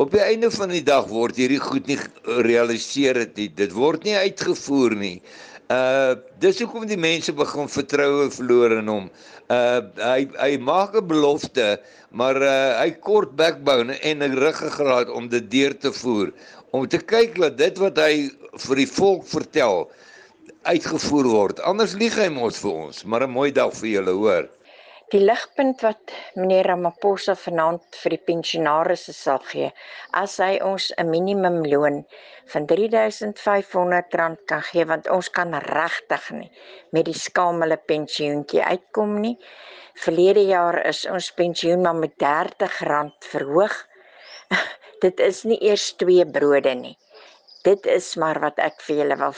op 0.04 0.12
die 0.12 0.24
einde 0.24 0.52
van 0.52 0.74
die 0.74 0.84
dag 0.84 1.08
word 1.08 1.39
hierdie 1.39 1.62
goed 1.63 1.88
nie 1.88 1.98
gerealiseer 1.98 3.22
het 3.24 3.38
nie. 3.39 3.50
Dit 3.56 3.72
word 3.76 4.04
nie 4.08 4.16
uitgevoer 4.20 4.96
nie. 5.00 5.18
Uh 5.72 6.16
dis 6.44 6.60
hoekom 6.60 6.84
die 6.89 7.00
mense 7.00 7.32
begin 7.34 7.70
vertroue 7.72 8.28
verloor 8.36 8.76
in 8.82 8.92
hom. 8.92 9.06
Uh 9.48 9.80
hy 10.02 10.26
hy 10.36 10.58
maak 10.60 10.98
'n 11.00 11.08
belofte, 11.08 11.78
maar 12.12 12.36
uh 12.36 12.82
hy 12.82 12.92
kort 13.00 13.38
backbone 13.39 13.96
en 14.04 14.24
'n 14.24 14.36
ruggraat 14.44 15.10
om 15.10 15.30
dit 15.32 15.50
deur 15.52 15.78
te 15.78 15.92
voer 15.92 16.34
om 16.74 16.88
te 16.89 16.98
kyk 16.98 17.38
dat 17.38 17.58
dit 17.58 17.78
wat 17.78 18.00
hy 18.02 18.30
vir 18.66 18.82
die 18.82 18.89
volk 18.89 19.28
vertel 19.30 19.86
uitgevoer 20.66 21.28
word. 21.30 21.60
Anders 21.70 21.94
lieg 22.00 22.16
hy 22.18 22.30
mos 22.34 22.58
vir 22.63 22.74
ons. 22.88 23.04
Maar 23.06 23.28
'n 23.28 23.36
mooi 23.38 23.52
dag 23.52 23.74
vir 23.78 23.89
julle, 23.89 24.12
hoor. 24.12 24.50
Die 25.12 25.20
ligpunt 25.20 25.82
wat 25.86 26.12
meneer 26.39 26.68
Ramaphosa 26.70 27.34
vanaand 27.38 27.98
vir 28.02 28.13
die 28.16 28.22
pensionaarsse 28.30 29.13
sal 29.13 29.42
gee, 29.50 29.68
as 30.22 30.38
hy 30.42 30.56
ons 30.63 30.86
'n 30.98 31.10
minimumloon 31.10 31.98
van 32.54 32.68
R3500 32.76 34.39
kan 34.52 34.63
gee 34.70 34.86
want 34.92 35.10
ons 35.17 35.30
kan 35.38 35.54
regtig 35.65 36.32
nie 36.38 36.50
met 36.92 37.06
die 37.12 37.19
skamele 37.25 37.77
pensioentjie 37.92 38.63
uitkom 38.63 39.19
nie. 39.25 39.36
Verlede 40.06 40.46
jaar 40.48 40.80
is 40.94 41.06
ons 41.06 41.32
pensioen 41.42 41.82
maar 41.82 42.00
met 42.06 42.15
R30 42.32 43.30
verhoog. 43.34 43.75
Dit 45.04 45.19
is 45.19 45.44
nie 45.44 45.60
eers 45.69 45.92
twee 46.00 46.25
brode 46.25 46.73
nie. 46.75 46.98
Dit 47.63 47.86
is 47.86 48.15
maar 48.15 48.40
wat 48.40 48.58
ek 48.60 48.82
vir 48.88 49.04
julle 49.04 49.17
wil 49.25 49.36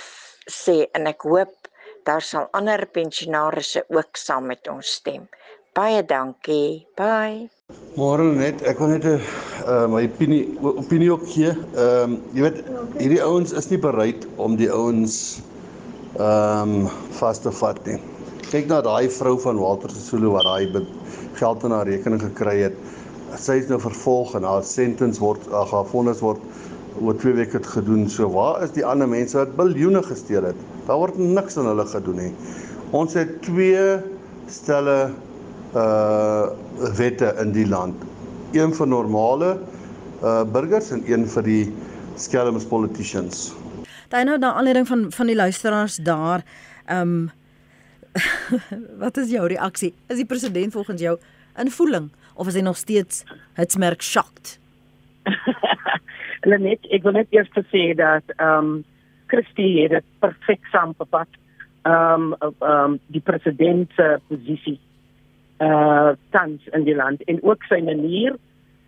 sê 0.62 0.86
en 0.94 1.08
ek 1.08 1.26
hoop 1.26 1.72
daar 2.06 2.22
sal 2.22 2.48
ander 2.54 2.86
pensionaarsse 2.86 3.84
ook 3.89 4.18
saam 4.18 4.46
met 4.54 4.68
ons 4.70 4.94
stem. 5.02 5.28
Baie 5.76 6.06
dankie. 6.08 6.88
Bye. 6.96 7.50
Môre 8.00 8.24
net, 8.32 8.62
ek 8.64 8.80
wil 8.80 8.94
net 8.94 9.04
'n 9.04 9.20
uh, 9.68 9.88
my 9.92 10.06
opinie 10.08 10.56
opinie 10.64 11.10
ook 11.12 11.26
gee. 11.28 11.50
Ehm 11.52 12.14
um, 12.14 12.14
jy 12.32 12.46
weet 12.46 12.62
hierdie 13.00 13.20
ouens 13.20 13.52
is 13.52 13.68
nie 13.68 13.80
bereid 13.84 14.24
om 14.46 14.56
die 14.56 14.70
ouens 14.72 15.42
ehm 16.16 16.86
um, 16.86 16.88
vas 17.20 17.44
te 17.44 17.52
vat 17.60 17.82
nie. 17.90 17.98
kyk 18.54 18.72
na 18.72 18.80
daai 18.88 19.10
vrou 19.18 19.36
van 19.48 19.60
Walter 19.60 19.92
Sisulu 19.92 20.32
wat 20.38 20.48
daai 20.48 20.88
geld 21.42 21.68
in 21.68 21.76
haar 21.76 21.92
rekening 21.92 22.24
gekry 22.24 22.56
het. 22.62 22.80
Sy 23.36 23.60
is 23.60 23.68
nou 23.68 23.82
vervolg 23.90 24.32
en 24.40 24.48
haar 24.48 24.64
sentence 24.64 25.20
word 25.20 25.44
ag 25.52 25.76
haar 25.76 25.92
vonnis 25.92 26.24
word 26.24 26.40
oor 27.04 27.20
2 27.20 27.36
weke 27.42 27.60
gedoen. 27.60 28.08
So 28.08 28.32
waar 28.32 28.64
is 28.64 28.72
die 28.72 28.88
ander 28.88 29.12
mense 29.12 29.44
wat 29.44 29.58
biljoene 29.60 30.08
gesteel 30.08 30.54
het? 30.54 30.66
Daar 30.88 31.04
word 31.04 31.20
niks 31.20 31.60
aan 31.60 31.68
hulle 31.68 31.90
gedoen 31.98 32.22
nie. 32.30 32.34
Ons 32.96 33.20
het 33.20 33.42
twee 33.44 34.00
stelle 34.48 35.12
uh 35.76 36.48
wette 36.98 37.36
in 37.42 37.52
die 37.52 37.68
land. 37.68 38.04
Een 38.56 38.74
vir 38.74 38.88
normale 38.88 39.56
uh 40.24 40.44
burgers 40.44 40.92
en 40.96 41.04
een 41.06 41.28
vir 41.28 41.44
die 41.44 41.64
skelms 42.16 42.66
politicians. 42.66 43.54
Daai 44.10 44.24
nou 44.24 44.38
na 44.40 44.54
aanleiding 44.54 44.88
van 44.88 45.12
van 45.12 45.28
die 45.28 45.36
luisteraars 45.36 45.96
daar, 45.96 46.44
ehm 46.86 47.02
um, 47.02 47.32
wat 49.04 49.18
is 49.18 49.32
jou 49.32 49.48
reaksie? 49.48 49.94
Is 50.08 50.16
die 50.16 50.26
president 50.26 50.74
volgens 50.74 51.02
jou 51.02 51.18
in 51.58 51.72
voeling 51.72 52.12
of 52.36 52.48
is 52.48 52.56
hy 52.56 52.62
nog 52.62 52.78
steeds 52.78 53.24
hitsmerk 53.54 54.02
shocked? 54.02 54.60
Lenet, 56.50 56.86
ek 56.94 57.04
wil 57.04 57.18
net 57.18 57.32
eers 57.36 57.50
sê 57.72 57.92
dat 57.96 58.36
ehm 58.38 58.76
um, 58.76 58.84
Christie 59.28 59.82
het 59.82 59.92
dit 59.92 60.06
perfek 60.20 60.68
saamgevat. 60.72 61.30
Ehm 61.84 62.32
um, 62.32 62.36
ehm 62.40 62.72
um, 62.72 63.00
die 63.08 63.22
president 63.22 63.92
se 63.96 64.20
posisie 64.28 64.80
uh 65.60 66.12
tans 66.36 66.62
in 66.74 66.84
die 66.84 66.95
land 66.95 67.22
en 67.32 67.39
ook 67.43 67.64
sy 67.70 67.80
manier 67.82 68.36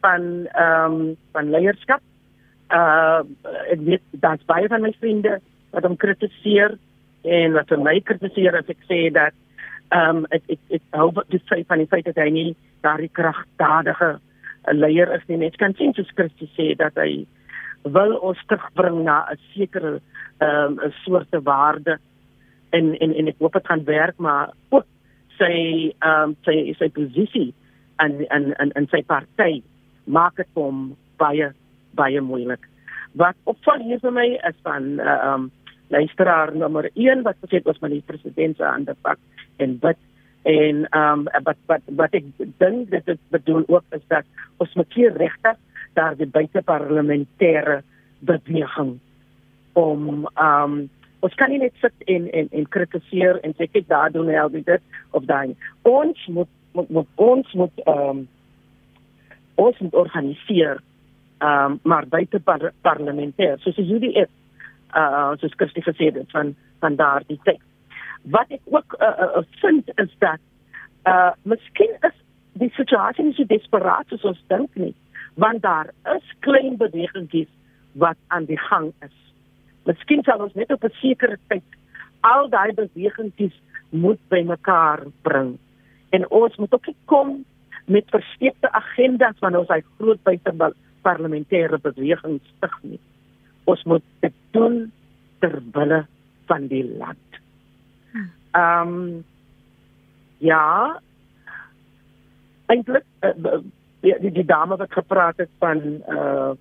van 0.04 0.48
ehm 0.52 0.94
um, 0.94 1.16
van 1.32 1.50
leierskap. 1.50 2.02
Uh 2.70 3.24
ek 3.72 3.80
weet 3.80 4.04
daar's 4.12 4.46
baie 4.46 4.68
van 4.68 4.82
my 4.82 4.94
vriende 5.00 5.40
wat 5.72 5.84
hom 5.84 5.96
kritiseer 5.96 6.78
en 7.24 7.54
wat 7.54 7.72
my 7.78 8.00
kritiseer 8.04 8.58
as 8.60 8.70
ek 8.70 8.84
sê 8.90 9.08
dat 9.12 9.36
ehm 9.90 10.24
um, 10.24 10.26
ek 10.30 10.44
ek 10.48 10.60
ek 10.80 10.84
hou 11.00 11.12
dit 11.30 11.44
sê 11.48 11.64
van 11.68 11.84
die 11.84 11.92
feit 11.92 12.06
dat 12.06 12.20
hy 12.20 12.30
nie 12.30 12.56
daardie 12.84 13.12
kragtadige 13.12 14.18
leier 14.76 15.14
is 15.16 15.24
nie. 15.28 15.38
Net 15.38 15.56
kan 15.58 15.74
sien 15.80 15.94
soos 15.96 16.12
Christus 16.16 16.52
sê 16.60 16.74
dat 16.76 17.00
hy 17.00 17.26
wil 17.88 18.18
ons 18.20 18.44
terugbring 18.52 19.04
na 19.04 19.24
'n 19.32 19.40
sekere 19.54 20.00
ehm 20.40 20.78
um, 20.78 20.80
'n 20.84 20.94
soort 21.04 21.32
waarde 21.44 21.98
en 22.70 22.96
en 23.00 23.14
en 23.16 23.28
ek 23.28 23.40
hoop 23.40 23.54
dit 23.54 23.68
gaan 23.68 23.84
werk 23.84 24.18
maar 24.18 24.52
ook 24.70 24.86
sy 25.38 25.54
ehm 26.00 26.24
um, 26.24 26.36
sy 26.46 26.74
sy 26.80 26.90
posisie 26.94 27.54
in 28.04 28.26
in 28.30 28.54
in 28.62 28.72
in 28.76 28.88
sy 28.94 29.04
party 29.04 29.62
maak 30.06 30.36
dit 30.36 30.50
hom 30.56 30.96
baie 31.18 31.52
baie 31.98 32.22
moeilik. 32.22 32.64
Wat 33.18 33.36
opval 33.50 33.82
hier 33.86 34.00
vir 34.00 34.14
my 34.14 34.28
is 34.50 34.60
van 34.64 35.00
eh, 35.00 35.06
ehm 35.06 35.24
uh, 35.24 35.34
um, 35.34 35.52
luisteraar 35.88 36.52
nommer 36.56 36.90
1 36.94 37.22
wat 37.24 37.38
gesê 37.42 37.62
het 37.62 37.82
moet 37.82 37.94
die 37.96 38.04
president 38.06 38.58
se 38.58 38.64
hande 38.64 38.96
pak 39.02 39.20
en 39.64 39.78
bid 39.80 39.98
en 40.44 40.84
ehm 40.90 41.28
um, 41.28 41.44
wat 41.44 41.58
wat 41.66 41.82
wat 42.00 42.14
ek 42.20 42.26
dink 42.60 42.90
dit 42.92 43.06
het 43.06 43.20
bedoel 43.36 43.64
ook 43.68 43.84
is 43.96 44.04
dat 44.08 44.26
ons 44.58 44.74
moet 44.74 44.94
hier 44.94 45.16
regtig 45.18 45.58
daar 45.94 46.16
die 46.16 46.30
buiteparlementêre 46.30 47.82
beweging 48.20 49.00
om 49.74 50.28
ehm 50.36 50.64
um, 50.64 50.90
ons 51.26 51.34
kan 51.40 51.50
nie 51.50 51.62
net 51.62 51.74
sit 51.82 52.08
en 52.14 52.28
en 52.32 52.50
en 52.52 52.68
kritiseer 52.76 53.40
en 53.44 53.56
sê 53.58 53.68
kyk 53.72 53.88
daar 53.88 54.12
doen 54.12 54.30
hy 54.30 54.62
dit 54.62 54.82
of 55.12 55.26
daai 55.26 55.56
ons 55.84 56.28
moet 56.28 56.50
moet, 56.74 56.90
moet 56.90 57.08
ons 57.16 57.54
moet 57.54 57.86
ehm 57.86 58.10
um, 58.10 58.28
ons 59.56 59.80
moet 59.80 59.94
organiseer 59.94 60.78
ehm 61.42 61.72
um, 61.72 61.80
maar 61.84 62.06
buite 62.08 62.40
par 62.40 62.72
parlementêr 62.82 63.58
soos 63.64 63.78
jy 63.78 64.00
dit 64.00 64.22
is 64.26 64.34
uh 64.96 65.34
soos 65.42 65.58
Christie 65.58 65.84
gesê 65.84 66.12
het 66.12 66.32
van 66.32 66.56
van 66.80 66.96
daardie 66.96 67.40
tyd. 67.44 67.62
Wat 68.24 68.52
ek 68.54 68.62
ook 68.66 68.96
uh, 69.00 69.08
uh, 69.26 69.44
vind 69.62 69.90
is 69.96 70.14
dat 70.20 70.40
uh 71.08 71.32
miskien 71.44 71.94
is 72.02 72.16
die 72.54 72.72
situasie 72.76 73.26
nie 73.26 73.36
so 73.38 73.46
desperaat 73.50 74.10
soos 74.10 74.24
ons 74.24 74.44
dink 74.48 74.76
nie 74.76 74.94
want 75.38 75.62
daar 75.62 75.92
is 76.16 76.34
klein 76.40 76.78
bewegingkies 76.78 77.50
wat 77.94 78.18
aan 78.28 78.46
die 78.46 78.60
gang 78.70 78.94
is 79.06 79.18
Miskien 79.88 80.24
sal 80.28 80.44
ons 80.44 80.56
net 80.60 80.72
op 80.72 80.84
'n 80.84 80.94
sekere 81.02 81.38
tyd 81.48 81.64
al 82.28 82.50
daai 82.50 82.74
bewegingkies 82.74 83.56
moet 83.90 84.20
bymekaar 84.30 85.06
bring. 85.22 85.58
En 86.10 86.30
ons 86.30 86.56
moet 86.56 86.74
ook 86.74 86.90
kom 87.06 87.46
met 87.86 88.10
versteekte 88.10 88.72
agendas 88.72 89.40
van 89.40 89.56
ons 89.56 89.70
hy 89.72 89.82
groot 89.98 90.24
buite 90.24 90.74
parlementêre 91.02 91.80
bewegings 91.80 92.44
stig 92.58 92.78
nie. 92.84 93.00
Ons 93.64 93.84
moet 93.84 94.04
dit 94.20 94.34
doen 94.52 94.92
ter 95.40 95.62
wille 95.72 96.06
van 96.48 96.68
die 96.68 96.84
land. 96.84 97.42
Ehm 98.52 98.94
um, 98.94 99.26
ja. 100.38 101.00
Eintlik 102.68 103.04
uh, 103.24 103.60
die, 104.02 104.16
die 104.20 104.32
die 104.32 104.46
dame 104.46 104.76
wat 104.78 104.92
gepraat 104.94 105.38
het 105.38 105.52
van 105.60 105.84
uh 106.08 106.54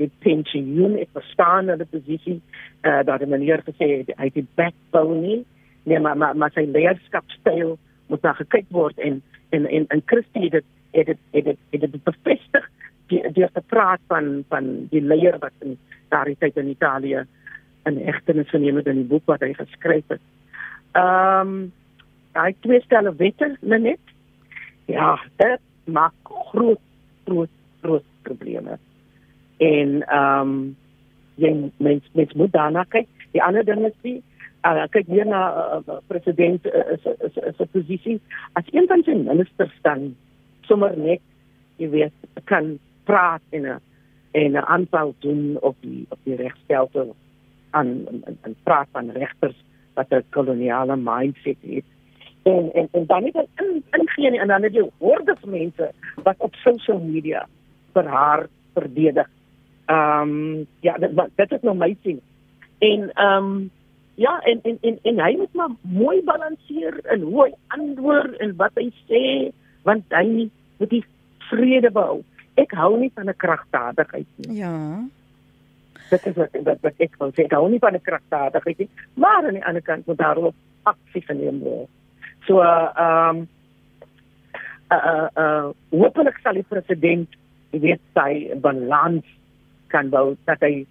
die 0.00 0.10
pensioen 0.24 0.96
ek 0.98 1.12
verstaan 1.14 1.70
hulle 1.72 1.86
posisie 1.90 2.40
eh 2.82 2.90
uh, 2.90 3.02
dat 3.06 3.22
die 3.22 3.30
meneer 3.30 3.62
gesê 3.66 3.90
het 4.00 4.14
hy 4.18 4.30
het 4.30 4.34
die 4.34 4.48
backbone 4.58 5.20
nie. 5.20 5.42
Nee 5.84 6.00
maar 6.00 6.16
maar 6.16 6.36
maar 6.36 6.52
sy 6.54 6.66
leierskapstyl 6.66 7.76
moet 8.06 8.22
daar 8.22 8.40
gekyk 8.40 8.66
word 8.68 8.98
en 8.98 9.22
en 9.50 9.66
en 9.66 9.86
en 9.88 10.02
Christie 10.06 10.50
het 10.50 10.64
het 10.92 11.08
het 11.08 11.44
dit 11.44 11.58
het 11.70 11.80
dit 11.80 12.04
bevestig 12.04 12.70
die 13.06 13.22
die 13.32 13.42
het 13.42 13.54
gepraat 13.54 14.00
van 14.08 14.44
van 14.48 14.86
die 14.90 15.02
leier 15.02 15.38
wat 15.38 15.52
in 15.60 15.78
daardie 16.08 16.36
tyd 16.38 16.56
in 16.56 16.68
Italië 16.68 17.26
in 17.84 17.98
egtenis 17.98 18.48
geneem 18.48 18.76
het 18.76 18.86
in 18.86 19.02
die 19.02 19.10
boek 19.12 19.26
wat 19.26 19.40
hy 19.40 19.52
geskryf 19.52 20.08
het. 20.08 20.20
Ehm 20.92 21.48
um, 21.48 21.72
hy 22.34 22.50
twee 22.60 22.80
stelle 22.82 23.14
wette 23.14 23.56
net 23.60 24.00
ja 24.90 25.14
dit 25.36 25.60
maak 25.84 26.14
groot 26.50 26.80
groot 27.24 27.50
groot 27.82 28.04
probleme 28.22 28.78
en 29.58 30.02
ehm 30.02 30.40
um, 30.40 30.76
jy 31.34 31.70
mens 31.76 32.04
mens 32.12 32.32
moet 32.32 32.52
daarna 32.52 32.84
kyk. 32.88 33.08
Die 33.32 33.42
ander 33.42 33.64
ding 33.64 33.84
is 33.86 33.96
die 34.02 34.22
uh, 34.64 34.84
kyk 34.90 35.08
weer 35.10 35.26
na 35.26 35.42
uh, 35.78 35.98
president 36.06 36.66
uh, 36.66 36.94
is 36.94 37.58
'n 37.58 37.68
posisie 37.72 38.20
as 38.52 38.64
een 38.72 38.86
van 38.86 39.02
sy 39.02 39.14
ministers 39.14 39.74
dan 39.82 40.14
sommer 40.62 40.96
net 40.98 41.20
jy 41.76 41.90
weet 41.90 42.16
kan 42.44 42.78
praat 43.04 43.42
in 43.50 43.66
'n 43.66 43.80
en 44.32 44.52
'n 44.52 44.66
aanval 44.66 45.14
doen 45.18 45.58
op 45.60 45.76
die 45.80 46.06
op 46.08 46.18
die 46.24 46.36
regstelsel 46.36 47.14
aan 47.70 48.06
en 48.42 48.56
praat 48.62 48.88
van 48.92 49.10
regters 49.10 49.58
wat 49.94 50.10
'n 50.10 50.24
koloniale 50.30 50.96
mindset 50.96 51.60
het. 51.60 51.84
En 52.42 52.70
en 52.72 52.88
en 52.92 53.06
dan 53.06 53.24
het 53.24 53.48
in 53.56 53.84
ingeen 53.90 54.34
en 54.34 54.48
dan 54.48 54.62
het 54.62 54.74
jy 54.74 54.90
horde 54.98 55.36
van 55.40 55.50
mense 55.50 55.92
wat 56.22 56.36
op 56.38 56.54
social 56.54 56.98
media 56.98 57.46
vir 57.92 58.06
haar 58.06 58.46
verdedig 58.74 59.28
Ehm 59.86 60.28
um, 60.28 60.66
ja, 60.80 60.96
dit 60.98 61.10
dit 61.36 61.52
is 61.52 61.62
nou 61.62 61.76
my 61.76 61.96
sien. 62.02 62.20
En 62.78 63.10
ehm 63.12 63.44
um, 63.44 63.70
ja, 64.14 64.40
en 64.40 64.60
en 64.62 64.78
en 64.80 64.98
en 65.02 65.20
hy 65.24 65.36
moet 65.36 65.52
maar 65.52 65.74
mooi 65.80 66.22
balanseer 66.24 67.00
en 67.02 67.20
hoe 67.20 67.42
hy 67.44 67.50
antwoord 67.76 68.36
en 68.36 68.56
wat 68.56 68.78
hy 68.80 68.88
sê 69.08 69.50
want 69.82 70.04
hy 70.08 70.48
moet 70.78 70.90
die 70.90 71.04
vrede 71.50 71.90
bou. 71.90 72.22
Ek 72.54 72.72
hou 72.78 72.96
nie 72.98 73.10
van 73.14 73.28
'n 73.28 73.36
kragtadigheid 73.36 74.26
nie. 74.36 74.56
Ja. 74.56 75.04
Dit 76.10 76.26
is 76.26 76.36
wat 76.36 76.56
wat, 76.64 76.80
wat 76.80 76.94
ek 76.96 77.18
wil 77.18 77.32
sê. 77.32 77.44
Ek 77.44 77.52
hou 77.52 77.68
nie 77.68 77.82
van 77.82 77.94
'n 77.94 78.08
kragtadigheid 78.08 78.78
nie, 78.78 78.90
maar 79.14 79.44
aan 79.44 79.58
die 79.60 79.64
ander 79.64 79.82
kant 79.82 80.06
moet 80.06 80.18
daar 80.18 80.36
ook 80.36 80.54
aksie 80.82 81.22
geneem 81.22 81.60
word. 81.60 81.88
So 82.46 82.60
ehm 82.60 83.36
um, 83.36 83.48
uh 84.92 85.04
uh 85.12 85.28
uh 85.36 85.66
hopelik 85.90 86.38
sal 86.42 86.54
die 86.54 86.68
president 86.68 87.28
weet 87.70 88.00
sy 88.14 88.54
balans 88.60 89.24
kan 89.88 90.10
bou 90.10 90.36
dat 90.44 90.60
hy 90.60 90.86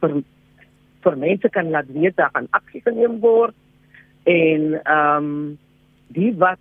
vir 0.00 0.22
vir 1.06 1.16
mense 1.16 1.48
kan 1.54 1.70
laat 1.70 1.90
weet 1.94 2.16
dat 2.16 2.34
aan 2.34 2.48
aksie 2.50 2.82
geneem 2.84 3.20
word 3.20 3.54
en 4.24 4.74
ehm 4.82 5.26
um, 5.26 5.58
die 6.16 6.32
wat 6.38 6.60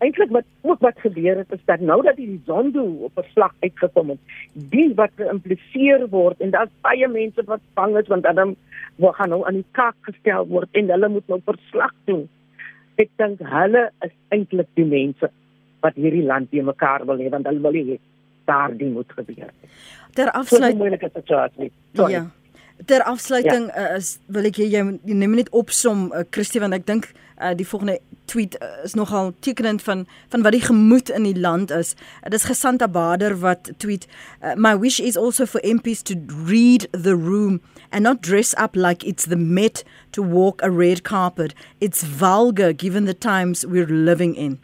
eintlik 0.00 0.30
wat 0.32 0.44
ook 0.64 0.80
wat 0.80 1.00
gebeur 1.04 1.36
het 1.36 1.52
is 1.52 1.64
dat 1.68 1.80
nou 1.80 2.02
dat 2.02 2.16
die 2.16 2.40
Zondo 2.46 2.84
op 3.08 3.18
'n 3.18 3.28
slag 3.32 3.54
uitgekom 3.60 4.08
het 4.08 4.20
die 4.52 4.92
wat 4.94 5.12
geïmpliseer 5.16 6.08
word 6.08 6.40
en 6.40 6.50
daar's 6.50 6.72
baie 6.80 7.08
mense 7.08 7.42
wat 7.44 7.60
bang 7.74 7.96
is 7.98 8.08
want 8.08 8.22
dan 8.22 8.56
word 8.96 9.16
gaan 9.16 9.28
nou 9.28 9.46
aan 9.46 9.60
die 9.60 9.70
kaak 9.72 9.96
gestel 10.00 10.46
word 10.46 10.68
en 10.72 10.90
hulle 10.90 11.08
moet 11.08 11.28
nou 11.28 11.40
verslag 11.44 11.94
doen. 12.04 12.28
Ek 12.96 13.10
dink 13.16 13.40
hulle 13.40 13.90
is 14.04 14.14
eintlik 14.28 14.68
die 14.74 14.84
mense 14.84 15.30
wat 15.80 15.94
hierdie 15.94 16.26
land 16.26 16.50
te 16.50 16.62
mekaar 16.62 17.06
wil 17.06 17.18
hê 17.18 17.28
want 17.28 17.46
hulle 17.46 17.60
wil 17.60 17.72
hê 17.72 17.98
daardie 18.50 18.90
moet 18.90 19.16
gebeur. 19.16 19.54
Ter 20.18 20.30
afsluiting 20.34 20.82
moeilike 20.82 21.10
situasie. 21.14 21.70
Sorry. 21.94 22.18
Ja. 22.18 22.26
Ter 22.88 23.02
afsluiting 23.06 23.68
ja. 23.70 23.90
uh, 23.90 23.96
is 24.00 24.16
wil 24.26 24.48
ek 24.50 24.60
jy, 24.62 24.70
jy 24.74 24.84
neem 25.14 25.38
net 25.38 25.50
opsom 25.56 26.08
uh, 26.10 26.24
Christie 26.34 26.62
want 26.62 26.76
ek 26.76 26.88
dink 26.88 27.12
Uh, 27.40 27.50
die 27.56 27.66
volgende 27.66 28.00
tweet 28.24 28.56
uh, 28.62 28.84
is 28.84 28.94
nogal 28.94 29.32
tekenend 29.38 29.82
van 29.82 30.06
van 30.28 30.42
wat 30.42 30.52
die 30.52 30.60
gemoed 30.60 31.08
in 31.08 31.22
die 31.22 31.38
land 31.38 31.70
is. 31.70 31.94
Uh, 31.94 32.22
Dit 32.22 32.34
is 32.34 32.44
Gesanta 32.44 32.88
Bader 32.88 33.38
wat 33.38 33.70
tweet 33.76 34.06
uh, 34.42 34.52
my 34.54 34.78
wish 34.78 35.00
is 35.00 35.16
also 35.16 35.46
for 35.46 35.60
MPs 35.64 36.02
to 36.02 36.14
read 36.28 36.88
the 36.90 37.16
room 37.16 37.60
and 37.88 38.02
not 38.02 38.20
dress 38.20 38.54
up 38.56 38.76
like 38.76 39.06
it's 39.06 39.24
the 39.24 39.36
Met 39.36 39.84
to 40.10 40.22
walk 40.22 40.62
a 40.62 40.70
red 40.70 41.02
carpet. 41.02 41.54
It's 41.78 42.02
vulgar 42.02 42.74
given 42.74 43.06
the 43.06 43.14
times 43.14 43.66
we're 43.66 43.88
living 43.88 44.34
in. 44.34 44.58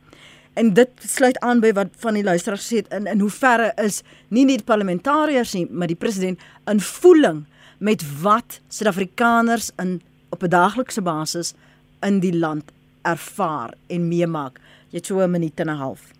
En 0.56 0.72
dit 0.72 0.90
sluit 1.04 1.38
aan 1.44 1.60
by 1.60 1.72
wat 1.76 1.92
van 2.00 2.16
die 2.16 2.24
luisteraars 2.24 2.64
gesê 2.64 2.80
het 2.80 2.92
in 2.96 3.06
in 3.06 3.20
hoe 3.20 3.30
verre 3.30 3.72
is 3.82 4.02
nie 4.28 4.44
net 4.48 4.64
parlementariërs 4.64 5.52
nie, 5.54 5.66
maar 5.70 5.90
die 5.90 5.98
president 6.00 6.40
in 6.72 6.80
voeling 6.80 7.44
met 7.78 8.04
wat 8.22 8.60
Suid-Afrikaners 8.68 9.70
in 9.82 10.00
op 10.30 10.42
'n 10.42 10.48
daaglikse 10.48 11.02
basis 11.02 11.54
in 12.00 12.20
die 12.20 12.36
land 12.38 12.72
ervaar 13.02 13.74
en 13.86 14.08
meemaak. 14.08 14.60
Jy 14.90 14.96
het 14.96 15.06
so 15.06 15.20
'n 15.20 15.30
minuut 15.30 15.60
en 15.60 15.68
'n 15.68 15.76
half. 15.76 16.12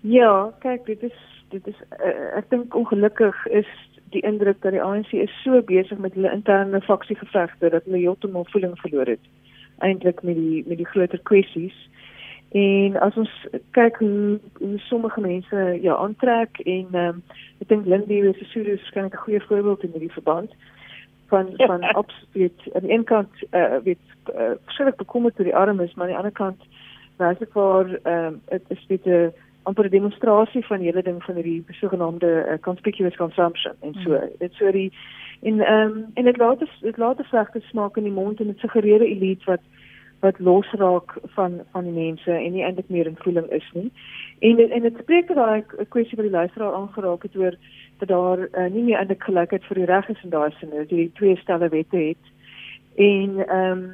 Ja, 0.00 0.50
kyk, 0.58 0.86
dit 0.86 1.02
is 1.02 1.18
dit 1.48 1.66
is 1.66 1.78
uh, 2.04 2.36
ek 2.36 2.50
dink 2.50 2.74
ongelukkig 2.74 3.46
is 3.46 3.68
die 4.10 4.22
indruk 4.22 4.62
dat 4.62 4.72
die 4.72 4.82
ANC 4.82 5.12
is 5.12 5.42
so 5.44 5.62
besig 5.62 5.98
met 5.98 6.14
hulle 6.14 6.32
interne 6.32 6.80
faksiegevegte 6.80 7.68
dat 7.68 7.84
hulle 7.84 7.98
heeltemal 7.98 8.46
voeling 8.50 8.78
verloor 8.80 9.06
het 9.06 9.24
eintlik 9.78 10.22
met 10.22 10.34
die 10.34 10.64
met 10.66 10.76
die 10.76 10.86
groter 10.86 11.20
kwessies. 11.22 11.76
En 12.52 13.00
as 13.00 13.16
ons 13.16 13.30
kyk 13.70 13.96
hoe, 13.96 14.38
hoe 14.58 14.78
sommige 14.78 15.20
mense 15.20 15.78
ja 15.80 15.96
aantrek 15.96 16.58
en 16.58 16.86
ehm 16.92 17.08
um, 17.08 17.22
ek 17.64 17.68
dink 17.68 17.86
Lindy 17.86 18.18
is 18.28 18.36
Sesulu 18.36 18.74
is 18.74 18.82
waarskynlik 18.82 19.14
'n 19.14 19.24
goeie 19.24 19.40
voorbeeld 19.40 19.82
in 19.82 19.92
hierdie 19.94 20.12
verband 20.12 20.50
van 21.32 21.52
van 21.56 21.80
absoluut 21.80 22.60
aan 22.72 22.84
die 22.84 22.92
een 22.92 23.04
kant 23.04 23.32
eh 23.50 23.60
uh, 23.60 23.78
weet 23.84 24.04
uh, 24.34 24.52
verskriklik 24.64 24.96
bekommerd 24.96 25.38
oor 25.38 25.44
die 25.44 25.56
armes, 25.56 25.94
maar 25.94 26.04
aan 26.04 26.12
die 26.12 26.20
ander 26.20 26.38
kant 26.42 26.60
wys 27.16 27.38
dit 27.38 27.52
waar 27.52 27.88
ehm 28.02 28.24
um, 28.26 28.40
dit 28.48 28.62
is 28.68 28.84
dit 28.86 29.06
'n 29.06 29.32
amper 29.62 29.84
'n 29.84 29.96
demonstrasie 29.96 30.66
van 30.66 30.78
die 30.78 30.86
hele 30.86 31.02
ding 31.02 31.24
van 31.24 31.34
hierdie 31.34 31.64
sogenaamde 31.68 32.30
uh, 32.48 32.58
conspicuous 32.60 33.16
consumption 33.16 33.74
en 33.80 33.94
so. 34.04 34.20
Dit 34.38 34.52
so 34.52 34.70
die 34.70 34.92
en 35.42 35.60
ehm 35.60 35.90
um, 35.90 36.06
en 36.14 36.24
dit 36.24 36.36
laat 36.36 36.58
dit 36.80 36.96
laat 36.96 37.18
'n 37.18 37.24
slegte 37.32 37.60
smaak 37.60 37.96
in 37.96 38.02
die 38.02 38.18
mond 38.20 38.40
en 38.40 38.46
dit 38.46 38.58
suggereer 38.58 39.00
'n 39.00 39.12
elite 39.16 39.44
wat 39.44 39.60
wat 40.22 40.38
losraak 40.38 41.14
van 41.34 41.60
van 41.70 41.84
die 41.84 41.92
mense 41.92 42.30
en 42.30 42.52
nie 42.52 42.62
eintlik 42.62 42.88
meer 42.88 43.06
in 43.10 43.18
voeling 43.24 43.48
is 43.50 43.70
nie. 43.74 43.90
En 44.38 44.58
en 44.70 44.82
dit 44.86 44.98
spreek 45.02 45.34
daai 45.34 45.62
'n 45.62 45.88
kwessie 45.88 46.16
wat 46.16 46.28
die 46.28 46.38
luisteraar 46.38 46.74
aangeraak 46.74 47.22
het 47.22 47.36
oor 47.36 47.54
dat 47.98 48.08
daar 48.08 48.38
uh, 48.38 48.70
nie 48.70 48.82
meer 48.82 48.98
eintlik 48.98 49.22
gelykheid 49.22 49.64
vir 49.64 49.76
die 49.80 49.90
reg 49.90 50.08
is 50.08 50.22
in 50.22 50.30
daai 50.30 50.50
sin 50.50 50.70
dat 50.70 50.90
jy 50.90 51.10
twee 51.14 51.36
stelle 51.36 51.68
wette 51.68 51.96
het. 51.96 52.24
En 52.96 53.48
ehm 53.48 53.72
um, 53.72 53.90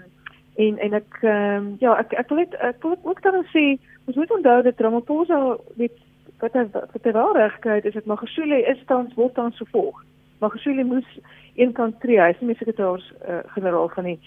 en 0.57 0.79
en 0.79 0.93
ek 0.93 1.19
ehm 1.21 1.57
um, 1.57 1.77
ja, 1.79 1.97
ek 1.99 2.13
ek 2.13 2.29
wil 2.29 2.39
net 2.39 2.55
ek 2.55 2.83
wil 2.83 2.99
ook 3.03 3.23
dan 3.23 3.45
sê 3.55 3.65
ons 4.07 4.17
moet 4.17 4.31
onthou 4.31 4.63
dat 4.63 4.81
Ramaphosa 4.81 5.57
weet 5.77 5.97
wat 6.39 6.53
hy 6.53 6.65
wat 6.73 7.05
hy 7.05 7.13
daar 7.13 7.37
regkry 7.37 7.81
is 7.83 7.95
dit 7.95 8.07
Magashule 8.07 8.63
is 8.67 8.85
tans 8.87 9.15
word 9.15 9.35
tans 9.35 9.57
vervolg. 9.57 10.05
Magashule 10.39 10.85
moes 10.85 11.19
een 11.57 11.73
kant 11.73 12.01
tree, 12.01 12.21
hy 12.21 12.31
is 12.31 12.41
nie 12.41 12.57
sekretaris 12.59 13.13
uh, 13.29 13.43
generaal 13.55 13.89
van 13.95 14.05
die 14.05 14.19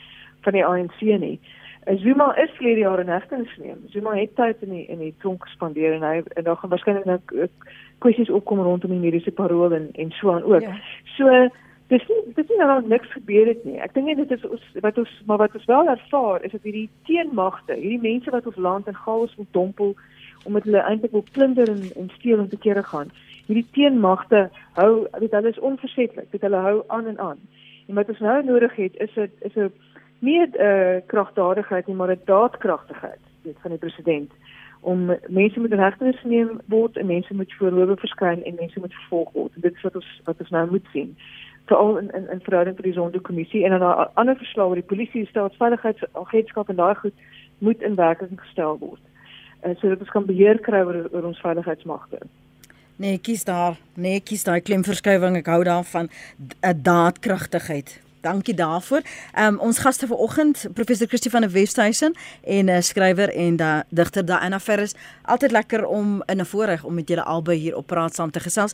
van 0.42 0.54
die 0.54 0.66
ANC 0.66 1.02
nie. 1.02 1.40
Zuma 1.86 2.36
is 2.38 2.52
vir 2.60 2.76
die 2.76 2.84
jare 2.84 3.04
nagtens 3.04 3.50
neem. 3.58 3.80
Zuma 3.90 4.14
het 4.14 4.36
tyd 4.38 4.62
in 4.62 4.70
die 4.76 4.84
in 4.86 5.00
die 5.02 5.14
tronk 5.24 5.48
gespandeer 5.48 5.96
en 5.96 6.04
hy 6.06 6.22
en 6.38 6.46
daar 6.46 6.60
gaan 6.62 6.70
waarskynlik 6.70 7.08
nou 7.10 7.48
kwessies 8.06 8.30
opkom 8.30 8.62
rondom 8.62 8.94
die 8.94 9.02
mediese 9.02 9.34
parol 9.34 9.74
en 9.74 9.90
en 9.94 10.12
so 10.20 10.32
aan 10.32 10.44
ook. 10.44 10.62
Ja. 10.62 10.76
So 11.18 11.50
dis 11.90 12.06
nie 12.08 12.22
dis 12.38 12.50
nie 12.50 12.60
nou 12.62 12.76
niks 12.88 13.10
gebeur 13.16 13.50
het 13.50 13.66
nie. 13.66 13.80
Ek 13.82 13.96
dink 13.98 14.14
dit 14.22 14.32
is 14.38 14.46
ons 14.46 14.68
wat 14.86 14.98
ons 15.02 15.16
maar 15.26 15.42
wat 15.42 15.58
ons 15.58 15.66
wel 15.66 15.90
ervaar 15.96 16.46
is 16.46 16.54
dat 16.54 16.70
hierdie 16.70 16.90
teenmagte, 17.10 17.74
hierdie 17.74 18.04
mense 18.06 18.32
wat 18.32 18.46
ons 18.46 18.62
land 18.62 18.88
in 18.88 19.02
chaos 19.02 19.34
wil 19.40 19.50
dompel 19.58 19.96
omdat 20.46 20.64
hulle 20.70 20.86
eintlik 20.86 21.18
wil 21.18 21.26
plunder 21.34 21.70
en 21.70 21.82
en 21.98 22.14
steel 22.18 22.40
en 22.40 22.50
te 22.50 22.62
kere 22.62 22.84
gaan. 22.84 23.10
Hierdie 23.50 23.68
teenmagte 23.74 24.50
hou 24.78 25.08
weet 25.18 25.34
hulle 25.34 25.50
is 25.50 25.66
onversetlik. 25.72 26.30
Dit 26.32 26.46
hulle 26.46 26.62
hou 26.62 26.84
aan 26.88 27.10
en 27.10 27.20
aan. 27.20 27.42
En 27.90 27.98
wat 27.98 28.10
ons 28.14 28.22
nou 28.24 28.44
nodig 28.46 28.76
het 28.76 28.96
is 29.02 29.18
'n 29.18 29.32
is 29.42 29.58
'n 29.58 29.72
nie 30.22 30.40
'n 30.40 30.54
uh, 30.60 31.02
kragtadigheid 31.08 31.88
nie, 31.88 31.96
maar 31.96 32.12
'n 32.12 32.22
daadkragtigheid 32.26 33.24
weet 33.44 33.58
van 33.62 33.72
die 33.72 33.80
president 33.80 34.32
om 34.82 35.18
mense 35.28 35.60
moet 35.60 35.74
regtenis 35.74 36.24
neem 36.24 36.60
word 36.66 36.98
en 36.98 37.06
mense 37.06 37.34
moet 37.34 37.54
voorhoewe 37.54 37.96
verskyn 37.98 38.44
en 38.44 38.56
mense 38.56 38.80
moet 38.80 38.94
vervolg 38.94 39.32
word. 39.34 39.52
Dit 39.56 39.76
is 39.76 39.82
wat 39.82 39.96
ons 39.96 40.22
wat 40.24 40.40
ons 40.40 40.50
nou 40.50 40.70
moet 40.70 40.86
sien 40.92 41.18
veral 41.72 41.98
in 41.98 42.10
in, 42.12 42.30
in 42.30 42.42
verhouding 42.42 42.76
vir 42.76 42.88
die 42.90 42.94
Zondo-kommissie 42.94 43.64
en 43.66 43.80
dan 43.80 43.84
'n 43.84 44.10
ander 44.14 44.36
verslag 44.36 44.68
oor 44.68 44.82
die 44.82 44.92
polisie 44.94 45.26
staatsveiligheidsagentskap 45.28 46.70
en 46.70 46.76
daai 46.76 46.96
goed 46.96 47.18
moet 47.58 47.82
in 47.82 47.96
werking 47.96 48.42
gestel 48.42 48.78
word. 48.80 49.04
En 49.60 49.76
sodat 49.76 50.00
ons 50.00 50.10
kan 50.10 50.26
beheer 50.26 50.60
kry 50.60 50.82
oor, 50.82 51.10
oor 51.12 51.24
ons 51.24 51.40
veiligheidsmagte. 51.40 52.18
Kies 53.22 53.44
daar. 53.44 53.78
Kies 54.24 54.44
daai 54.44 54.62
klemverskywing. 54.62 55.36
Ek 55.36 55.46
hou 55.46 55.64
daarvan 55.64 56.10
'n 56.62 56.82
daadkragtigheid. 56.82 58.02
Dankie 58.22 58.54
daarvoor. 58.54 59.02
Ehm 59.34 59.54
um, 59.54 59.60
ons 59.60 59.78
gaste 59.78 60.08
vanoggend 60.08 60.66
professor 60.74 61.08
Christie 61.08 61.32
van 61.32 61.42
der 61.42 61.52
Westhuizen 61.52 62.14
en 62.44 62.66
'n 62.66 62.70
uh, 62.70 62.82
skrywer 62.82 63.30
en 63.30 63.56
da 63.56 63.84
digter 63.90 64.26
Diana 64.26 64.60
Ferris. 64.60 64.94
Altyd 65.22 65.52
lekker 65.52 65.86
om 65.86 66.24
in 66.26 66.40
'n 66.42 66.46
voorreg 66.46 66.84
om 66.84 66.94
met 66.94 67.08
julle 67.08 67.24
albei 67.24 67.58
hier 67.58 67.76
op 67.76 67.88
praat 67.88 68.16
saam 68.16 68.32
te 68.32 68.40
gesels. 68.40 68.74